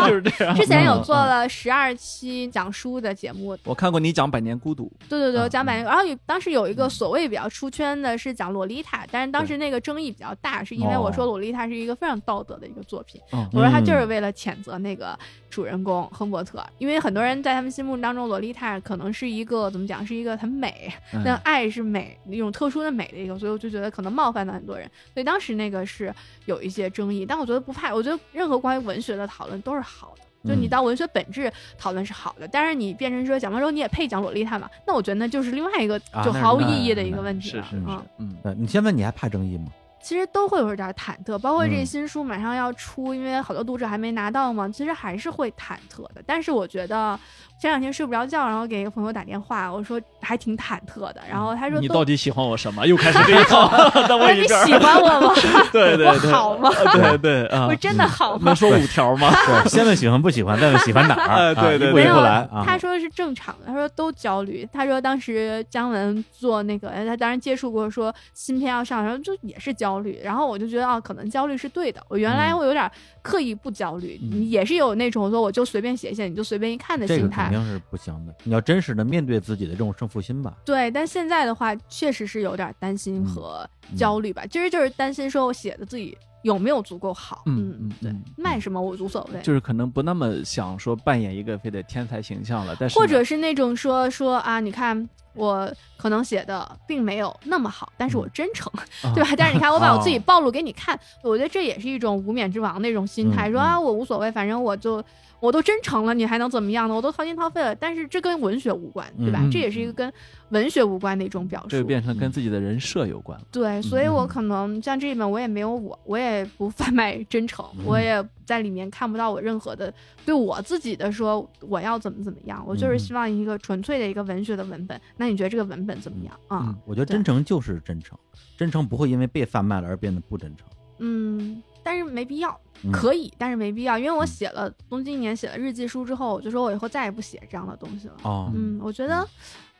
[0.07, 0.55] 就是这样。
[0.55, 4.85] 之前有做了十二期讲书的节目，我看过你讲《百年孤独》。
[5.09, 13.21] 对对对，讲百年，然后有当时有一个所谓比较出圈的是讲《洛丽塔》，但是当时那个争议比较大，是因为我说《洛丽塔》是一个非常道德的一个作品，
[13.53, 15.17] 我说他就是为了谴责那个
[15.49, 20.91] 主人公亨伯特，因为很多人在他们心目当中，洛丽塔可能是一个怎么讲，是一个很美，
[21.23, 23.21] 那爱是美一种特殊的美的。
[23.21, 26.13] 一个，所以我就觉得可能冒犯了很多人，所以当时那个是
[26.45, 27.25] 有一些争议。
[27.25, 30.49] 但我觉得不怕，我觉得任何关于文学的讨论都是好的。
[30.49, 34.67] 就你到文学本质讨论是好的，但是你变成说讲完之后你也配讲洛丽塔嘛？
[34.87, 37.67] 那我觉得那就是另外一个就毫无意义的一个问题了。
[37.73, 39.67] 嗯嗯，你先问你还怕争议吗？
[40.01, 46.23] 其实都会有点忐忑，包括这新书马上要出，因为好多读者还没拿到嘛，其实还是会忐忑的。
[46.25, 47.19] 但是我觉得。
[47.61, 51.21] 前两天睡不着觉，然后给一个朋友打电话，我说还挺忐忑的。
[51.29, 53.69] 然后他说：“你到底喜欢我什么？”又开始这一套。
[54.09, 55.31] 那你喜欢我吗？
[55.71, 56.71] 对 对对，好吗？
[56.91, 58.45] 对对啊，我真的好吗？
[58.45, 59.31] 能说五条吗？
[59.67, 61.53] 先问喜欢不喜欢，再问喜欢哪儿？
[61.61, 62.49] 对对，没有来。
[62.65, 64.67] 他说是正常的，他说都焦虑。
[64.73, 70.19] 他说当时姜文做那个，他当然接触过，说新片要上，然后就也是焦虑。
[70.23, 72.01] 然后我就觉得啊，可能焦虑是对的。
[72.07, 72.89] 我原来我有点
[73.21, 74.15] 刻意不焦虑，
[74.49, 77.50] 也是有那种说我就随便写写，你就随便一看的心态。
[77.51, 78.33] 肯定是不行的。
[78.43, 80.53] 你要真实的面对自己的这种胜负心吧。
[80.63, 84.45] 对，但现在的话，确实是有点担心和焦虑吧。
[84.47, 87.43] 其实就是担心说，我写的自己有没有足够好。
[87.45, 89.41] 嗯嗯，对，卖什么我无所谓。
[89.41, 98.71] 就是可能不那么想说扮演一个非得天才形象了，但是或者是那种说说啊，你看我可能写的并没有那么好，但是我真诚，
[99.13, 99.29] 对吧？
[99.37, 105.03] 但是你看我把我自己暴露给你看，我觉得这也是一种无冕之王那种心态，说啊我无所谓，反正我就。
[105.41, 106.95] 我都真诚了，你还能怎么样呢？
[106.95, 109.45] 我都掏心掏肺了，但是这跟文学无关，对吧？
[109.51, 110.13] 这也是一个跟
[110.49, 111.69] 文学无关的一种表述。
[111.69, 113.45] 这变成跟自己的人设有关了。
[113.51, 119.91] 对，所以我可能像这一本，我也没有我，我也不贩卖真诚， 我也在里面看不到我任何的
[120.23, 122.63] 对我自己的说我要怎么怎么样。
[122.67, 125.01] 我就是希望一个纯粹的一个文学的文本。
[125.17, 126.75] 那你觉得这个文本怎么样啊？
[126.85, 128.15] 我觉得真诚就是真诚，
[128.55, 130.67] 真诚不会因为被贩卖了而变得不真诚。
[130.99, 131.63] 嗯。
[131.83, 132.59] 但是没必要，
[132.91, 138.13] 可以，但是没必要，因为我写了东京一年写了日记书之后，我就说我以后再也不写这样的东西了。
[138.23, 139.27] 哦，嗯，我觉得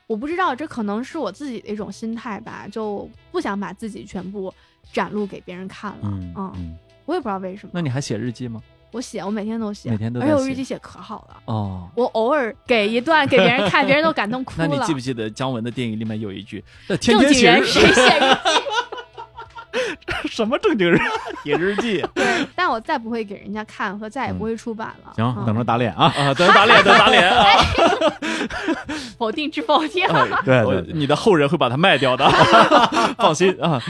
[0.08, 4.54] 我不知道，这可能是我自己的一种心态吧，就不想把自己全部
[4.92, 6.00] 展露给别人看了。
[6.04, 7.72] 嗯嗯，我也不知道为什么。
[7.74, 8.62] 那你还写日记吗？
[8.92, 11.38] 我写，我每天都写，每天都，而且我日记写可好了。
[11.46, 14.68] 哦，我偶尔给一段给别人看，别人都感动 哭了。
[14.68, 16.62] 那你记不记得姜文的电影里面有一句
[17.00, 18.62] ：“正经人谁写日记？”
[20.30, 21.00] 什么正经人
[21.44, 22.06] 写日记？
[22.14, 25.14] 对，但我再不会给人家看，和再也不会出版了。
[25.16, 26.06] 行，等着打脸啊！
[26.06, 27.46] 啊，等着打脸，等着打脸啊！
[29.18, 30.08] 否定之否定。
[30.44, 32.30] 对，你的后人会把它卖掉的，
[33.18, 33.82] 放心啊。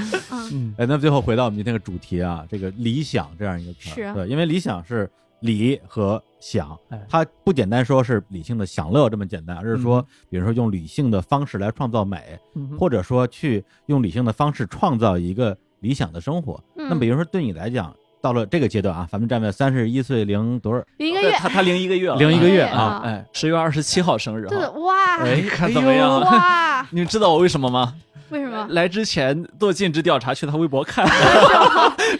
[0.51, 5.09] 嗯，哎，那最后回到我们今天的主题啊，这个理想这样一个词儿，对，因为理想是
[5.39, 6.77] 理和想，
[7.09, 12.37] 它不简单说是理性的享乐这么简单，而是说，比如说用理性的方式来创造美，
[12.77, 15.57] 或者说去用理性的方式创造一个。
[15.81, 20.83] 理想的生活，那比如说对你来讲，到了这个阶段啊，咱们站在三十一岁零多少？
[20.97, 26.21] 零一个月，他他零一个月，零一个月啊，哎，十月二十七号生日，对，哇，哎，看怎么样？
[26.21, 27.95] 哇， 你们知道我为什么吗？
[28.29, 28.65] 为什么？
[28.69, 31.05] 来之前做尽职调查，去他微博看，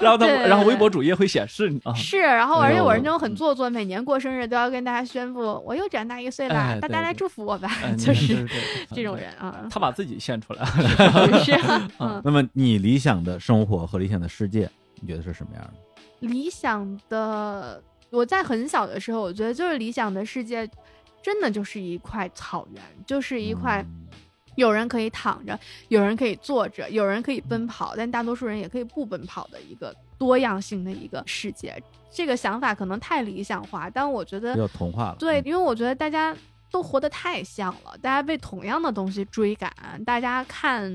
[0.02, 1.94] 然后 他然后微博主页会显示啊。
[1.94, 8.46] 是，然后而且我是那种很做作，每年过生日都要跟大家宣布我又长大一岁了，大家来祝福我吧， 就是
[8.94, 9.56] 这种人啊。
[9.70, 10.66] 他把自己献出来
[11.46, 11.54] 是
[11.98, 12.22] 啊。
[12.26, 14.70] 那么你理想的生活和理想的世界，
[15.00, 15.74] 你觉得是什么样的？
[16.22, 20.68] 理想的，我在很小的时候，我觉得就是理想的世界。
[21.24, 23.86] 真的就是一块草原，就是一块
[24.56, 31.80] 有人可以躺着，有人可以坐着，有人可以奔跑，但大多数人也可以不奔跑的一个多样性的一个世界。
[32.10, 35.16] 这个想法可能太理想化，但我觉得比较童话了。
[35.20, 36.36] 对，因为我觉得大家
[36.72, 39.72] 都活得太像了，大家被同样的东西追赶，
[40.04, 40.92] 大家看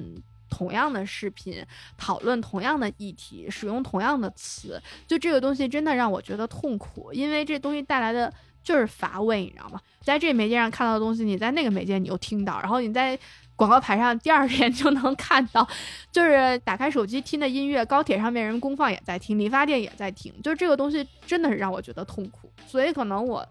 [0.57, 1.63] 同样的视频，
[1.99, 8.33] 讨论同样的议题，使用同样的词，就这个东西真的让我觉得痛苦，因为这东西带来的。
[8.67, 9.81] 就是乏味，你知道吗？
[10.01, 13.17] 在这媒介上看到的东西，你在那个媒介你又听到，然后你在
[13.55, 15.65] 广告牌上第二天就能看到，
[16.11, 22.51] 就是打开手机听的音乐，高铁上面人公放也在听，理发店也在听，就这个东西真的是让我觉得痛苦。
[22.67, 23.49] 所以可能我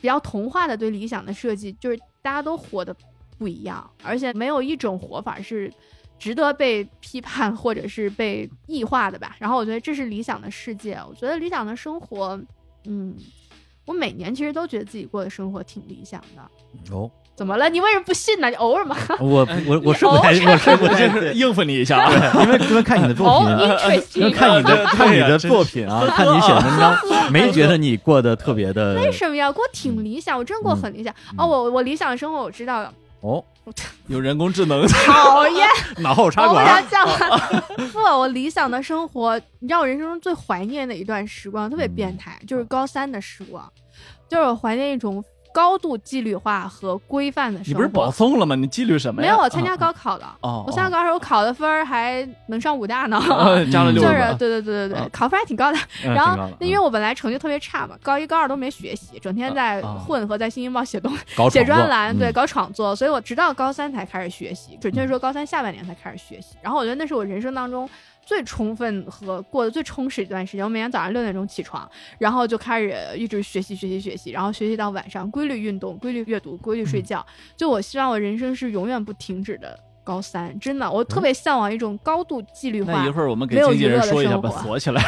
[0.00, 2.96] 比较童话的对理想的设计，就是大家都活的
[3.36, 5.70] 不一样，而且没有一种活法是
[6.24, 9.36] 值得被批判或者是被异化的吧。
[9.38, 12.40] 然后我觉得这是理想的世界，我觉得理想的生活，
[12.86, 13.14] 嗯。
[13.86, 16.40] 我每年其实都觉得自己过的生活挺理想的。
[16.90, 17.68] 哦，怎么了？
[17.68, 18.48] 你为什么不信呢？
[18.48, 18.96] 你偶尔嘛。
[19.20, 23.50] 我我我是不太，我是不 太应付你一下啊，因为因为看你的作品，
[24.14, 28.94] 因为看你的看你的作品啊，看你写的文章，没觉得你过得特别的。
[28.94, 29.52] 为什么呀？
[29.52, 31.14] 过挺理想，我真过很理想。
[31.36, 32.90] 哦，我我理想的生活我知道了。
[33.20, 33.44] 哦，
[34.08, 34.86] 有人工智能。
[34.88, 35.68] 讨厌。
[35.98, 36.64] 脑后插管。
[36.64, 37.06] 我要讲
[37.92, 43.70] 不，我理想的生活，你知道我人生中最怀念的一段时光，特别变态，就是高三的时光。
[44.28, 45.22] 就是我怀念一种
[45.54, 47.68] 高度纪律化和规范的生活。
[47.68, 48.56] 你不是保送了吗？
[48.56, 49.28] 你纪律什么呀？
[49.28, 50.36] 没有，我参加高考了。
[50.40, 53.20] 哦，我参加高考，我考的分儿还能上武大呢。
[53.70, 55.78] 加了六就是对对对对对，考分还挺高的。
[56.02, 61.16] 然后，因为我本来成绩特别差嘛，高一高二都没学习，整天在混和在新京报写东
[61.48, 62.96] 写专栏，对，搞创作。
[62.96, 66.56] 所以我直到高三才开始学习，准确说高三下半年才开始学习。
[66.60, 67.88] 然后我觉得那是我人生当中。
[68.26, 71.88] 最充分和过得最充实一段时间，我每天早上六点钟起床，
[72.18, 77.24] 然后就开始一直学习学习学习，然后学习到晚上，规律运动，规律阅读，规律睡觉。
[77.56, 79.78] 就我希望我人生是永远不停止的。
[80.06, 82.92] 高三真的，我特别向往一种高度纪律化。
[82.92, 85.02] 那一会儿我们给经纪人说一下，把锁起来，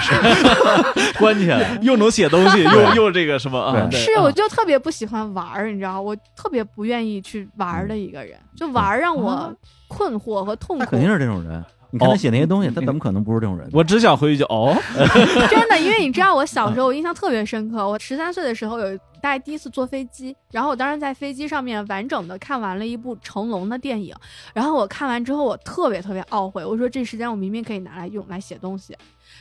[1.21, 3.87] 关起来，又能写东西， 又又这个什么啊？
[3.93, 9.55] 是，我就特别不喜欢玩儿，你知道，我特别不愿意去玩儿的一个人，就玩儿让我
[9.87, 10.87] 困惑和痛苦。
[10.87, 11.63] 肯定是这种人。
[11.91, 13.69] 你看他写那些东西，他怎么可能不是这种人？
[13.73, 14.77] 我只想回一句哦，
[15.49, 17.89] 真的，因为你知道，我小时候我印象特别深刻。
[17.89, 24.15] 我十三岁的时候有大概第一次坐飞机，然后我当时在飞机上面完整的看完了一部成龙的电影。
[24.53, 28.97] 然后我看完之后，我特别特别懊悔，我说这时间我明明可以拿来用来写东西。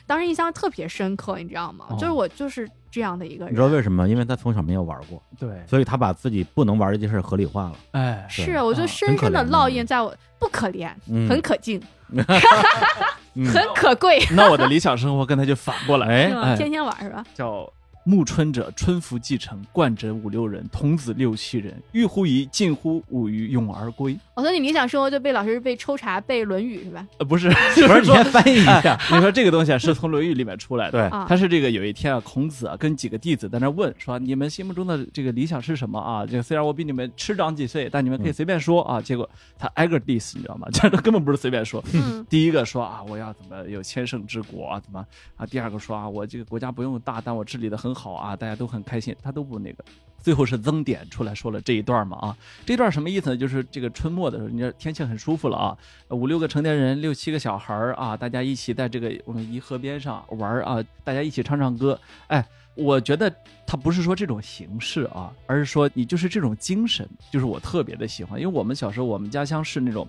[0.07, 1.85] 当时印象特别深刻，你知道吗？
[1.99, 3.53] 就是我就是这样的一个人。
[3.53, 4.07] 你知道为什么？
[4.07, 7.75] 因为他从小没有玩过，对，所以他把自己不能玩这件事合理化了。
[7.91, 10.89] 哎，是，我就深深的烙印在我，不可怜，
[11.27, 11.81] 很可敬。
[13.53, 17.23] 很可贵，那我的理想生活跟他就反过来，哎，天天玩是吧？
[17.33, 17.69] 叫。
[18.07, 24.15] 暮春者，春服既成，冠者五六人，童子六七人，欲乎沂，近乎吾与咏而归。
[24.35, 27.07] 我说你理想生活就被老师被抽查背《论语》是吧？
[27.17, 28.95] 呃，不是，不是，你先翻译一下。
[29.11, 31.09] 你说这个东西啊，是从《论语》里面出来的。
[31.09, 36.23] 对，他是这个有一天啊，孔子啊跟几个弟子在那问说：“你们心目中的这个理想是什么啊？
[36.23, 39.27] 这个虽然我比你们迟长几岁，但你们可以随便说啊。”结果
[39.57, 40.67] 他挨个 diss，你知道吗？
[40.71, 41.83] 这根本不是随便说。
[42.29, 44.79] 第一个说啊，我要怎么有千乘之国啊？
[44.79, 45.03] 怎么
[45.37, 45.45] 啊？
[45.47, 48.85] 第二个说啊，我这个国家不用大，但我治理的很好啊，大家都很。
[48.85, 49.83] 开心，他都不那个，
[50.21, 53.37] 最后是曾点出来说了这一段嘛啊，这段什么意思呢？
[53.37, 55.75] 就是这个春末的时候，你说天气很舒服了啊，
[56.09, 61.99] 五六个成年人，六七个小孩儿啊，大家一起在这个我们颐河边上玩啊，大家一起唱唱歌。
[62.27, 62.45] 哎，
[62.75, 63.33] 我觉得
[63.65, 70.07] 他不是说这种形式啊，而是说你就是这种精神，就是我特别的喜欢，因为我们小时候我们家乡是那种。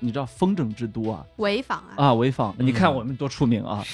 [0.00, 1.24] 你知道风筝之都啊？
[1.36, 1.94] 潍坊啊！
[1.96, 3.84] 啊，潍坊，你看我们多出名啊！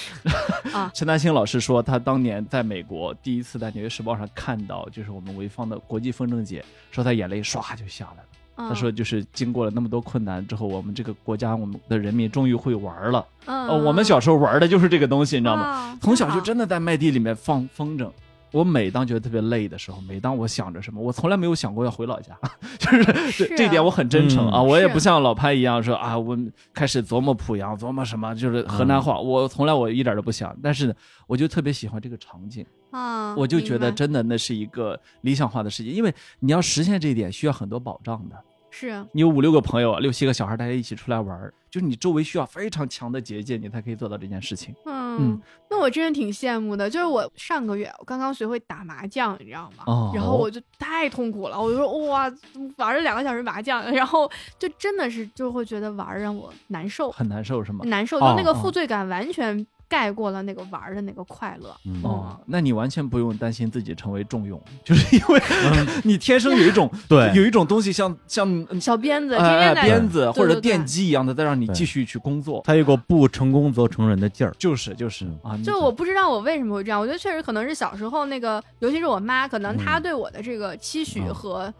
[0.73, 8.69] 啊， 陈丹青老师说，他当年在美国第一次在《纽约时报》上看到，就是我们潍坊的国际风筝节，说他眼泪唰就下来了。
[8.69, 13.25] 他说，就是经过了那么多困难之后，我们这个国家，我们的人民终于会玩了。
[13.45, 15.97] 嗯，我们小时候玩的就是这个东西，你知道吗？
[16.01, 18.09] 从小就真的在麦地里面放风筝。
[18.51, 22.37] 我每当觉得特别累的时候，每当我想着什么，我从来没有想过要回老家，
[22.79, 22.89] 就
[23.31, 26.37] 是这点我很真诚啊，我也不像老潘一样说啊，我
[26.73, 30.95] 开始琢磨濮阳，琢磨什么，就是河南话，我从来我一点都不想，但是
[31.27, 32.65] 我就特别喜欢这个场景。
[32.91, 38.35] 啊，我就觉得真的那是一个理想化的世界，因为你要实现这一点需要很多保障的。
[38.71, 39.05] 是。
[39.11, 44.73] 你有五六个朋友，六七个小孩，大家一起出来玩，就是你周围需要非常强的结界，你才可以做到这件事情。
[44.85, 45.37] 嗯，
[45.69, 46.89] 那我真的挺羡慕的。
[46.89, 49.83] 就是我上个月我刚刚学会打麻将，你知道吗？
[49.85, 50.09] 哦。
[50.15, 52.31] 然后我就太痛苦了，我就说哇，
[52.77, 57.83] 玩了两个小时麻将，然后就真的是就会觉得玩让我难受，很难受是吗？
[57.87, 59.67] 难受，就那个负罪感完全。
[59.87, 61.75] 盖过了那个玩的那个快乐。
[62.03, 65.41] 哦，那你完全不用担心自己成为重用， 就是因为
[66.03, 67.31] 你天生有一种 对。
[67.35, 69.37] 有一种东西像像小鞭子，
[69.81, 75.25] 鞭子或者电击一样的在让你继续去工作，他有个不成功则成人的劲儿，就是就是。
[75.43, 81.73] 啊，就我不知道我为什么会这样，我觉得确实可能是小时候那个，尤其是我妈，可能她对我的这个期许和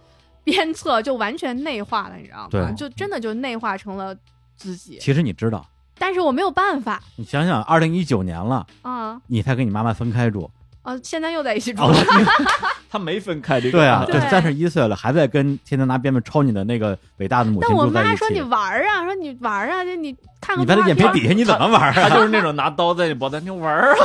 [0.44, 2.72] 鞭策就完全内化了，你知道吗？
[2.74, 4.16] 就真的就内化成了
[4.56, 4.98] 自己。
[5.00, 5.66] 其实你知道。
[5.98, 7.02] 但是我没有办法。
[7.16, 10.50] 你想想，二零一九年了啊，你才跟你妈妈分开住
[10.82, 11.82] 啊，现在又在一起住。
[12.88, 13.78] 他没分开这个。
[13.78, 21.92] 对啊，这三十一岁了，还在跟天天拿鞭子抽你的那个伟大的母亲但我妈说你玩啊，说你玩啊，就你看你在他眼皮底下你怎么玩？
[21.92, 23.96] 他就是那种拿刀在你脖子上玩啊。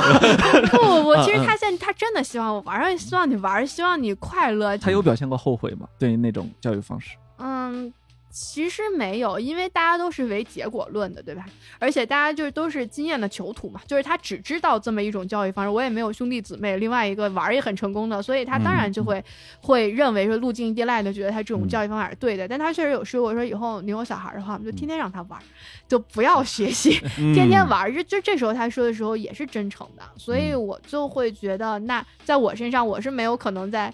[0.72, 4.76] 不 不不，其实他现在他真的希望我玩，希望你玩，希望你快乐。
[4.78, 5.86] 他有表现过后悔吗？
[5.98, 7.10] 对于那种教育方式？
[7.38, 7.92] 嗯。
[8.30, 11.44] 其实没有，因为大家都是唯结果论的，对吧？
[11.80, 15.68] 而且大家就是都是经验的囚徒嘛，就是他只知道这么一种教育方式。
[15.68, 19.22] 我也没有兄弟姊妹，另外一个玩也很成功的，所以他当然就会
[19.60, 22.46] 会认为说路径依赖的，觉得他这种教育方法是对的。
[22.46, 25.40] 但他确实有说过，说以后你有小孩的话，我们就天天让他玩，
[25.88, 27.00] 就不要学习，
[27.34, 27.92] 天天玩。
[27.92, 33.92] 就就这时候他说的时候也是真诚的，所以我就会觉得，那在我身上我是没有可能在。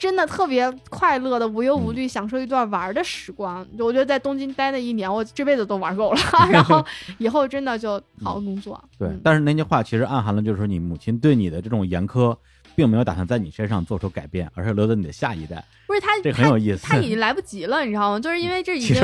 [0.00, 3.64] 真的特别快乐的无忧无虑，享受一段玩的时光。
[3.78, 6.20] 我觉得在东京待那一年，我这辈子都玩够了。
[6.50, 6.82] 然后
[7.18, 8.82] 以后真的就好好工作。
[8.98, 12.34] 对，但是那句话其实暗含了，就是说你母亲对你的这种严苛。
[12.80, 15.62] 并没有打算在你身上做出改变，而是留在你的下一代。
[15.86, 16.86] 不是他，这很有意思。
[16.86, 18.18] 他已经来不及了，你知道吗？
[18.18, 18.96] 就是因为这已经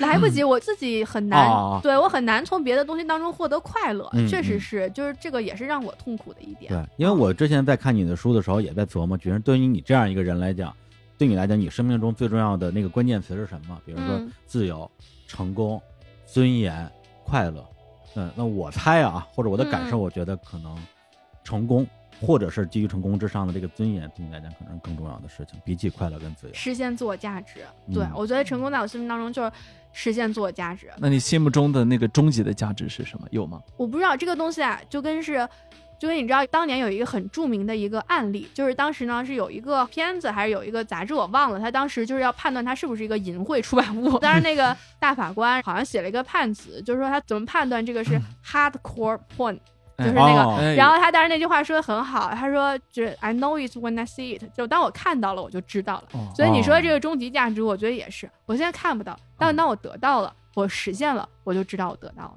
[0.00, 0.44] 来不及。
[0.44, 4.08] 我自己很难，对我很难从别的东西当中获得快乐。
[4.28, 6.72] 确实是，就是这个也是让我痛苦的一点。
[6.72, 10.72] 对，因为我之前在看你的书的时候，也在琢磨，觉得对于你这样一个人来讲，
[11.18, 13.76] 对你来讲，你生命中最重要的那个关键词是什么？
[13.84, 14.88] 比如说自由、
[15.26, 15.82] 成功、
[16.24, 16.88] 尊严、
[17.24, 17.66] 快乐。
[18.14, 20.76] 嗯，那我猜啊，或者我的感受，我觉得可能
[21.42, 21.84] 成功。
[22.20, 26.54] 或者是基于成功之上的这个尊严，对你来讲可能是更重要的事情，比起快乐跟自由。
[26.54, 27.60] 实现自我价值，
[27.92, 29.52] 对我觉得成功在我心目当中就是
[29.92, 30.90] 实现自我价值。
[30.98, 33.26] 那你心目中的那个终极的价值是什么？
[33.30, 33.60] 有吗？
[33.76, 35.48] 我不知道这个东西啊，就跟是，
[35.98, 49.58] 就跟你知道当年有一个很著名的一个案例，就是当时呢是有一个片子还是有一个杂志我忘了，他当时就是要判断他是不是一个淫秽出版物， 当时那个大法官好像写了一个判词，就是说他怎么判断这个是 hardcore porn。
[49.98, 56.08] 就是那个，然后他当时那句话说的很好，他说就 I know it when I see it，就当我看到了，我就知道了。
[56.34, 62.34] 所以你说这个终极价值，我觉得也是，我现在看不到，但当我得到了，我实现了，我就知道我得到了。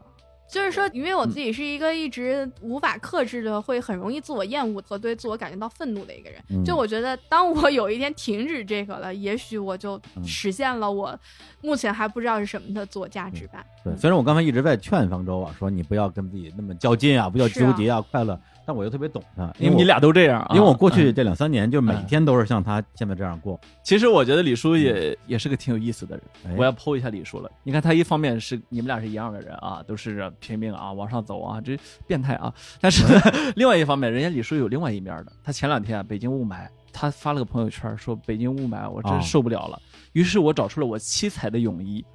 [0.51, 6.65] 就是说，因为我自己是一个一直无法克制的，会很容易自我厌恶和对自我感觉到愤怒的一个人。
[6.65, 11.17] 就我觉得，当我有一天停止这个了，也许我就实现了我
[11.61, 13.63] 目前还不知道是什么的自我价值吧。
[13.81, 18.37] 对，虽然我刚才一直在劝方舟啊，说你不要跟自己那么较劲啊，不要纠结啊，快乐。
[18.65, 23.59] 但我又特别懂他，因为你俩都这样，啊因为我过去这两三年就每天都是像他现在这样过。
[23.83, 27.51] 其实我觉得李叔也也是个挺有意思的人，我要剖一下李叔了。
[27.63, 32.53] 你看他一方面是你们俩是一样的人啊，都是拼命啊往上走啊，这变态啊。
[32.79, 33.03] 但是
[33.55, 35.31] 另外一方面，人家李叔有另外一面的。
[35.43, 39.81] 他前两天北京雾霾，他发了个朋友圈说北京雾霾我真受不了了。
[40.13, 42.05] 于是我找出了我七彩的泳衣，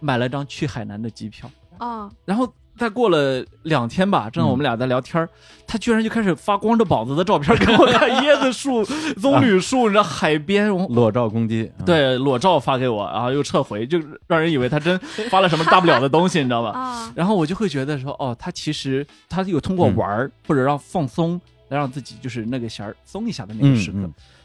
[0.00, 2.52] 买了张去海南的机票啊，然后。
[2.82, 5.24] 再过了两天吧，正好我们俩在聊天
[5.68, 8.84] 他居然就开始发光着膀子的照片给我看，椰子树、
[9.22, 14.98] 棕榈树，你知道海边裸照攻击，对，裸照发给我，然后又撤回，就让人以为他真
[15.30, 17.08] 发了什么大不了的东西，你知道吧？
[17.14, 23.98] 然后我就会觉得说，哦，他其实他有通过玩或者让放松来让自己就是那个弦儿松一下的那个时刻。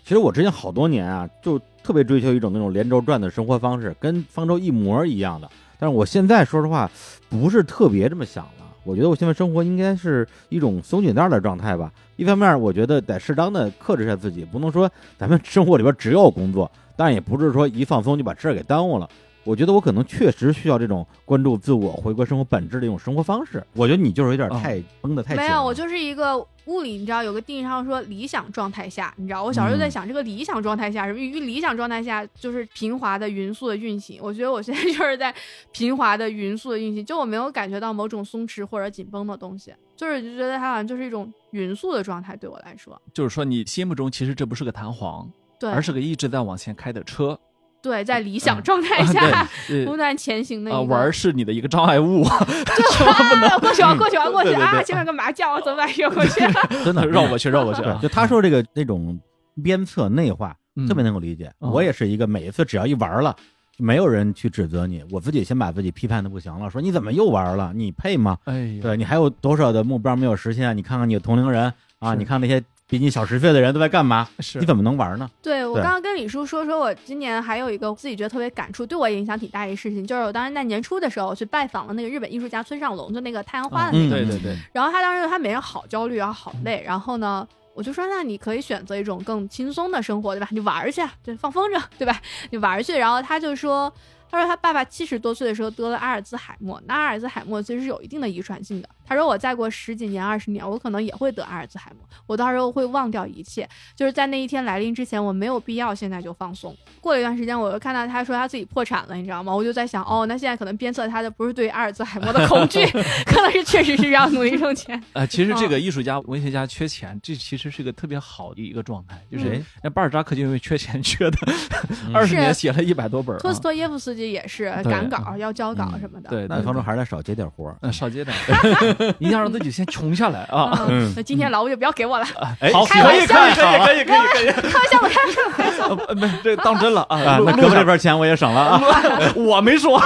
[0.03, 5.49] 其实我之前好多年啊，就特别追求一种那种连轴转的生活方式，跟方舟一模一样的。
[5.79, 6.89] 但是我现在说实话，
[7.29, 8.51] 不是特别这么想了。
[8.83, 11.91] 我觉得我现在生活应该是一种松紧带的状态吧。
[12.15, 19.09] 一方面，我觉得得适当的克制一下自己，不能说咱们生活里边只有工作，但也不是说一放松就把事儿给耽误了。
[19.47, 23.65] 我觉得我可能确实需要这种关注自我、回归生活本质的一种生活方式。
[23.71, 25.41] 我觉得你就是有点太绷得太紧。
[25.41, 31.19] 没有，我就是一个物理，你知道有个定义上说理想状态下，你知道我小时候在想这个理想状态下什么？
[31.19, 34.19] 于理想状态下就是平滑的匀速的运行。
[34.21, 35.33] 我觉得我现在 就是在
[35.71, 43.01] 平滑的匀速的运行，就我没有感觉到某种松弛或者紧绷的东西，就是就觉得它好像就是一种匀速的状态对我来说。
[43.13, 47.39] 就是说你心目中其实这不是个弹簧，对，而是个一直在往前开的车。
[47.87, 49.47] 对，在理想状态下
[49.85, 50.81] 不断前行的。
[50.83, 55.89] 玩是你的一个障碍物， 对， 过去玩，过去玩，过去啊，前面个麻将，怎么办？
[55.93, 56.41] 绕过去，
[56.83, 57.81] 真的绕过去，绕过去。
[58.01, 59.17] 就他说这个那种
[59.63, 60.55] 鞭策内化，
[60.87, 61.51] 特别能够理解。
[61.59, 63.35] 我也是一个每一次只要一玩了。
[63.79, 67.71] 没有人去指责你，我自己先把自己批判的不行了，说你怎么又玩了？
[67.75, 68.35] 你配吗？
[68.45, 70.75] 哎，对你还有多少的目标没有实现？
[70.75, 74.27] 你看看你的同龄人啊，你看那些比你小十岁的人都在干嘛？
[74.39, 75.29] 是，你怎么能玩呢？
[75.41, 84.55] 对我刚刚跟李叔说说，我今年还有一个自己觉得特别感触，对我影响挺大一事情，就是我当时在年初的时候去拜访了那个日本艺术家村上隆，就那个太阳花的那个，对对对。
[84.73, 87.47] 然后他当时他每天好焦虑啊，好累，然后呢。
[87.73, 90.47] 我就说，那你可以选择一种更轻松的生活，对吧？
[90.49, 92.19] 你玩去，对，放风筝，对吧？
[92.49, 92.97] 你玩去。
[92.97, 93.93] 然后他就说。
[94.29, 98.89] 他说他爸爸七十多岁的时候得了阿尔兹海默，那阿尔兹海默其实是有一定的遗传性的。
[99.07, 103.67] 他说我再过十几年、二十年，我可能也会得阿尔兹海默，我到时候会忘掉一切。
[103.95, 106.75] 就是在那一天来临之前，我没有必要现在就放松。
[106.99, 109.55] 过了一段时间，我又看到他说他自己破产了，你知道吗？
[109.55, 112.85] 我就在想，哦，那现在可能鞭策他的不是对阿尔兹海默的恐惧，
[113.25, 115.01] 可能是确实是要努力挣钱。
[115.13, 119.17] 呃，其实这个艺术家、文学家缺钱，这其实是个特别好的一个状态。
[119.31, 121.37] 就是那巴尔扎克就因为缺钱缺的，
[122.13, 123.37] 二十年写了一百多本。
[123.39, 124.67] 托斯托耶夫斯基也是。
[124.87, 128.35] 赶稿要交稿什么的，对，那方舟还是得少接点活嗯，少接点，
[129.19, 130.87] 一定要让自己先穷下来啊。
[131.15, 132.25] 那今天劳务就不要给我了，
[132.73, 137.19] 好，可以，可以，可以，可以，可以，开玩笑，开玩笑，开玩笑，没，这当真了啊。
[137.45, 138.81] 那哥们这边钱我也省了啊，
[139.35, 140.01] 我没说。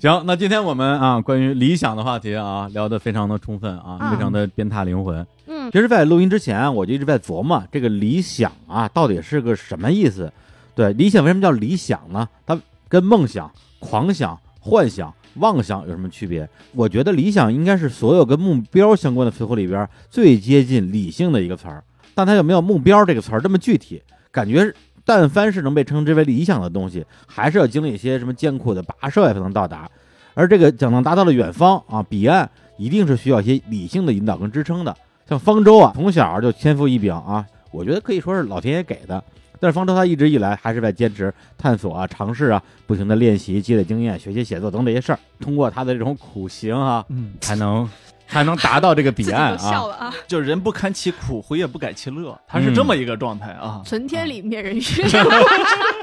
[0.00, 5.26] 行，那今天我们啊，关于理想的话题啊，聊得非常的充分啊，非常的鞭挞灵魂。
[5.46, 10.32] 嗯，其实，在录音之前，我就一直在琢磨这个理想啊，到底是个什么意思？
[10.74, 12.28] 对，理想为什么叫理想呢？
[12.44, 12.58] 它
[12.88, 16.48] 跟梦想、狂想、幻想、妄想有什么区别？
[16.72, 21.82] 我觉得理想应该是所有跟目标相关的词汇里边最接近理性的一个词儿，
[22.14, 24.02] 但它有没有目标这个词儿这么具体？
[24.30, 24.72] 感觉
[25.04, 29.88] 但凡是能被称之为理想的东西，还是要经历一些什么艰苦的跋涉才能到达。
[30.34, 34.94] 而这个想能达到的远方啊，彼岸，一定是需要一些理性的引导跟支撑的。
[35.28, 39.22] 像方舟啊，从小就天赋异禀啊，我觉得可以说是老天爷给的。
[39.60, 45.18] 但是方舟他一直以来还是在坚持探索啊、尝试啊，不停的练习、积累经验、学习写作等这些事儿。
[45.40, 47.88] 通过他的这种苦行啊，嗯，才能
[48.28, 50.12] 才能达到这个彼岸啊。
[50.26, 53.82] 就人不堪其苦，回也不改其乐，他是这么一个状态啊。
[53.84, 54.80] 存天理，灭人欲。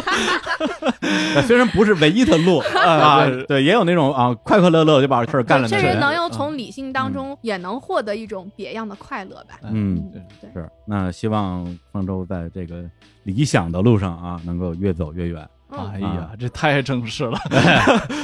[1.46, 5.68] 虽然不是唯一的路 啊，对，也有那种啊，快快乐乐就把事儿干了。
[5.68, 9.58] 确实能有从理性当中也能获得一种别样的快乐吧。
[9.62, 10.68] 嗯，对，是。
[10.86, 12.82] 那希望方舟在这个
[13.24, 15.48] 理想的路上啊，能够越走越远。
[15.70, 17.38] 哎呀，这太正式了。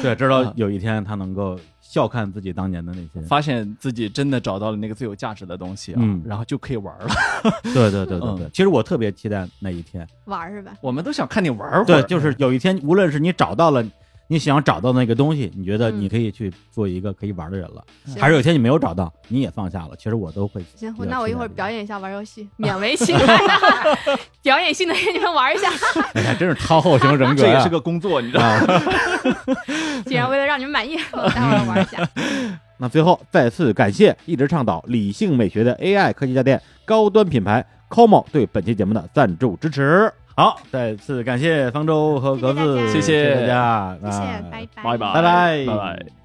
[0.02, 1.58] 对， 知道有一天他能够。
[1.94, 7.06] 笑看自己当年的那些，发现自己真的找到了那个最有价值的东西啊，然后就可以玩了。
[7.72, 10.72] 对对对对对，其实我特别期待那一天玩是吧？
[10.80, 11.84] 我们都想看你玩会儿。
[11.84, 13.84] 对，就是有一天，无论是你找到了。
[14.26, 17.84] 你想找到那个东西，你觉得你可以去做一个可以玩的人了，
[18.18, 19.90] 还是有些你没有找到，你也放下了？
[19.96, 20.64] 其实我都会。
[20.74, 23.38] 行，那我一会儿表演一下玩游戏， 勉为其难，
[24.42, 25.68] 表演性的给你们玩一下。
[26.14, 28.82] 哎呀，真是超后型人格，这也是个工作，你知道吗？
[30.06, 32.08] 既然为了让你们满意，我待会儿玩一下。
[32.78, 40.12] 那最后再次感谢一直倡导理性美学的 AI 科技家电高端品牌 Como 对本期节目的赞助支持。
[40.36, 44.18] 好，再次感谢方舟和格子，谢谢大家，谢谢，
[44.50, 46.23] 拜拜，拜拜，拜拜，拜拜。